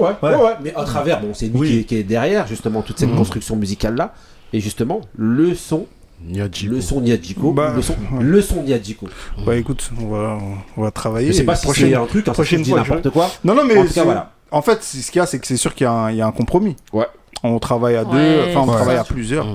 [0.64, 1.68] Mais à travers, bon, c'est lui Oui.
[1.68, 3.16] qui, est, qui est derrière justement toute cette Mhm.
[3.16, 4.12] construction musicale là,
[4.52, 5.86] et justement le son,
[6.26, 6.74] Nyadjiko.
[6.74, 8.22] le son Niadjiko, Bah, le son, ouais.
[8.22, 9.06] le son Niadjiko.
[9.46, 10.38] Bah écoute, on va,
[10.76, 11.28] on va travailler.
[11.28, 13.30] Je sais pas si prochaine- c'est un truc, hein, prochaine fois, n'importe je- quoi.
[13.44, 14.32] Non, non, mais En tout cas, voilà.
[14.50, 16.16] En fait, ce qu'il y a, c'est que c'est sûr qu'il y, a un- il
[16.16, 16.76] y a un compromis.
[16.92, 17.06] Ouais.
[17.42, 19.46] On travaille à deux, enfin on travaille à plusieurs.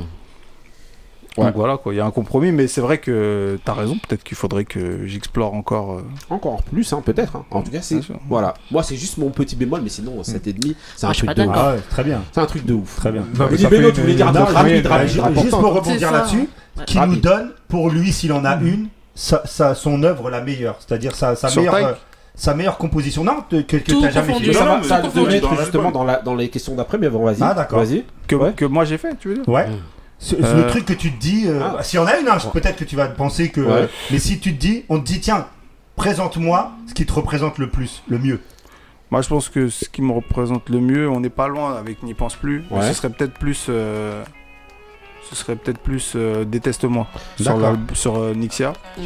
[1.38, 1.44] Mm.
[1.48, 4.24] Donc voilà, quoi, il y a un compromis, mais c'est vrai que t'as raison, peut-être
[4.24, 5.94] qu'il faudrait que j'explore encore.
[5.94, 7.36] euh, Encore plus, hein, peut-être.
[7.36, 7.46] hein.
[7.52, 8.00] En tout cas, c'est.
[8.30, 8.54] Voilà.
[8.72, 11.28] Moi, c'est juste mon petit bémol, mais sinon, 7,5, c'est un Moi, je suis truc
[11.28, 11.48] pas de ouf.
[11.48, 11.64] d'accord.
[11.70, 12.22] Ah ouais, très bien.
[12.32, 12.96] C'est un truc de ouf.
[12.96, 13.22] Très bien.
[13.22, 15.20] Non, mais Benny ça fait Beno, une- tu voulais dire un truc rapide, rapide, juste
[15.22, 15.40] rapide.
[15.42, 16.12] Juste pour C'est rebondir ça.
[16.14, 16.86] là-dessus, Ouais.
[16.86, 20.76] qui nous donne, pour lui, s'il en a une, sa, sa- son œuvre la meilleure.
[20.80, 21.76] C'est-à-dire sa, sa Sur meilleure.
[21.90, 21.94] Euh,
[22.38, 23.24] sa meilleure composition.
[23.24, 24.46] Non, que, que, que Tout t'as jamais confondu.
[24.48, 24.54] fait.
[24.54, 26.36] Ça Non, va, mais ça tout va te confondu mettre dans justement dans, la, dans
[26.36, 27.38] les questions d'après, mais bon, vas-y.
[27.42, 27.80] Ah, d'accord.
[27.80, 28.04] Vas-y.
[28.28, 28.52] que, Ouais.
[28.54, 29.48] que moi j'ai fait, tu veux dire?
[29.48, 29.68] Ouais.
[30.20, 31.84] Ce- Euh, Le truc que tu te dis, euh, Ah.
[31.84, 33.62] s'il y en a une, hein, peut-être que tu vas penser que.
[33.62, 33.90] Ouais.
[34.12, 35.48] mais si tu te dis, on te dit, tiens,
[35.96, 38.40] présente-moi ce qui te représente le plus, le mieux.
[39.12, 42.02] Moi, je pense que ce qui me représente le mieux, on n'est pas loin avec
[42.04, 42.64] N'y pense plus.
[42.72, 42.88] mais.
[42.88, 43.68] Ce serait peut-être plus.
[43.70, 44.24] euh,
[45.30, 47.08] ce serait peut-être plus euh, Déteste-moi
[47.40, 47.60] sur,
[47.94, 48.74] sur euh, Nixia.
[48.98, 49.02] Mm.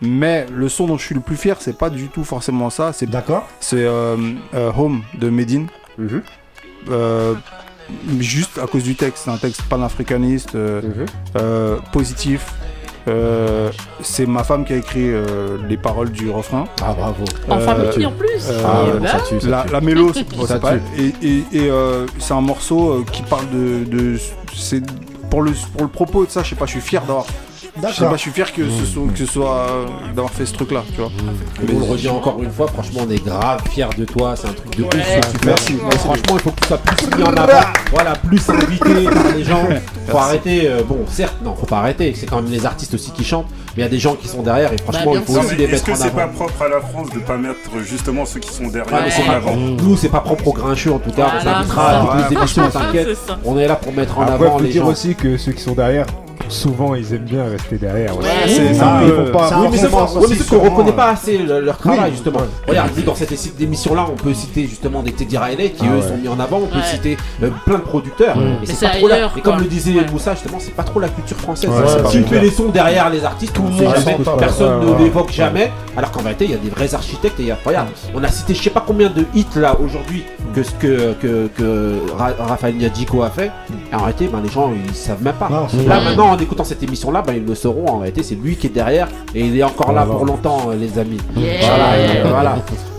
[0.00, 2.92] Mais le son dont je suis le plus fier, c'est pas du tout forcément ça.
[2.92, 4.16] C'est D'accord c'est euh,
[4.54, 5.66] euh, Home de Medine.
[5.98, 6.22] Mhm.
[8.20, 9.22] Juste à cause du texte.
[9.24, 11.06] C'est un texte panafricaniste, euh, Mhm.
[11.36, 12.52] euh, positif.
[13.06, 13.70] Euh,
[14.02, 16.64] c'est ma femme qui a écrit euh, les paroles du refrain.
[16.82, 17.24] Ah, bravo.
[17.48, 18.46] En famille en plus.
[18.50, 20.24] euh, Ah, ouais, ça tue, ça La, la mélo, c'est
[20.60, 20.74] pas-.
[20.98, 23.84] Et, et- et, euh, c'est un morceau qui parle de.
[23.84, 24.18] de
[24.54, 24.82] c'est
[25.30, 27.24] pour le, pour le propos de ça, je sais pas, je suis fier d'avoir.
[27.86, 30.44] Je sais pas, je suis fier que ce soit, que ce soit euh, d'avoir fait
[30.46, 31.10] ce truc-là, tu vois.
[31.62, 34.34] Et on le redit encore une fois, franchement, on est grave fiers de toi.
[34.36, 34.90] C'est un truc de ouf.
[34.90, 35.46] Que.
[35.46, 35.76] Merci.
[35.90, 37.52] Franchement, il faut que tu sois plus mis en avant.
[37.92, 39.62] Voilà, plus invité par les gens.
[40.08, 40.62] Faut arrêter.
[40.68, 42.12] euh, bon, certes, non, faut pas arrêter.
[42.16, 43.46] C'est quand même les artistes aussi qui chantent.
[43.76, 45.42] Mais il y a des gens qui sont derrière et franchement, Bah, il faut sûr.
[45.42, 46.32] aussi mais les Est-ce mettre que en c'est pas avant.
[46.32, 49.54] propre à la France de pas mettre justement ceux qui sont derrière mais en avant
[49.56, 51.28] Nous, c'est pas propre au grincheux en tout cas.
[51.38, 53.08] on s'invitera à toutes les émissions, t'inquiète.
[53.44, 54.90] On est là pour mettre en avant les dire gens.
[54.90, 56.06] aussi que ceux qui sont derrière,
[56.48, 58.16] souvent, ils aiment bien rester derrière.
[58.16, 58.24] Ouais.
[58.24, 59.00] Ouais, c'est ça.
[59.02, 59.50] ils euh, font pas.
[59.60, 60.92] Oui, mais c'est qu'on reconnaît euh.
[60.92, 62.38] pas assez le- leur travail Oui, justement.
[62.40, 62.46] ouais.
[62.68, 65.96] Regarde, nous, dans cette d'émission-là, on peut citer justement des Teddy Riley qui Ah eux
[65.96, 66.02] ouais.
[66.08, 66.58] sont mis en avant.
[66.62, 66.84] On peut Ouais.
[66.84, 68.36] citer euh, plein de producteurs.
[68.36, 68.44] Ouais.
[68.44, 69.14] Et Mais c'est pas trop là.
[69.16, 70.06] ailleurs, Et comme le disait Ouais.
[70.12, 71.70] Moussa justement, c'est pas trop la culture française.
[72.10, 75.70] Tu fais les sons derrière les artistes, tout le monde personne ne l'évoque jamais.
[75.96, 78.22] Alors qu'en vérité, il y a des vrais architectes et il y a, regarde, on
[78.22, 81.94] a cité je sais pas combien de hits là aujourd'hui que ce que, que, que
[82.16, 83.50] Ra- Raphaël Niadjico a fait.
[83.90, 85.48] Et en réalité, ben, les gens ils savent même pas.
[85.86, 87.86] Là maintenant, en écoutant cette émission-là, ben, ils le sauront.
[87.88, 90.12] En réalité, c'est lui qui est derrière et il est encore là Voilà.
[90.18, 91.18] pour longtemps, euh, les amis.
[91.36, 91.58] Yeah.
[91.60, 92.56] Voilà, euh, voilà.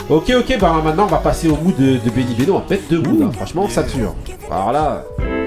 [0.09, 2.53] Ok, ok, ben maintenant on va passer au mood de, de Benny Beno.
[2.53, 3.31] Va mettre deux moods, hein.
[3.31, 4.01] franchement, ça tue.
[4.03, 5.38] hein.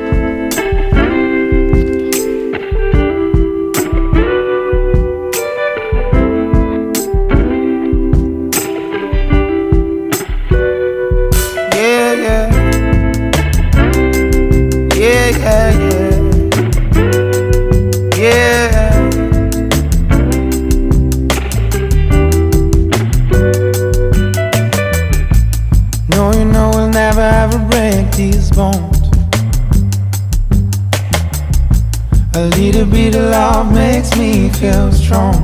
[32.34, 35.34] A little bit of love makes me feel strong.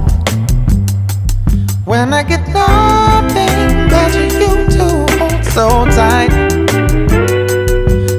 [1.85, 4.87] When I get nothing better you to
[5.19, 6.33] hold so tight.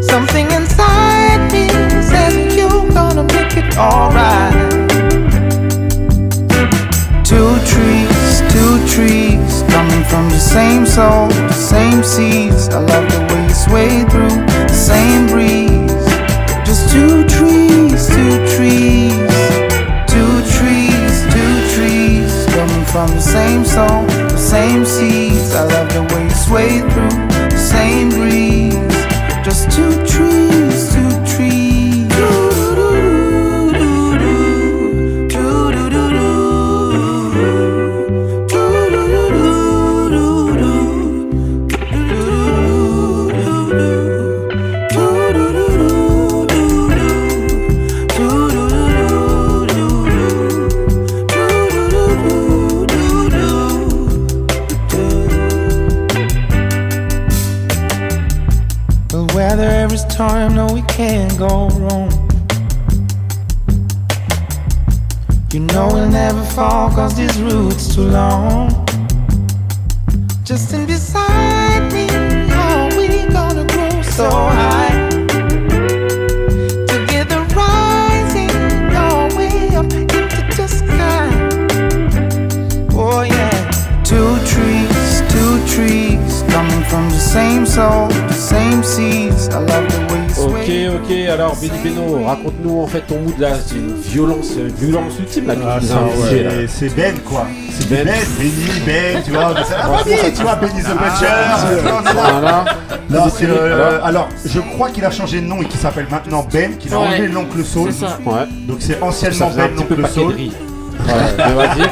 [0.03, 1.67] Something inside me
[2.03, 4.53] says you're gonna make it alright.
[7.25, 12.69] Two trees, two trees, coming from the same soul, the same seeds.
[12.69, 15.68] I love the way you sway through the same breeze.
[18.55, 19.13] Trees,
[20.07, 25.55] two trees, two trees, coming from the same soul, the same seeds.
[25.55, 27.28] I love the way you sway through
[66.59, 68.67] fall, cause this route's too long.
[70.43, 72.05] Just in beside me,
[72.53, 74.29] how we gonna grow so
[74.59, 74.93] high?
[76.93, 78.51] Together rising,
[79.03, 81.29] our way up into the sky.
[83.03, 83.59] Oh yeah,
[84.03, 89.47] two trees, two trees, coming from the same soul, the same seeds.
[89.47, 90.08] I love the.
[90.69, 94.67] Ok, ok, alors Benny Beno, raconte-nous en fait ton mood là, c'est une violence, une
[94.67, 95.79] violence ultime là Ah,
[96.67, 97.47] c'est- Ben quoi.
[97.71, 98.05] C'est Ben.
[98.05, 99.53] Ben, Benny, Ben, tu vois.
[99.55, 101.83] Ah, vas-y, tu vois, Benny the Ah, Butcher.
[101.83, 102.11] Non, non, non.
[102.31, 102.65] Voilà.
[103.09, 104.05] Non, Vas-y, c'est euh, alors.
[104.05, 106.99] alors, je crois qu'il a changé de nom et qu'il s'appelle maintenant Ben, qu'il a
[106.99, 107.07] Ouais.
[107.07, 107.91] enlevé l'oncle Soul.
[107.91, 108.19] C'est ça.
[108.25, 108.33] Ouais.
[108.67, 110.05] Donc c'est anciennement Ben l'oncle
[110.35, 110.51] riz.
[111.07, 111.79] Ouais, mais vas-y.
[111.81, 111.87] Ouais,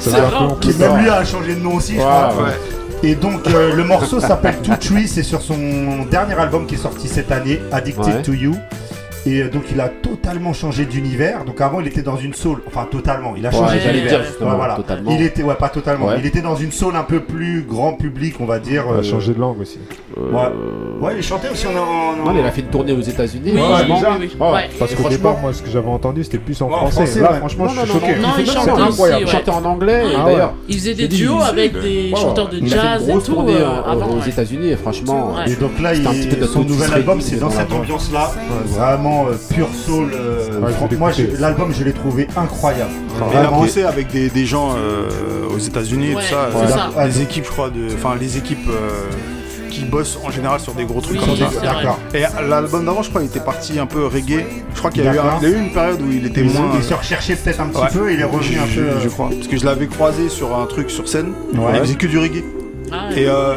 [0.00, 0.20] c'est C'est vrai.
[0.30, 0.54] vrai.
[0.60, 2.46] Qui même lui a changé de nom aussi, je Ouais, crois.
[3.02, 6.78] Et donc euh, le morceau s'appelle Two Tree, c'est sur son dernier album qui est
[6.78, 8.22] sorti cette année, Addicted Ouais.
[8.22, 8.54] to You.
[9.26, 9.88] Et euh, donc il a
[10.20, 11.44] totalement changé d'univers.
[11.44, 14.20] Donc avant il était dans une soul, enfin totalement, il a Ouais, changé j'allais d'univers.
[14.20, 14.74] Ouais, voilà.
[14.76, 15.10] totalement.
[15.12, 16.16] Il était ouais pas totalement, Ouais.
[16.18, 18.84] il était dans une soul un peu plus grand public, on va dire.
[18.88, 19.78] Il a euh, changé de langue aussi.
[20.16, 20.40] Ouais.
[21.00, 23.52] Ouais, il chantait aussi en, en- Non, mais il a fait une tournée aux États-Unis.
[23.54, 24.10] Oui, déjà.
[24.12, 24.68] Ouais.
[24.78, 26.94] Parce qu'au franchement- départ, moi, ce que j'avais entendu, c'était plus en Ouais, français.
[27.06, 27.38] français, Là, ouais.
[27.38, 28.16] franchement, Non, je suis choqué.
[28.16, 28.50] non, il
[28.82, 29.24] incroyable.
[29.24, 29.30] Ouais.
[29.30, 30.48] chantait en anglais, Ah d'ailleurs.
[30.50, 30.54] ouais.
[30.68, 34.06] Il faisait des duos avec des Ouais, chanteurs de jazz et tout euh, avant.
[34.10, 34.28] aux ouais.
[34.28, 35.34] États-Unis, franchement.
[35.36, 35.50] Ouais.
[35.52, 35.92] Et donc là,
[36.52, 38.30] son nouvel album, c'est dans cette ambiance-là.
[38.66, 40.09] Vraiment euh, pure soul.
[40.14, 42.90] Euh, Ouais, je moi, l'album, je l'ai trouvé incroyable.
[43.32, 45.08] Il a bossé avec des, des gens euh,
[45.54, 46.50] aux États-Unis, Ouais, tout ça.
[46.56, 47.06] euh, ça.
[47.06, 48.90] Les équipes, je crois, de, enfin les équipes euh,
[49.70, 51.96] qui bossent en général sur des gros trucs Oui, comme ça.
[52.14, 54.44] Et l'album d'avant, je crois, il était parti un peu reggae.
[54.74, 55.38] Je crois qu'il y a, eu un- D'accord.
[55.42, 56.70] il y a eu une période où il était moins.
[56.76, 57.88] il se recherchait peut-être un petit Ouais.
[57.92, 58.68] peu et il est revenu je, un peu.
[58.70, 59.28] je- euh, je crois.
[59.34, 61.32] Parce que je l'avais croisé sur un truc sur scène.
[61.54, 61.70] Ouais.
[61.74, 62.42] Il faisait que du reggae.
[62.92, 63.08] Ah.
[63.16, 63.54] Et euh,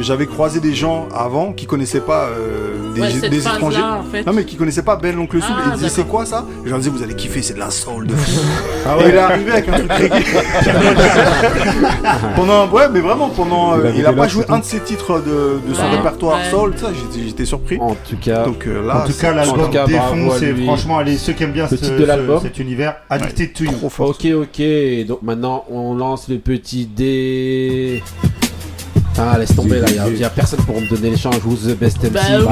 [0.00, 3.82] j'avais croisé des gens avant qui connaissaient pas euh, des, Ouais, étrangers.
[3.82, 4.26] en fait.
[4.26, 5.54] Non mais qui connaissaient pas Ben l'oncle Soul.
[5.56, 6.44] Ah, et ils disaient c'est quoi ça?
[6.62, 8.40] Et je leur disais vous allez kiffer, c'est de la soul de fou.
[8.86, 9.08] Ah Et ouais.
[9.10, 10.24] il est arrivé avec un truc reggae.
[12.36, 15.20] pendant ouais mais vraiment pendant Il euh, il a pas joué un de ses titres
[15.20, 16.50] de, de son Ouais, répertoire ouais.
[16.50, 16.72] soul.
[16.76, 17.78] Ça j'étais j'étais surpris.
[17.80, 20.14] En tout cas, Donc euh, là En tout c'est- cas, en l'album tout cas, bravo
[20.14, 20.64] défonce et lui.
[20.64, 22.38] franchement, allez, ceux qui aiment bien ce- titre de l'album.
[22.38, 23.72] ce- cet univers, Addicted to You.
[23.72, 24.08] trop fort.
[24.10, 25.06] Ok, ok.
[25.06, 28.02] Donc maintenant, on lance le petit dé.
[29.20, 31.36] Ah, laisse tomber là, il n'y a, personne pour me donner l'échange.
[31.44, 32.46] Who's the best MC Bah oui.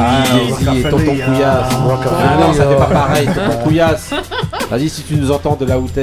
[0.64, 1.72] Jay-Z et Tonton Rockefeller, Couillasse.
[1.72, 4.10] Ah non, ça fait pas pareil, Tonton Couillasse.
[4.70, 6.02] Vas-y, si tu nous entends de là où t'es.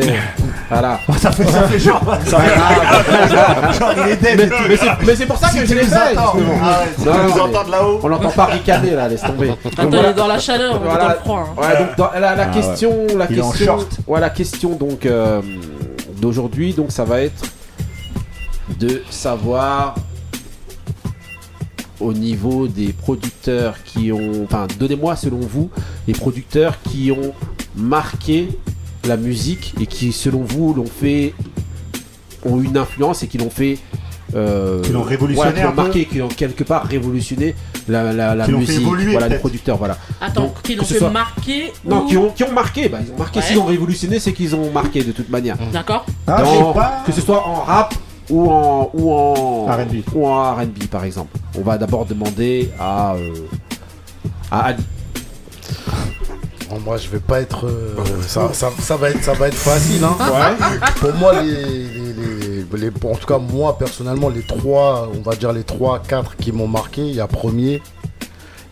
[0.69, 0.99] Voilà.
[1.19, 2.01] Ça fait, ça fait genre.
[2.25, 3.71] Ça va.
[3.73, 4.49] genre, il est dead.
[4.69, 6.17] Mais, mais c'est- pour ça Si que je l'ai fait.
[6.17, 6.33] entends.
[6.63, 7.99] Ah ouais, si Non, tu nous mais entends de là-haut.
[8.01, 9.47] On l'entend pas ricaner là, laisse tomber.
[9.47, 10.09] Donc Attends, il voilà.
[10.09, 11.39] est dans la chaleur, on est dans le froid.
[11.57, 11.61] hein.
[11.61, 13.77] Ouais, donc dans- la, la Ah question, la Il est en question,
[14.07, 15.41] ouais, la question donc euh,
[16.21, 17.43] d'aujourd'hui, donc ça va être
[18.79, 19.95] de savoir
[22.03, 25.69] au niveau des producteurs qui ont, enfin, donnez-moi selon vous
[26.07, 27.33] les producteurs qui ont
[27.75, 28.49] marqué
[29.07, 31.33] la musique et qui, selon vous, l'ont fait,
[32.45, 33.77] ont eu une influence et qui l'ont fait.
[34.35, 37.53] Euh, Qui l'ont révolutionné voilà, qui l'ont marqué, qui ont quelque part révolutionné
[37.87, 39.95] la, la, la Qui l'ont fait musique, évoluer, voilà, les producteurs, voilà.
[40.19, 42.51] Attends, Donc, qui que l'ont ce fait soit- marquer non, ou- qui ont, qui ont
[42.51, 43.39] marqué, bah, ils ont marqué.
[43.39, 43.45] Ouais.
[43.45, 45.55] S'ils ont révolutionné, c'est qu'ils ont marqué de toute manière.
[45.71, 46.41] D'accord Ah,
[47.05, 47.93] que ce soit en rap
[48.29, 49.95] ou en ou en R&B.
[50.15, 51.37] ou en R&B par exemple.
[51.57, 53.33] On va d'abord demander à euh,
[54.51, 54.83] à Ali.
[56.69, 57.67] Bon, moi, je vais pas être.
[57.67, 57.95] euh,
[58.25, 60.03] ça, ça, ça va être, ça va être facile.
[60.03, 60.15] Hein.
[60.99, 65.35] Pour moi, les, les, les- les- en tout cas, moi personnellement, les trois, on va
[65.35, 67.01] dire les trois, quatre qui m'ont marqué.
[67.01, 67.81] Il y a premier,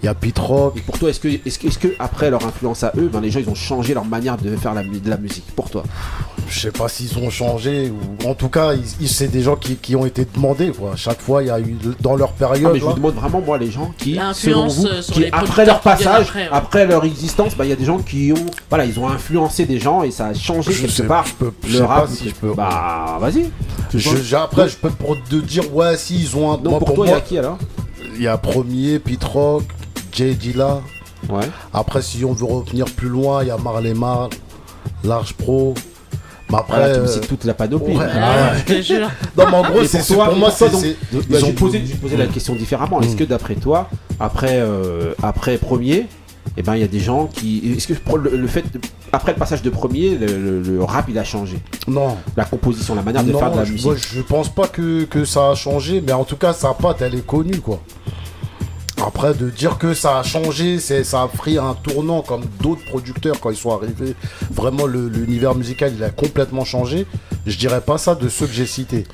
[0.03, 0.73] il y a Pete Rock.
[0.77, 3.39] Et pour toi, est-ce que est-ce que, après leur influence à eux, ben les gens
[3.39, 5.83] ils ont changé leur manière de faire la, de la musique pour toi?
[6.49, 8.71] Je sais pas s'ils ont changé ou en tout cas,
[9.05, 10.71] c'est des gens qui, qui ont été demandés.
[10.71, 10.93] Quoi.
[10.95, 12.67] Chaque fois, il y a eu dans leur période.
[12.71, 15.19] Ah, mais je vous demande vraiment moi les gens qui selon L'influence, vous, sur qui
[15.21, 16.49] les après leur passage, après, ouais.
[16.51, 19.65] après leur existence, bah il y a des gens qui ont voilà, ils ont influencé
[19.65, 21.83] des gens et ça a changé Je quelque sais- part je peux- je le sais
[21.85, 22.05] rap.
[22.07, 23.45] pas si je peux- Bah vas-y.
[24.35, 26.57] après, je peux pour te dire, ouais, si ils ont un.
[26.57, 27.57] Donc moi, pour, toi, il y a qui alors?
[28.15, 29.63] il y a premier, Pete Rock,
[30.11, 30.81] Jay Dilla.
[31.29, 31.43] Ouais.
[31.73, 34.29] Après, si on veut revenir plus loin, il y a Marley Marl,
[35.03, 35.73] Large Pro.
[36.49, 36.77] Mais après.
[36.77, 37.95] Voilà, tu me euh, cites toute la panoplie.
[37.95, 38.53] ouais, Ah.
[39.37, 42.25] Non, mais en gros, c'est pour pour moi, donc, ils bah, ont- vais poser la
[42.25, 42.29] Mm.
[42.29, 42.99] question différemment.
[43.01, 43.89] Est-ce que d'après toi,
[44.19, 46.07] après, euh, après premier,
[46.57, 47.73] eh ben il y a des gens qui.
[47.77, 48.81] Est-ce que le, le fait de-
[49.13, 51.57] après le passage de premier, le, le- le rap il a changé?
[51.87, 52.17] Non.
[52.35, 53.85] La composition, la manière de non, faire de la je, musique?
[53.85, 57.01] moi, je pense pas que, que ça a changé, mais en tout cas, sa patte,
[57.01, 57.79] elle est connue, quoi.
[59.05, 62.85] Après, de dire que ça a changé, c'est, ça a pris un tournant comme d'autres
[62.85, 64.15] producteurs quand ils sont arrivés.
[64.51, 67.05] Vraiment, le- l'univers musical, il a complètement changé.
[67.47, 69.05] Je dirais pas ça de ceux que j'ai cités.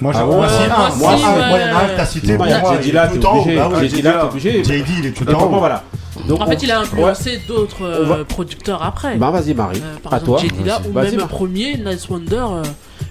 [0.00, 0.68] Moi, Ah j'en ouais, aussi
[0.98, 2.36] moi aussi, Moi, moi, il y en a un que t'as cité.
[2.36, 4.02] Bah, JD il est là, tout t'es obligé.
[4.02, 4.64] Là, t'es obligé.
[4.64, 5.84] JD, il est tout voilà.
[6.26, 7.40] Donc, En fait, il a influencé Ouais.
[7.46, 9.16] d'autres euh, va- producteurs après.
[9.16, 10.50] Bah vas-y Marie, Euh, par à exemple, toi.
[10.58, 12.62] Dilla ou même Mar- premier, Nice Wonder, euh,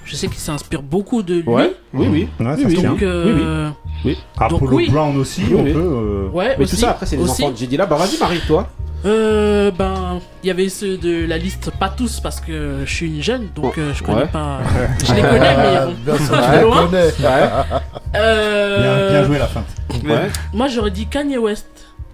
[0.05, 1.43] je sais qu'il s'inspire beaucoup de lui.
[1.43, 2.29] Ouais, oui, oui.
[2.39, 2.81] Ouais, Oui, oui.
[2.83, 3.69] Donc, euh,
[4.05, 4.17] Oui.
[4.39, 4.89] Donc, Apollo oui.
[4.89, 5.73] Brown aussi, Oui, on oui.
[5.73, 5.79] peut.
[5.79, 7.43] euh, ouais, Mais aussi, tout ça après c'est les aussi.
[7.43, 7.85] enfants de JD là.
[7.85, 8.67] Bah vas-y Marie, toi.
[9.05, 13.05] Euh, ben, il y avait ceux de la liste, pas tous parce que je suis
[13.05, 14.27] une jeune, donc euh, je connais Ouais.
[14.27, 14.59] pas.
[15.07, 16.89] Je les connais, mais bon, Bien sûr, de tu les loin.
[18.15, 19.63] Euh, Bien, bien joué la fin.
[20.03, 20.29] Ouais.
[20.53, 21.67] Moi, j'aurais dit Kanye West.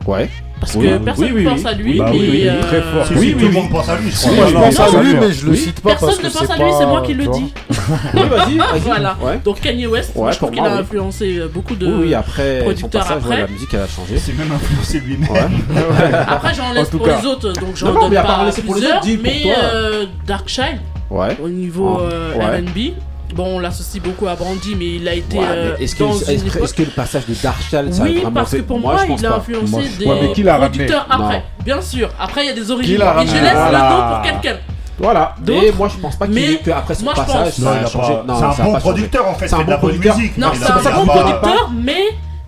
[0.08, 0.30] Ouais.
[0.62, 1.98] Parce oui, que personne ne oui, pense à lui.
[1.98, 2.62] Bah oui, euh...
[2.62, 3.08] très fort.
[3.08, 4.12] Si, oui, tout le monde pense à lui.
[4.12, 4.48] Je, crois.
[4.48, 5.90] je pense non, à lui, mais je le cite pas.
[5.90, 7.54] Personne parce que ne pense à lui, c'est moi qui le dis.
[8.14, 8.58] oui, vas-y.
[8.58, 9.18] Vas voilà.
[9.20, 9.40] Ouais.
[9.44, 13.18] Donc Kanye West, ouais, je trouve qu'il a influencé euh, beaucoup de après, producteurs passage,
[13.18, 13.36] après.
[13.36, 14.20] Ouais, la musique a changé.
[14.20, 15.30] C'est même influencé lui-même.
[16.28, 19.04] après, j'en laisse pour les autres, donc j'en donne pas plusieurs.
[19.24, 20.80] Mais euh, Dark Shine,
[21.10, 22.94] au niveau euh, RB.
[23.34, 25.40] Bon, on l'associe beaucoup à Brandy, mais il a été.
[25.40, 28.98] Euh, est-ce, que, le passage de Darshal, ça oui, a vraiment parce que pour moi,
[29.08, 31.44] il a influencé des producteurs après.
[31.64, 32.96] Bien sûr, après, il y a des origines.
[32.96, 33.90] Et je laisse voilà.
[33.90, 34.60] le pour quelqu'un.
[34.98, 35.36] Voilà.
[35.48, 38.14] Mais moi je pense pas qu'il mais après son passage ça a changé.
[38.28, 40.18] C'est un bon producteur en fait, c'est un bon producteur.
[40.38, 42.04] Non, c'est un bon producteur, mais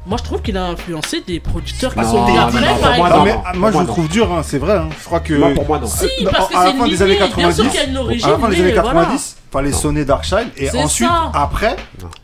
[0.06, 3.72] moi je trouve qu'il a influencé des producteurs qui non, sont venus après non, moi,
[3.72, 4.74] je le trouve dur, hein, c'est vrai.
[4.74, 4.90] Hein.
[5.00, 5.34] Je crois que.
[5.34, 5.88] Moi, pour moi non.
[5.88, 7.36] Si, parce que c'est la fin des années 90.
[7.38, 8.94] Bien sûr qu'il y a une origine, à la fin des années 90.
[8.94, 11.76] Voilà fallait sonner Darkshine et ensuite après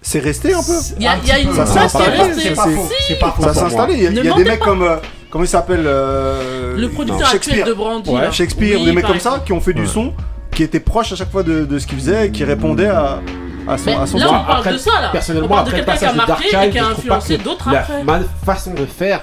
[0.02, 0.74] c'est resté un peu.
[1.00, 2.34] Y a, une ça s'est installé.
[2.36, 2.54] C'est
[3.92, 4.98] Il y a, des mecs comme euh,
[5.30, 7.66] comment il s'appelle euh, le producteur Shakespeare.
[7.66, 8.10] de Brandy.
[8.10, 8.32] Ouais.
[8.32, 10.14] Shakespeare, des mecs comme ça qui ont fait du son
[10.52, 13.20] qui était proche à chaque fois de, ce qu'ils faisaient et qui répondait à
[13.68, 15.10] à son, ben, à son là, on parle de ça là.
[15.12, 18.04] Personnellement, on parle quelqu'un qui a marqué et qui a influencé d'autres après.
[18.04, 19.22] Ma façon de faire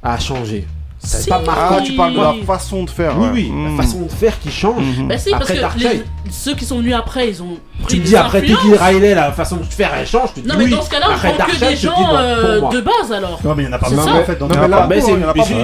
[0.00, 0.66] a changé.
[1.02, 1.76] C'est pas marquant.
[1.78, 3.18] Ah, tu parles de la façon de faire.
[3.18, 3.76] Oui, oui, la hmm.
[3.76, 4.82] façon de faire qui change.
[4.98, 5.08] Hmm.
[5.08, 5.88] Bah, si, après parce que
[6.30, 7.56] ceux qui sont venus après, ils ont.
[7.88, 10.30] Tu te dis après Tiki Riley, la façon de faire elle change.
[10.44, 13.40] Non, mais dans ce cas-là, on après prend que des gens euh, de base alors.
[13.42, 14.40] Non, mais il n'y en a pas même en fait.
[14.40, 14.86] Non, mais là,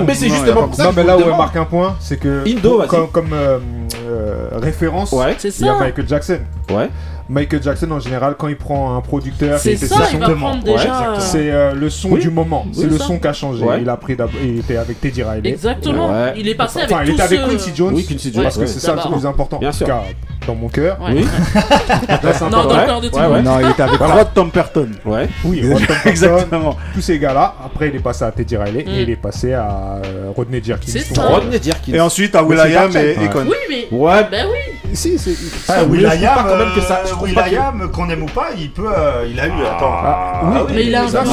[0.06, 0.84] mais c'est justement ça.
[0.84, 2.44] Non, mais là où elle marque un point, c'est que.
[2.46, 2.82] Indo,
[3.12, 3.58] Comme euh,
[4.06, 5.14] euh, référence,
[5.44, 6.38] il y a Michael Jackson.
[6.70, 6.88] Ouais.
[7.28, 12.16] Michael Jackson en général quand il prend un producteur c'est ça, il c'est le son
[12.16, 12.66] du moment.
[12.72, 13.64] C'est le son qui a changé.
[13.80, 15.50] Il a pris il était avec Teddy Riley.
[15.50, 16.10] Exactement.
[16.36, 17.94] Il est passé avec enfin il était avec Quincy Jones.
[18.02, 19.56] Quincy Jones parce que c'est ça le plus important.
[19.56, 20.02] En tout cas
[20.46, 20.98] dans mon cœur.
[21.00, 21.14] Ouais.
[21.14, 21.26] Oui.
[22.50, 23.42] non, dans le de.
[23.42, 24.88] Non, il était avec Rod Temperton.
[25.04, 25.28] Ouais.
[25.44, 26.08] Oui, Rod Temperton.
[26.08, 26.76] Exactement.
[26.94, 27.54] Tous ces gars-là.
[27.64, 28.88] Après, il est passé à Teddy Riley mm.
[28.88, 30.90] et il est passé à euh, Rodney Jerkins.
[30.90, 31.26] C'est ça.
[31.26, 31.94] Rodney Jerkins.
[31.94, 33.44] Et ensuite à Will.i.am et Econ.
[33.46, 33.88] Oui, mais.
[33.90, 34.26] Ouais.
[34.30, 34.76] Ben oui.
[34.92, 35.36] Si, c'est.
[35.68, 38.86] Ah, Will.i.am, euh, qu'on aime ou pas, il peut.
[38.86, 39.50] Euh, il a eu.
[39.50, 39.76] Ah.
[39.76, 39.92] Attends.
[39.92, 41.24] Ah, ah oui, mais il a un.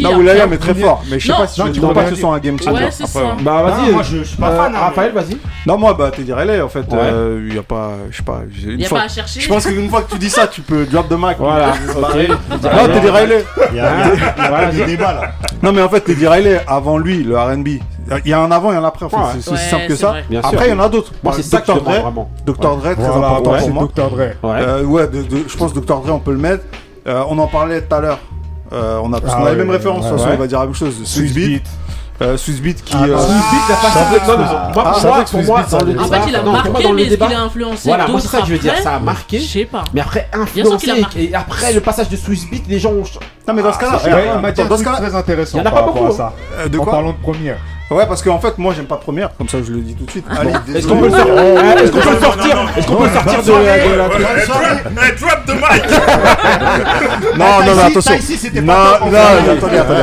[0.00, 1.02] Non, Will.i.am est très fort.
[1.10, 2.84] Mais je sais pas si tu vois pas que ce soit un game changer.
[2.84, 3.36] Ouais, c'est ça.
[3.42, 3.92] Bah, vas-y.
[3.92, 4.74] Moi, je suis pas fan.
[4.74, 5.36] Hein, Raphaël, vas-y.
[5.66, 6.84] Non, moi, bah, Teddy Riley, en fait.
[6.90, 7.92] Il y a pas.
[8.10, 8.42] Je sais pas.
[8.84, 9.40] A pas à chercher.
[9.40, 11.36] Je pense qu'une fois que tu dis ça, tu peux drop the mic.
[11.38, 11.72] Voilà.
[11.88, 13.44] Non, Teddy Riley.
[13.70, 15.32] Il y a un, là.
[15.62, 17.68] Non, mais en fait, Teddy Riley, avant lui, le RB.
[18.24, 19.06] Il y a un avant et un après.
[19.06, 19.40] En fait.
[19.40, 20.14] c'est aussi simple que ça.
[20.42, 21.12] Après, il y en a d'autres.
[21.22, 21.82] Bon, c'est Dr.
[21.82, 22.26] Dre.
[22.46, 22.76] Dr.
[22.76, 23.88] Dre, très important pour moi.
[23.94, 24.10] Dr.
[24.10, 24.22] Dre.
[24.44, 26.00] Euh, ouais, de, je pense Dr.
[26.00, 26.64] Dre, on peut le mettre.
[27.06, 28.18] Euh, on en parlait tout à l'heure.
[28.72, 30.74] Euh, on a, ah, on a ouais, les mêmes références, on va dire la même
[30.74, 30.94] chose.
[31.04, 31.62] Swiss Beat.
[32.22, 32.94] Euh, Swissbeat qui.
[32.94, 33.18] Ah, euh...
[33.18, 33.98] Swissbeat a passé.
[33.98, 34.44] Ah, non, moi,
[34.74, 35.60] pour moi, pour moi.
[35.60, 37.28] En fait, il a marqué, mais le débat.
[37.30, 38.76] Il a influencé voilà, moi, c'est ça que je veux dire.
[38.82, 39.38] Ça a marqué.
[39.38, 39.84] Je sais pas.
[39.94, 41.04] Mais après, influencé.
[41.16, 43.04] Et après le passage de Swissbeat, les gens ont.
[43.48, 46.08] Non, mais dans ce cas-là, il y a une matière très intéressante par rapport à
[46.08, 46.12] hein.
[46.12, 46.32] ça.
[46.58, 47.58] Euh, en parlant de première.
[47.90, 50.10] Ouais, parce qu'en fait, moi, j'aime pas première, comme ça, je le dis tout de
[50.12, 50.24] suite.
[50.30, 53.04] Allez, est-ce qu'on peut le sortir ah, Est-ce qu'on peut le sortir Est-ce qu'on peut
[53.04, 54.08] le sortir de la.
[55.10, 55.82] Drop the mic
[57.36, 58.14] Non, non, non, attention.
[58.62, 59.18] Non, non,
[59.56, 60.02] attendez, attendez,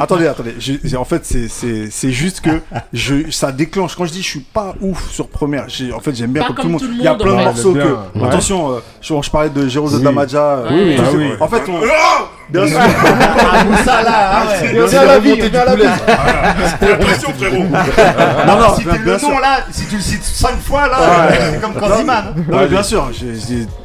[0.00, 0.28] attendez.
[0.28, 2.60] Attendez, En fait, c'est juste que
[2.92, 3.94] je, ça déclenche.
[3.94, 6.66] Quand je dis je suis pas ouf sur première, en fait, j'aime bien comme tout
[6.66, 6.82] le monde.
[6.94, 8.24] Il y a plein de morceaux que.
[8.24, 10.64] Attention, euh, je parlais de Jérôme Damaja.
[10.70, 11.62] Euh, ah en fait.
[12.48, 12.78] Bien sûr.
[12.78, 15.82] Ah, hein, Bien sûr, la vie, bien la vie.
[15.84, 17.64] Attention, frérot.
[18.46, 21.60] Non, non, si le nom là, si tu le cites 5 fois là, euh, c'est
[21.60, 22.34] comme Candyman.
[22.52, 22.66] Hein.
[22.66, 23.10] Bien sûr,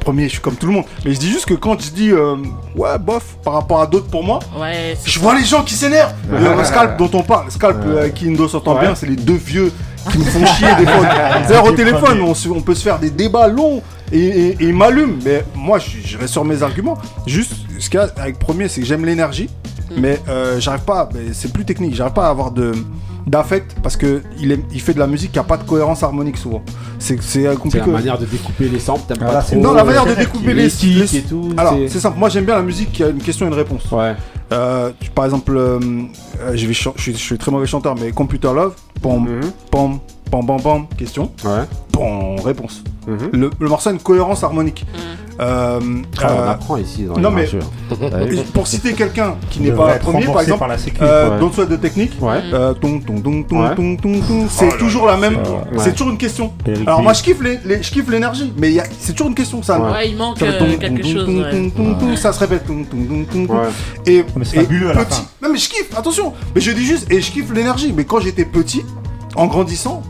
[0.00, 0.84] premier, je suis comme tout le monde.
[1.04, 2.36] Mais je dis juste que quand je dis euh,
[2.76, 4.40] ouais, bof, par rapport à d'autres pour moi,
[5.04, 6.14] je vois les gens qui s'énervent.
[6.30, 9.72] Le scalp dont on parle, scalp euh, qui Indo s'entend bien, c'est les deux vieux
[10.10, 11.04] qui me font chier des fois.
[11.48, 13.82] D'ailleurs, au téléphone, on peut se faire des débats longs
[14.12, 15.18] et, il m'allume.
[15.24, 16.98] Mais moi, je, reste sur mes arguments.
[17.26, 19.48] Juste, ce qu'il y a avec premier, c'est que j'aime l'énergie,
[19.90, 19.94] mm.
[20.00, 22.52] mais euh, j'arrive pas, c'est plus technique, j'arrive pas à avoir
[23.26, 26.62] d'affect parce que il, fait de la musique qui a pas de cohérence harmonique souvent.
[26.98, 27.46] C'est compliqué.
[27.46, 29.02] Euh, c'est la manière de découper les samples.
[29.06, 32.18] T'aimes pas non, la euh, manière de découper les, les, tout, Alors c'est simple.
[32.18, 33.90] Moi j'aime bien la musique qui a une question et une réponse.
[33.92, 34.14] Ouais.
[34.52, 35.78] Euh, par exemple, euh,
[36.40, 39.52] euh, je, suis, très mauvais chanteur, mais Computer Love, pom, mhm.
[39.70, 40.00] pom,
[40.30, 41.30] pom, pom, pom, question.
[42.44, 42.82] Réponse.
[43.06, 43.50] Mhm.
[43.58, 44.86] Le, morceau a une cohérence harmonique.
[44.92, 45.29] Mhm.
[45.40, 45.80] Euh,
[46.22, 47.46] Ah, on euh, apprend ici dans les non mais
[48.52, 50.98] pour citer quelqu'un qui n'est pas premier, par exemple, par la sécu.
[51.02, 51.38] euh, Ouais.
[51.40, 52.12] Don't Sweat de technique,
[52.52, 52.74] euh,
[54.50, 55.38] c'est Oh toujours la même.
[55.78, 56.52] C'est toujours une question.
[56.86, 59.78] Alors moi je kiffe les, les- je kiffe l'énergie, mais c'est toujours une question ça.
[59.80, 61.26] Ouais, il manque euh, quelque chose.
[62.16, 62.64] Ça se répète.
[64.06, 65.22] Et, Mais c'est fabuleux petit.
[65.42, 66.32] Non mais je kiffe, attention.
[66.54, 67.92] Mais je dis juste, et je kiffe l'énergie.
[67.96, 68.82] Mais quand j'étais petit,
[69.36, 70.02] en grandissant,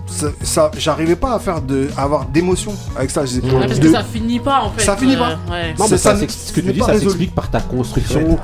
[0.43, 3.23] ça, j'arrivais pas à faire de, avoir d'émotion avec ça.
[3.23, 4.83] Parce que ça finit pas en fait.
[4.83, 5.39] Ça finit euh, pas.
[5.79, 8.39] Non, ça, ce que tu dis, ça s'explique par ta construction,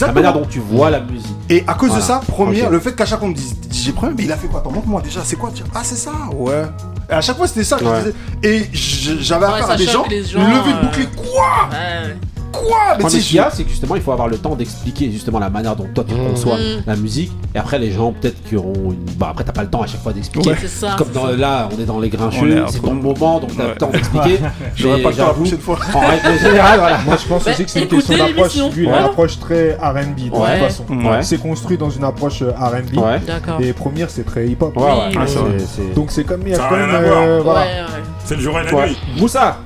[0.00, 1.26] la manière dont tu vois la musique.
[1.48, 3.92] Et à cause de ça, première, le fait qu'à chaque fois on me dise, j'ai
[3.92, 6.62] premier, mais il a fait quoi Attends, montre-moi déjà, c'est quoi Ah, c'est ça, ouais.
[7.10, 8.14] Et à chaque fois, c'était ça que je disais.
[8.42, 10.80] Et j'avais affaire à des gens, gens lever euh...
[10.80, 11.68] le bouclier, quoi
[12.52, 15.10] Quoi Mais ce qu'il y a, c'est que justement, il faut avoir le temps d'expliquer
[15.10, 16.56] justement la manière dont toi tu conçois
[16.86, 17.32] la musique.
[17.54, 19.04] Et après, les gens, peut-être qui auront une.
[19.16, 20.54] Bah, après, t'as pas le temps à chaque fois d'expliquer.
[20.96, 23.90] Comme dans, là, on est dans les grincheux, c'est ton moment, donc t'as le temps
[23.90, 24.38] d'expliquer.
[24.76, 25.78] J'aurais pas le temps la prochaine fois.
[25.94, 26.98] En règle générale, voilà.
[27.04, 28.56] Moi, je pense aussi que c'est une question d'approche.
[28.76, 30.84] Une approche très RB, de toute façon.
[31.22, 33.60] C'est construit dans une approche RB.
[33.60, 34.74] Et première, c'est très hip-hop.
[34.78, 35.08] Ah,
[35.94, 36.90] donc, c'est comme il y a quand même.
[36.92, 37.42] Euh,
[38.24, 38.98] c'est le jour et la nuit.
[39.18, 39.58] Moussa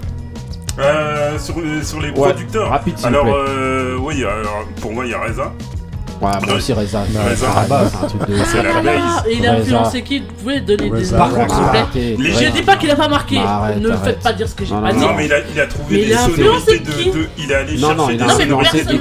[0.78, 2.70] euh, sur, les, sur les producteurs.
[2.70, 5.52] Rapide, alors, euh, oui, alors, pour moi, il y a Reza.
[6.20, 7.02] Ouais, moi aussi Reza.
[7.02, 7.46] Reza.
[7.90, 8.36] c'est un truc de.
[8.44, 9.00] C'est la base.
[9.02, 11.10] Ah, il a influencé qui Vous pouvez donner des.
[11.10, 12.46] Par contre, s'il vous plaît.
[12.46, 13.36] Je dis pas qu'il a pas marqué.
[13.36, 14.98] Bah, ne faites pas dire ce que j'ai pas dit.
[14.98, 17.28] Non, mais il a trouvé des sonorités de.
[17.38, 18.92] Il a allé chercher des sonorités de.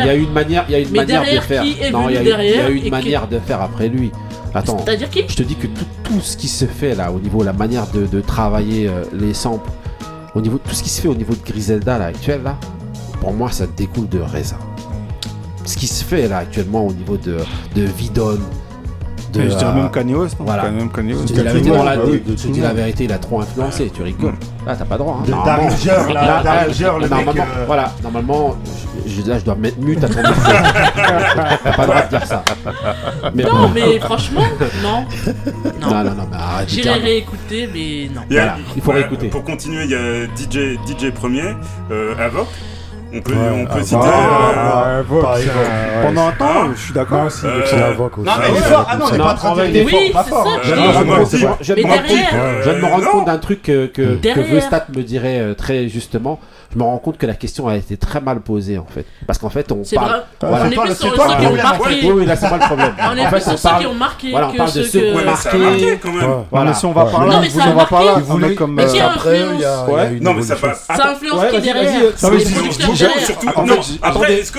[0.00, 1.64] Il y a une manière, il y a une manière de faire.
[1.92, 4.12] Non, il y a une manière de faire après lui.
[4.54, 4.78] Attends.
[4.84, 5.24] C'est-à-dire qui?
[5.28, 7.52] Je te dis que tout, tout, ce qui se fait là, au niveau de la
[7.52, 9.68] manière de, travailler euh, les samples,
[10.34, 12.58] au niveau tout ce qui se fait au niveau de Griselda là, actuel là,
[13.20, 14.58] pour moi ça découle de Reza.
[15.64, 17.38] Ce qui se fait là actuellement au niveau de,
[17.74, 18.38] de Vidon,
[19.34, 20.36] de, je dirais même euh, Kanye West.
[20.38, 20.70] Voilà.
[20.70, 21.26] Même Kanye West.
[21.26, 24.02] Dis la vérité, dans bah la, de, dis la vérité, il a trop influencé, tu
[24.02, 24.34] rigoles.
[24.66, 25.20] Là, t'as pas droit.
[25.22, 25.42] Hein.
[25.44, 27.36] Daringer, là, Daringer, le mec.
[27.36, 27.64] Euh.
[27.66, 28.56] Voilà, normalement,
[29.04, 32.44] je, là, je dois mettre mute à ton T'as pas le droit de dire ça.
[33.34, 34.44] Non, mais franchement,
[34.82, 35.04] non.
[35.80, 36.68] Non, non, non, non bah, arrête.
[36.68, 38.22] J'irai réécouter, mais non.
[38.30, 38.56] Yeah.
[38.76, 39.28] Il faut réécouter.
[39.28, 41.54] Pour continuer, il y a DJ, DJ Premier,
[41.90, 42.46] euh, Avoc.
[43.14, 43.96] On peut, on peut citer.
[43.96, 45.02] Euh,
[46.02, 47.26] Pendant un temps, je suis d'accord.
[47.26, 47.46] Aussi.
[47.46, 49.66] Euh, la Non, mais ah, ah non, pas je me rends compte- euh,
[52.64, 54.18] viens de me rendre euh, compte d'un truc que, que,
[54.96, 56.40] me dirait très justement
[56.74, 59.06] je me rends compte que la question a été très mal posée en fait.
[59.26, 60.24] Parce qu'en fait, on parle.
[60.40, 60.66] Voilà.
[60.66, 62.12] On est plus sur ceux qui ont marqué.
[62.12, 62.94] Oui, là, c'est pas le problème.
[63.00, 64.30] On est plus ceux qui ont marqué.
[64.30, 66.74] Voilà, on parle de ceux qui ont marqué.
[66.74, 68.80] si on va par là, vous, on va comme.
[70.20, 70.86] Non, mais ça passe.
[70.86, 71.40] Ça influence.
[72.16, 72.40] Ça veut
[74.30, 74.58] est-ce que.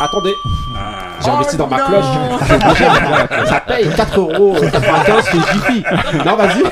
[0.00, 0.34] Attendez.
[0.76, 1.08] Ah.
[1.20, 3.48] J'ai investi dans ma oh, cloche.
[3.48, 5.84] Ça paye 4 euros 95 chez Jiffy.
[6.24, 6.62] Non, vas-y.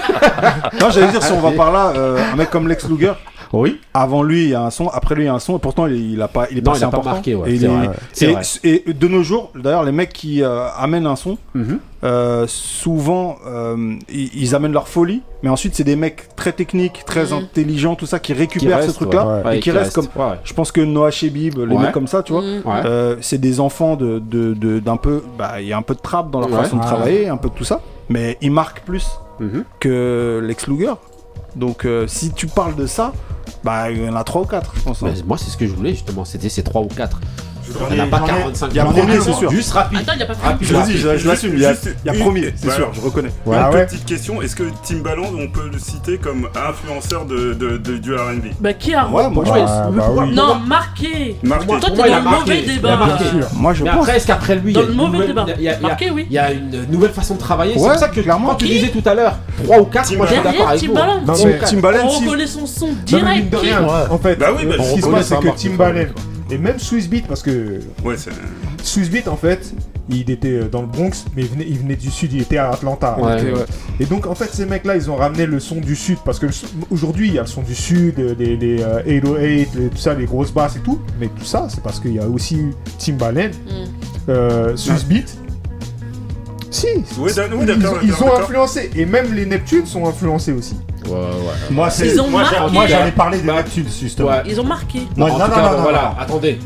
[0.81, 3.15] Non, j'allais dire, si on va par là, euh, un mec comme Lex Luger,
[3.53, 3.81] oui.
[3.95, 4.89] Avant lui, il y a un son.
[4.89, 5.57] Après lui, il y a un son.
[5.57, 7.35] Et pourtant, il, n'a pas, il est non, pas, il a marqué.
[7.35, 11.79] Ouais, et, et, de nos jours, d'ailleurs, les mecs qui euh, amènent un son, mhm.
[12.05, 15.23] euh, souvent, euh, ils, amènent leur folie.
[15.43, 17.45] Mais ensuite, c'est des mecs très techniques, très mhm.
[17.45, 20.09] intelligents, tout ça, qui récupèrent qui reste, ce truc-là et, qui, restent comme.
[20.45, 23.17] Je pense que Noah Shebib, les mecs comme ça, tu vois, mhm.
[23.21, 25.23] c'est des enfants d'un peu.
[25.39, 27.49] Bah, il y a un peu de trappe dans leur façon de travailler, un peu
[27.49, 27.81] de tout ça.
[28.09, 29.09] Mais ils marquent plus
[29.81, 30.95] que Lex Luger.
[31.57, 33.13] Donc si tu parles de ça,
[33.67, 35.03] bah, il y en a 3 ou 4, je pense.
[35.03, 35.09] Hein.
[35.09, 37.21] Bah, moi, c'est ce que je voulais justement, c'était ces 3 ou 4.
[37.91, 39.51] Il n'y a pas 45 Il y a premier, c'est sûr.
[39.51, 39.99] Juste rapide.
[40.01, 40.69] Attends, il n'y a pas rapide.
[40.69, 41.53] Je je l'assume.
[41.55, 43.31] Il y a premier, c'est sûr, je reconnais.
[43.47, 48.73] Une petite question est-ce que Timbaland, on peut le citer comme influenceur du RB Bah,
[48.73, 49.09] qui a.
[49.09, 51.37] Ouais, bah Non, marqué.
[51.45, 52.99] Toi, t'es dans le mauvais débat.
[53.55, 54.07] Moi, je pense.
[54.07, 54.73] Presque après lui.
[54.73, 55.47] Dans le mauvais débat.
[55.81, 56.27] Marqué, oui.
[56.29, 57.75] Il y a une nouvelle façon de travailler.
[57.75, 60.35] C'est pour ça que, clairement, tu disais tout à l'heure 3 ou 4, moi, je
[60.35, 61.21] suis d'accord avec Timbaland.
[61.67, 63.55] Timbaland, On reconnaît son son direct.
[64.11, 64.47] En fait, bah
[64.79, 66.07] ce qui se passe, c'est que Timbaland.
[66.51, 67.81] Et même Swissbeat, parce que.
[68.83, 69.75] Swissbeat, en fait,
[70.09, 73.17] il était euh, dans le Bronx, mais il venait, du Sud, il était à Atlanta.
[73.21, 73.65] Euh,
[73.99, 76.47] et donc, en fait, ces mecs-là, ils ont ramené le son du Sud, parce que
[76.91, 80.15] aujourd'hui, il y a le son du Sud, les, les uh, 808, les, tout ça,
[80.15, 81.01] les grosses basses et tout.
[81.19, 84.29] Mais tout ça, c'est parce qu'il y a aussi Timbaland, mm.
[84.29, 85.37] Euh, Swissbeat.
[85.39, 85.46] Ah.
[86.71, 86.87] Si,
[88.03, 90.77] ils, ont influencé, et même les Neptunes sont influencés aussi.
[91.07, 91.21] Ouais, ouais.
[91.71, 92.09] Moi, c'est.
[92.09, 92.73] Ils ont moi, marqué.
[92.73, 94.31] Moi, j'avais parlé des bah, Neptunes, justement.
[94.45, 95.01] Ils ont marqué.
[95.17, 96.59] Non, non, bah, non, voilà, attendez.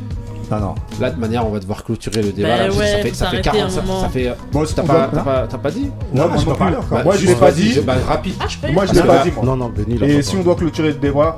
[0.50, 0.74] Non, non.
[1.00, 2.68] Là, de manière, on va devoir clôturer le débat.
[2.68, 2.74] Bah
[3.12, 4.28] ça, fait, 40, ça, fait.
[4.28, 4.66] Euh, bon, hein.
[4.74, 7.26] t'as pas, pas, pas, pas dit bah, Non, ah, moi, je pas parlé moi, je
[7.26, 7.80] l'ai pas dit.
[8.06, 8.34] Rapide.
[8.72, 9.44] moi, je l'ai pas dit, moi.
[9.44, 9.72] Non, non,
[10.02, 11.36] Et si on doit clôturer le débat,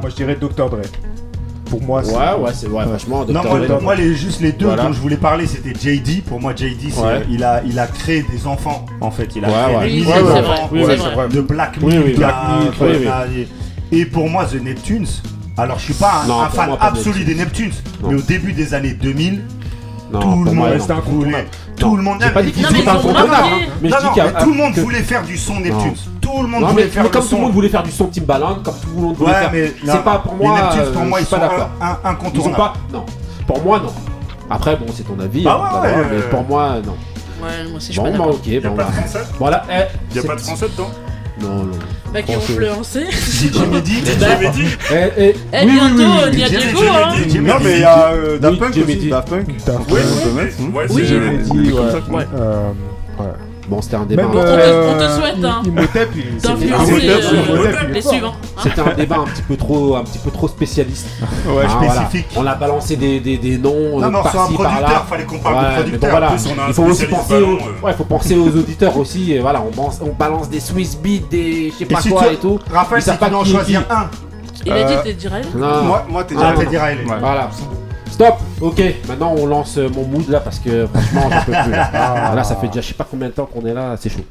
[0.00, 0.70] moi, je dirais Dr.
[0.70, 0.80] Dre
[1.78, 2.02] pour moi.
[2.04, 2.84] Ouais, ouais, c'est vrai.
[2.86, 3.32] Ouais.
[3.32, 6.24] Non, moi, les, juste les deux dont je voulais parler, c'était JD.
[6.24, 7.22] Pour moi, JD, ouais.
[7.30, 9.30] il, a, il a créé des enfants, en fait.
[9.36, 9.48] Il a
[9.78, 10.70] créé des enfants
[11.30, 11.78] de Black
[13.92, 15.06] Et pour moi, The Neptunes,
[15.56, 17.72] alors je suis pas un, fan absolu des Neptunes,
[18.06, 19.42] mais au début des années 2000,
[22.48, 23.48] étaient ils ont incontournables, marqué.
[23.50, 23.68] hein.
[23.82, 25.36] Mais je non, dis non, qu'il y a- mais tout le monde voulait faire du
[25.38, 25.72] son Neptunes.
[25.72, 25.94] Non.
[26.20, 27.36] Tout le monde Non, voulait mais, faire mais le comme tout son.
[27.36, 29.50] le monde voulait faire du son Timbaland, comme tout le monde voulait faire.
[29.52, 30.60] mais non, c'est pas pour les moi.
[30.60, 32.56] Neptunes, pour euh, moi, je ils pas sont ont incontournables.
[32.56, 32.72] pas.
[32.92, 33.04] Non.
[33.46, 33.92] Pour moi, non.
[34.50, 35.42] Après, bon, c'est ton avis.
[35.42, 36.92] Bah hein, mais pour moi, non.
[37.42, 38.34] Ouais, moi aussi, je suis Bon, pas bah, d'accord.
[38.34, 38.62] ok.
[38.62, 38.88] Bon, pas bah.
[38.90, 39.62] de français Voilà.
[39.70, 40.90] eh, Y a pas de français dedans
[41.40, 41.72] Non, non.
[42.12, 43.06] Bah, qui ont influencé.
[43.10, 43.94] DJ Mehdi.
[44.04, 44.68] J'ai dit.
[44.92, 47.14] Eh, eh, Eh, oui, oui, bientôt, oui, oui, il y a DJ Diego, hein.
[47.28, 48.96] DJ Non, mais il y a euh, Daft Oui, Punk j'ai aussi.
[48.96, 49.10] dit.
[49.10, 49.48] Daft Punk.
[49.48, 49.54] Ouais,
[49.90, 50.00] Oui,
[50.88, 53.26] c'est j'ai- dit, ouais.
[53.64, 53.70] Euh.
[53.70, 54.22] Bon, c'était un débat.
[54.22, 55.62] Même, On te- euh, on te souhaite, hein,
[56.42, 58.34] d'influencer, euh, suivants.
[58.62, 61.06] C'était un débat un petit peu trop, un petit peu trop spécialiste.
[61.46, 61.94] Ouais, Hein, voilà.
[62.06, 62.26] spécifique.
[62.36, 64.70] On a balancé des, des, des noms Non, euh, mais on reçoit un par-ci par-là.
[64.80, 66.00] producteur, fallait qu'on parle de Ouais, mais producteur.
[66.00, 66.26] bon, voilà.
[66.28, 67.86] Plus, on a Il faut aussi penser, aux, ballon, euh.
[67.86, 69.32] ouais, faut penser aux auditeurs aussi.
[69.32, 72.22] Et voilà, on, balance- on balance des Swiss beats, des je sais pas si quoi
[72.24, 72.58] toi- et tout.
[72.72, 74.08] Raphaël, si pas tu en choisir un.
[74.66, 75.82] Il a dit Euh, Riley Non.
[75.84, 77.14] Moi- moi, Teddy Ah, non.
[77.20, 77.50] Voilà.
[78.14, 78.36] Stop.
[78.60, 78.80] Ok.
[79.08, 81.72] Maintenant, on lance mon mood là parce que franchement, j'en peux plus.
[81.72, 81.90] Là.
[81.92, 82.32] Ah.
[82.36, 83.96] Là, ça fait déjà je sais pas combien de temps qu'on est là.
[83.98, 84.24] C'est chaud.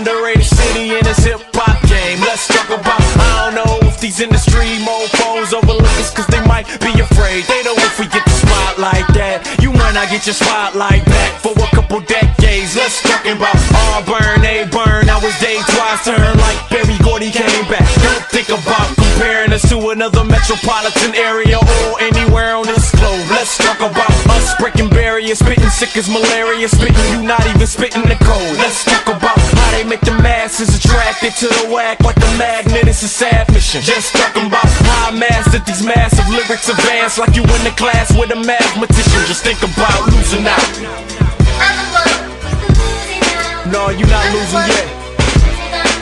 [0.00, 2.16] Underrated city in this hip hop game.
[2.24, 6.64] Let's talk about I don't know if these industry mofos overlook us cause they might
[6.80, 7.44] be afraid.
[7.44, 8.40] They know if we get the
[8.80, 12.72] like that, you might not get your spotlight back for a couple decades.
[12.72, 13.52] Let's talk about
[13.92, 15.12] Auburn, A burn.
[15.12, 17.84] I was day twice turn like Barry Gordy came back.
[18.00, 23.28] Don't think about comparing us to another metropolitan area or anywhere on this globe.
[23.28, 28.08] Let's talk about us breaking barriers, spitting sick as malaria, spitting you not even spitting
[28.08, 28.56] the code.
[28.56, 29.59] Let's talk about
[31.10, 33.82] attracted to the whack like the magnet it's a sad mission.
[33.82, 38.14] Just talking about how I mastered these massive lyrics advance like you in the class
[38.14, 39.20] with a mathematician.
[39.26, 40.70] Just think about losing out.
[43.66, 44.86] No, you're not losing yet.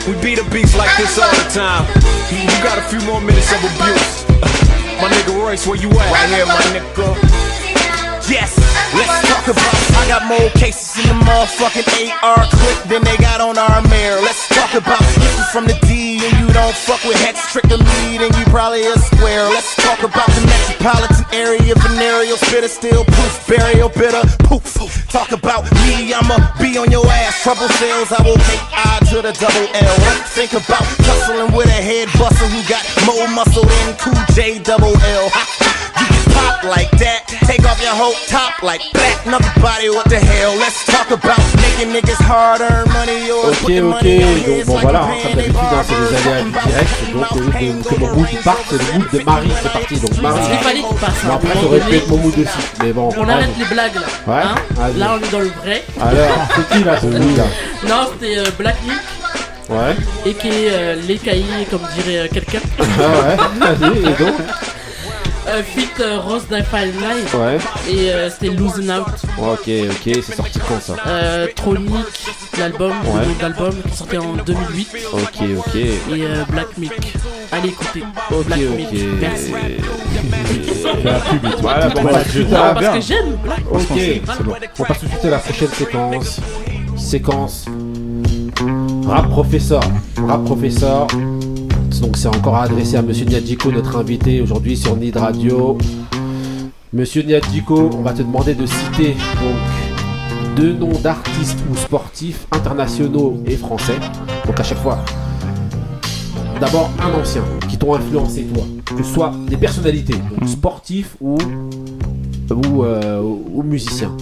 [0.05, 1.89] We beat a beast like this all the time.
[2.29, 4.29] You you got a few more minutes of abuse.
[5.01, 6.11] My nigga Royce, where you at?
[6.11, 7.15] Right here, my nigga.
[8.29, 8.68] Yes,
[8.99, 9.75] let's talk about.
[9.95, 14.19] I got more cases in the motherfucking AR clip than they got on our mayor.
[14.19, 17.65] Let's talk about if you from the D and you don't fuck with Hex, trick
[17.71, 19.47] or lead, and you probably a square.
[19.49, 24.67] Let's talk about the metropolitan area, venereal spitter, still proof, burial bitter, poof.
[25.09, 27.43] Talk about me, I'ma be on your ass.
[27.43, 29.97] Trouble sales, I will take I to the double L.
[30.37, 34.93] Think about tussling with a head buster who got more muscle than Cool J double
[34.95, 35.78] L.
[36.39, 39.27] Pop like that, take off your whole top like that.
[39.27, 40.55] Another body, what the hell?
[40.55, 43.27] Let's talk about making niggas hard earn money.
[43.27, 44.05] Yours, Ok, ok,
[44.47, 47.51] donc bon voilà, hein, comme d'habitude, hein, c'est des aléas du direct, donc au lieu
[47.51, 50.39] que, que mon mood parte, c'est le mood de Marie, c'est parti, donc Marie.
[50.51, 51.25] Il fallait qu'il passe.
[51.25, 53.09] Bon, après, aurait pu être mon mood aussi, mais bon.
[53.17, 54.33] On arrête les blagues là.
[54.33, 54.55] Ouais, hein.
[54.75, 54.97] vas-y.
[54.97, 55.83] là, on est dans le vrai.
[55.99, 57.43] Alors, c'est qui là, celui là
[57.87, 59.01] Non, c'était euh, Black Milk.
[59.69, 59.95] Ouais.
[60.25, 62.59] Et qui est euh, l'écaillé, comme dirait euh, quelqu'un.
[62.79, 64.35] Ah ouais, vas-y, et donc
[65.49, 67.35] Euh, Fit euh, Rose Fine Live.
[67.35, 67.57] Ouais.
[67.91, 69.07] Et euh, c'était Losing Out.
[69.37, 70.95] Ok, ok, c'est sorti quand ça?
[71.07, 71.89] Euh, Tronic,
[72.59, 73.21] l'album, Ouais.
[73.21, 74.87] le nom de l'album qui est sorti en 2008.
[75.13, 75.19] Ok,
[75.57, 75.75] ok.
[75.75, 77.13] Et euh, Black Milk.
[77.51, 78.03] Allez écoutez.
[78.31, 78.99] Ok, Black ok.
[79.19, 79.51] Merci.
[81.01, 81.61] Fais un pub et tout.
[81.61, 82.93] Voilà, bon, bah, à parce bien.
[82.93, 84.53] que j'aime Black Ok, c'est bon.
[84.79, 86.39] On passe tout de suite à la prochaine séquence.
[86.95, 87.65] Séquence.
[89.07, 89.81] Rap professeur.
[90.27, 91.07] Rap professeur.
[91.97, 95.77] Donc c'est encore adressé à Monsieur Niadjiko, notre invité aujourd'hui sur Nid Radio.
[96.93, 103.41] Monsieur Niadjiko, on va te demander de citer donc deux noms d'artistes ou sportifs internationaux
[103.45, 103.97] et français.
[104.45, 104.99] Donc à chaque fois.
[106.61, 111.37] D'abord un ancien qui t'ont influencé toi, que ce soit des personnalités, donc sportifs ou
[112.51, 114.15] ou, euh, ou musicien.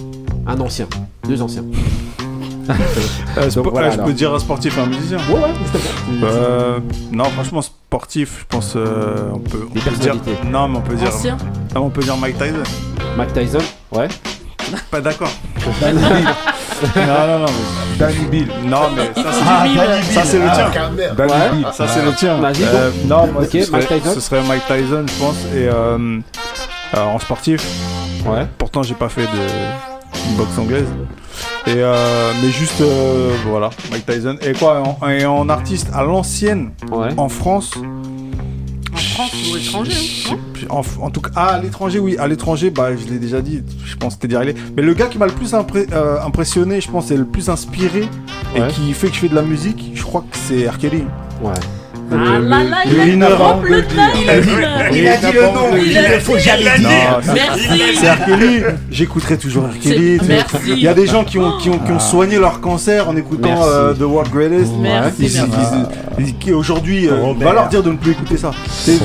[0.46, 0.86] Un ancien,
[1.26, 1.64] deux anciens.
[2.68, 5.50] Euh, Donc spo- voilà, euh, je peux dire un sportif et un musicien Ouais, ouais,
[5.62, 6.24] justement.
[6.24, 6.78] Euh,
[7.12, 8.74] non, franchement, sportif, je pense.
[8.76, 10.14] euh, on peut, on Des peut dire.
[10.50, 11.08] Non, mais on peut dire.
[11.14, 11.36] Ancien
[11.74, 12.62] Non, on peut dire Mike Tyson.
[13.16, 13.58] Mike Tyson,
[13.92, 14.08] ouais.
[14.90, 15.30] Pas d'accord.
[15.80, 16.26] Danny non, Bill.
[16.96, 17.46] non, non.
[17.46, 18.48] mais- Danny Bill.
[18.66, 19.64] Non, mais ça, c'est Ah,
[20.12, 20.90] ça, c'est le Ah, tien.
[20.90, 21.16] merde.
[21.16, 21.50] Danny Ouais.
[21.52, 21.66] Bill.
[21.72, 22.36] Ça, c'est le tien.
[22.36, 24.14] Vas-y, Euh, non, moi, Ok, ce, serait, Mike Tyson.
[24.14, 25.36] ce serait Mike Tyson, je pense.
[25.56, 27.64] Et en sportif.
[28.26, 28.46] Ouais.
[28.58, 30.86] Pourtant, j'ai pas fait de boxe anglaise.
[31.68, 34.36] Et euh, mais juste, euh, voilà, Mike Tyson.
[34.40, 36.70] Et quoi, en, et en artiste à l'ancienne,
[37.16, 37.72] en France?
[38.90, 39.92] En France ou étranger
[40.30, 40.36] hein,
[40.70, 40.76] non?
[40.76, 43.62] En, en tout cas, ah, à l'étranger, oui, à l'étranger, bah, je l'ai déjà dit,
[43.84, 44.54] je pense que c'était Riley.
[44.76, 47.50] Mais le gars qui m'a le plus impré- euh, impressionné, je pense, et le plus
[47.50, 48.08] inspiré,
[48.56, 50.78] et qui fait que je fais de la musique, je crois que c'est R.
[50.78, 51.04] Kelly.
[51.42, 51.52] Ouais.
[52.10, 53.04] Ah là là, il le a
[53.68, 54.02] le titre.
[54.22, 54.48] Il a dit-
[54.92, 56.88] il a dit le nom, Il il a ne faut dit- jamais il a dire.
[56.88, 57.82] dit- Non, Merci.
[58.00, 58.24] C'est.
[58.26, 58.62] Kelly.
[58.90, 60.56] J'écouterai toujours merci.
[60.68, 63.16] Il y a des gens qui ont, qui ont, qui ont soigné leur cancer en
[63.16, 64.72] écoutant euh, The World Greatest.
[64.80, 65.30] Merci,
[66.40, 68.50] qui aujourd'hui, euh, va leur dire de ne plus écouter ça.
[68.68, 68.98] C'est-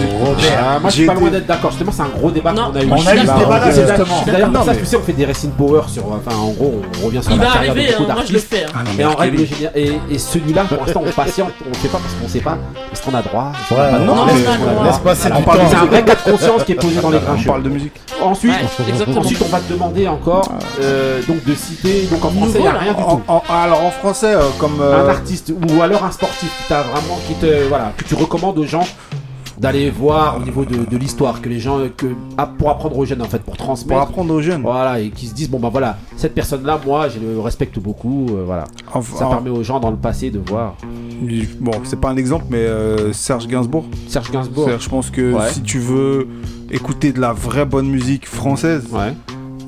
[0.57, 1.71] Ah, moi je suis J'ai pas loin d'être d'accord.
[1.71, 2.87] Justement, c'est un gros débat Non, qu'on a eu.
[2.89, 4.23] on a eu ce débat-là, justement.
[4.25, 6.03] d'ailleurs- pour ça, tu sais, on fait des racing power sur.
[6.07, 8.33] Enfin, en gros, on revient sur Il la carrière de arriver, beaucoup hein, moi je
[8.33, 8.53] le d'artistes.
[8.53, 8.65] fais.
[8.65, 8.83] hein.
[8.97, 9.71] Ah Et en règle générale,
[10.11, 12.57] et, celui-là, pour l'instant, on patiente, on ne fait pas parce qu'on sait pas.
[12.93, 15.51] Est-ce qu'on a droit Ouais, pas non, a laisse passer du on temps.
[15.69, 17.47] C'est un vrai cas de conscience qui est posé dans les On grincheux.
[17.49, 17.93] parle de musique.
[18.21, 20.47] Ensuite, Ouais, ensuite, on va te demander encore
[20.81, 22.03] euh, donc de citer.
[22.11, 23.21] Donc en français, il n'y a rien du En- tout.
[23.27, 24.79] en- alors en français, euh, comme.
[24.79, 28.13] euh, Un artiste ou alors un sportif qui t'a vraiment qui te voilà que tu
[28.15, 28.85] recommandes aux gens
[29.57, 32.07] d'aller voir au niveau de, de l'histoire que les gens que
[32.37, 34.61] ah, pour apprendre aux jeunes en fait pour pour transmettre apprendre aux jeunes.
[34.61, 37.77] voilà et qui se disent bon bah voilà cette personne là moi je le respecte
[37.79, 40.75] beaucoup euh, voilà Enfin, ça permet aux gens dans le passé de voir
[41.61, 43.85] Bon, c'est pas un exemple, mais euh, Serge Gainsbourg.
[44.07, 45.49] Serge Gainsbourg Je pense que Ouais.
[45.51, 46.27] si tu veux
[46.69, 49.13] écouter de la vraie bonne musique française, ouais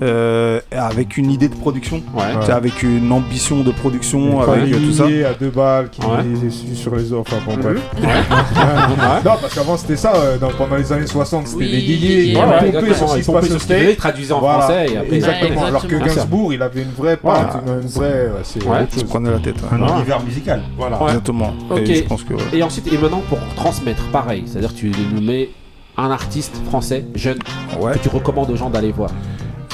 [0.01, 4.91] euh, avec une idée de production, ouais avec une ambition de production, avec euh, tout
[4.93, 5.05] ça.
[5.05, 6.07] à deux balles, qui Ouais.
[6.45, 7.81] est su- sur les autres, enfin bon, bref.
[8.01, 9.21] Ouais.
[9.25, 11.97] Non, parce qu'avant c'était ça, euh, dans- pendant les années 60, c'était Oui, les guillis,
[11.97, 14.59] Guillet, ils ouais, pompaient sur ce qui se passe au traduisaient en Voilà.
[14.61, 15.95] français et après Exactement, Ouais, alors que.
[15.95, 17.45] Gainsbourg, il avait une vraie Voilà.
[17.45, 18.27] patte, une, vraie.
[18.27, 19.55] ouais, c'est prenait la tête.
[19.71, 19.91] Un Ouais.
[19.97, 20.61] univers musical.
[20.77, 21.07] voilà Ouais.
[21.09, 21.53] Exactement.
[21.69, 21.79] Ok.
[21.79, 22.33] Et je pense que.
[22.33, 22.41] ouais.
[22.53, 25.49] et ensuite et maintenant pour transmettre pareil c'est à dire tu nous mets
[25.97, 27.37] un artiste français jeune
[27.79, 27.93] Ouais.
[27.93, 29.09] que tu recommandes aux gens d'aller voir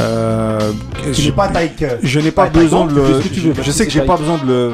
[0.02, 0.72] Euh,
[1.14, 1.52] Tu je- n'es pas.
[2.02, 3.04] Je n'ai pas besoin de le.
[3.64, 4.72] je sais que j'ai pas besoin de le.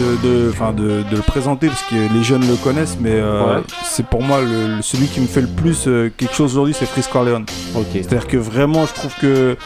[0.00, 3.58] De, de, enfin de, de le présenter parce que les jeunes le connaissent mais euh,
[3.58, 3.62] Ouais.
[3.84, 6.86] c'est pour moi le, celui qui me fait le plus euh, quelque chose aujourd'hui c'est
[6.86, 9.56] Frisk Corleone ok c'est à dire que vraiment je trouve que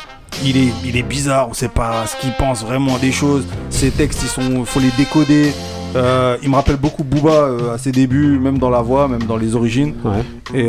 [0.44, 3.90] il est, il est bizarre on sait pas ce qu'il pense vraiment des choses ses
[3.90, 5.52] textes ils sont faut les décoder
[5.96, 9.38] Euh, il me rappelle beaucoup Booba à ses débuts même dans la voix même dans
[9.38, 10.22] les origines ouais
[10.54, 10.68] et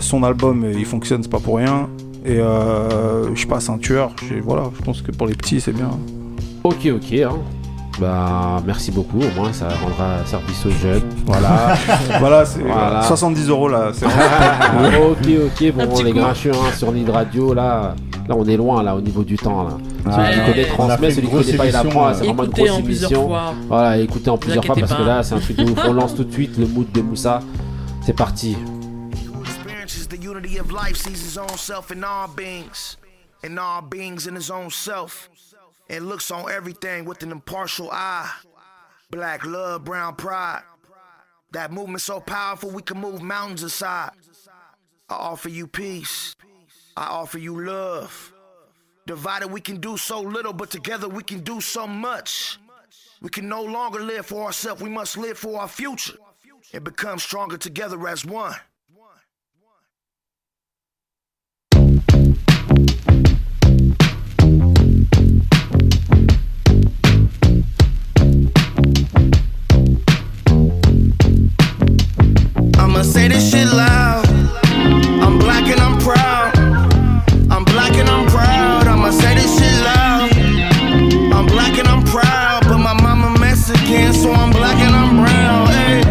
[0.00, 1.88] son album il fonctionne c'est pas pour rien
[2.28, 4.10] et euh, je sais pas c'est un tueur
[4.44, 5.90] voilà je pense que pour les petits c'est bien
[6.64, 7.12] Ok, ok.
[7.14, 7.30] Hein.
[8.00, 9.18] Bah, merci beaucoup.
[9.20, 11.02] Au moins, ça rendra service aux jeunes.
[11.24, 11.74] Voilà.
[12.20, 13.02] voilà, c'est Voilà.
[13.02, 13.90] 70 euros là.
[13.92, 15.72] c'est- ok, ok.
[15.74, 16.18] Bon, les coup.
[16.18, 17.94] grincheux hein, sur Nid Radio, là,
[18.28, 19.76] là, on est loin là au niveau du temps là.
[20.12, 22.08] celui qui connaît On transmet, celui qui connaît pas il apprend.
[22.08, 23.28] euh, C'est vraiment une grosse émission.
[23.28, 23.54] fois.
[23.68, 25.78] Voilà, écoutez en plusieurs fois parce que là, c'est un truc de ouf.
[25.86, 27.40] On lance tout de suite le mood de Moussa.
[28.04, 28.56] C'est parti.
[30.48, 32.96] Unity of life sees his own self in all beings
[33.42, 35.28] in all beings in his own self
[35.90, 38.30] and looks on everything with an impartial eye.
[39.10, 40.62] Black love brown pride.
[41.52, 44.10] That movement so powerful we can move mountains aside.
[45.08, 46.34] I offer you peace.
[46.96, 48.32] I offer you love.
[49.06, 52.58] Divided we can do so little but together we can do so much.
[53.20, 56.18] We can no longer live for ourselves we must live for our future
[56.72, 58.56] and become stronger together as one
[72.98, 74.26] I'ma say this shit loud.
[75.22, 76.58] I'm black and I'm proud.
[77.48, 78.88] I'm black and I'm proud.
[78.88, 80.32] I'ma say this shit loud.
[81.32, 85.66] I'm black and I'm proud, but my mama Mexican, so I'm black and I'm brown.
[85.68, 86.02] Hey.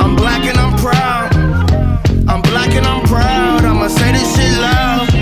[0.00, 1.28] I'm black and I'm proud.
[2.26, 3.62] I'm black and I'm proud.
[3.62, 5.12] I'ma say this shit loud.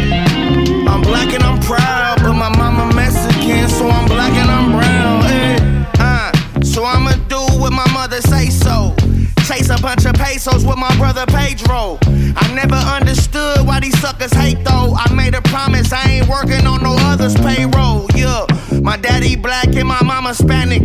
[0.86, 5.22] I'm black and I'm proud, but my mama Mexican, so I'm black and I'm brown.
[5.24, 5.86] Hey.
[5.98, 8.57] Uh, so I'ma do what my mother say so.
[9.48, 11.98] Chase a bunch of pesos with my brother Pedro.
[12.36, 14.94] I never understood why these suckers hate though.
[14.94, 18.06] I made a promise I ain't working on no other's payroll.
[18.14, 18.44] Yeah,
[18.82, 20.82] my daddy black and my mama Hispanic.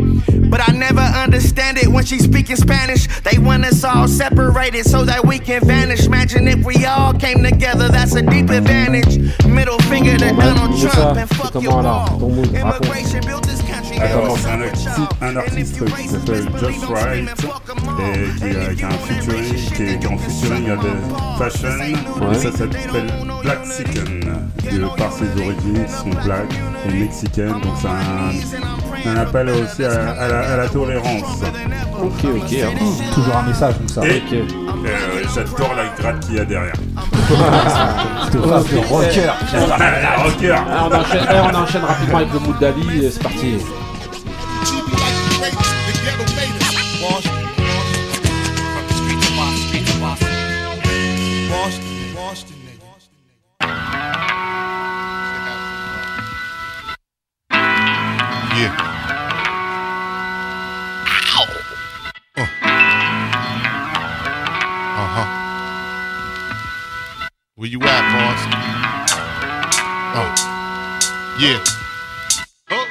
[0.49, 3.07] But I never understand it when she speaking Spanish.
[3.23, 6.05] They want us all separated so that we can vanish.
[6.05, 9.17] Imagine if we all came together, that's a deep advantage.
[9.45, 12.07] Middle finger to Donald Trump and fuck your wall.
[12.07, 12.85] Ton mood, raconte.
[12.85, 13.62] Immigration built this
[14.01, 17.29] Alors, c'est un, arti- un artiste qui s'appelle Just Right
[17.99, 20.81] et qui, a- qui a un featuring, qui est, qui en featuring avec
[21.37, 22.31] Fashion Ouais.
[22.35, 23.13] et ça s'appelle
[23.43, 24.19] Black Sicken.
[24.71, 26.45] De par ses origines, son black
[26.87, 31.41] et mexicaine, donc c'est un, un appel aussi à, à la, à la tolérance.
[32.01, 32.53] Ok, ok.
[32.53, 32.69] hein.
[33.13, 34.01] Toujours un message comme ça.
[34.07, 34.43] Et euh,
[35.35, 36.73] j'adore la gratte qu'il y a derrière.
[38.31, 39.29] C'est rocker.
[39.29, 43.11] Ah, rocker Ah, on, enchaîne, on enchaîne rapidement avec le mood d'Ali.
[43.11, 43.57] C'est parti.
[67.63, 68.43] Where you at, boss?
[70.19, 70.27] Oh,
[71.39, 71.63] yeah.
[72.75, 72.83] Oh.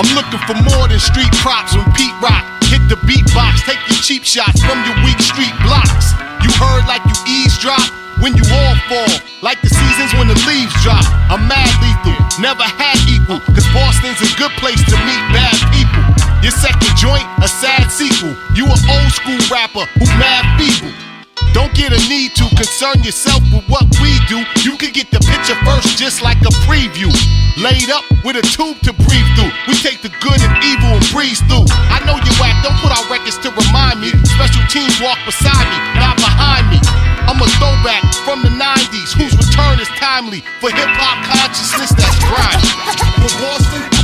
[0.00, 2.40] I'm looking for more than street props when Pete Rock
[2.72, 3.68] hit the beatbox.
[3.68, 6.16] Take your cheap shots from your weak street blocks.
[6.40, 7.84] You heard like you eavesdrop
[8.24, 9.12] when you all fall.
[9.44, 11.04] Like the seasons when the leaves drop.
[11.28, 13.44] I'm mad lethal, never had equal.
[13.52, 16.00] Cause Boston's a good place to meet bad people.
[16.40, 18.32] Your second joint, a sad sequel.
[18.56, 21.07] You an old school rapper who mad feeble.
[21.52, 24.44] Don't get a need to concern yourself with what we do.
[24.62, 27.10] You can get the picture first, just like a preview.
[27.58, 29.50] Laid up with a tube to breathe through.
[29.66, 31.66] We take the good and evil and breeze through.
[31.90, 34.14] I know you whack, don't put out records to remind me.
[34.38, 36.78] Special teams walk beside me, not behind me.
[37.26, 42.16] I'm a throwback from the 90s, whose return is timely for hip hop consciousness that's
[42.30, 43.97] grimy.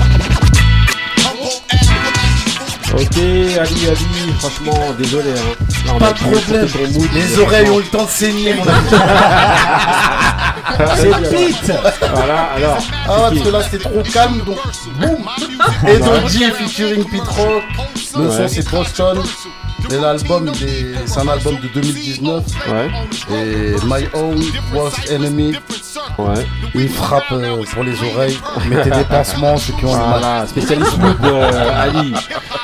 [2.94, 5.30] Ok, Ali, Ali, franchement, désolé.
[5.30, 5.54] Hein.
[5.86, 6.68] Là, on Pas a de problème.
[6.68, 7.08] sauter ton mood.
[7.12, 8.88] Les oreilles ont le temps de saigner, mon ami.
[10.96, 11.72] C'est Pete
[12.14, 12.78] Voilà, alors.
[13.06, 14.58] Ah, parce que là c'était trop calme, donc
[14.98, 15.24] boum
[15.88, 17.62] Et donc G featuring Pete Rock,
[18.16, 19.22] le son c'est Boston,
[19.90, 22.44] et l'album c'est un album de 2019,
[23.30, 24.40] et My Own
[24.72, 25.54] Worst Enemy,
[26.18, 26.46] ouais.
[26.74, 28.38] une frappe euh, pour les oreilles,
[28.68, 32.12] mettez des pansements, ceux qui ont Voilà, le spécialiste mood, euh, Ali.
[32.12, 32.18] Non,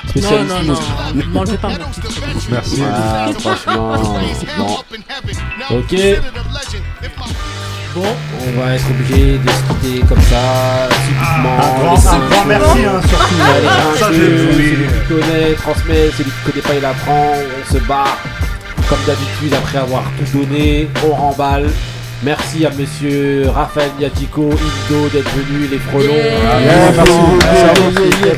[0.08, 0.78] Spécialiste non, mood.
[1.14, 2.10] non, m'enlevez pas mon titre.
[2.50, 2.82] Merci.
[2.84, 3.94] Ah, franchement.
[5.70, 5.96] Ok.
[7.94, 11.58] Bon, on va être obligé de se quitter comme ça, subitement.
[11.58, 12.48] un grand- laisser un le grand show.
[12.48, 13.34] merci, hein, surtout.
[13.42, 14.70] Allez, Ça, un j'ai peu, oublié.
[14.70, 17.32] Celui qui connaît, transmet, celui qui connaît pas, il apprend.
[17.34, 18.16] On se barre,
[18.88, 21.68] comme d'habitude, après avoir tout donné, on remballe.
[22.22, 26.14] Merci à monsieur Raphaël Yatiko, Indo d'être venu, les frelons.
[26.14, 26.92] Yeah,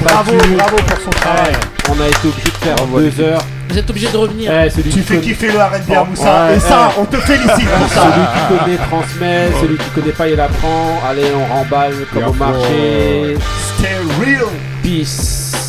[0.01, 1.53] Bravo, bravo pour son travail.
[1.91, 3.43] On a été obligé de faire deux heures.
[3.73, 4.53] Vous êtes obligé de revenir.
[4.53, 7.01] Eh, celui Tu qui fais kiffer le R&B à Moussa, Ouais, et ça, eh.
[7.01, 8.03] on te félicite pour ça.
[8.03, 11.01] Celui qui connaît transmet, celui qui connaît pas il apprend.
[11.09, 13.37] Allez, on remballe comme au marché.
[13.79, 14.45] Stay real.
[14.83, 15.62] Peace.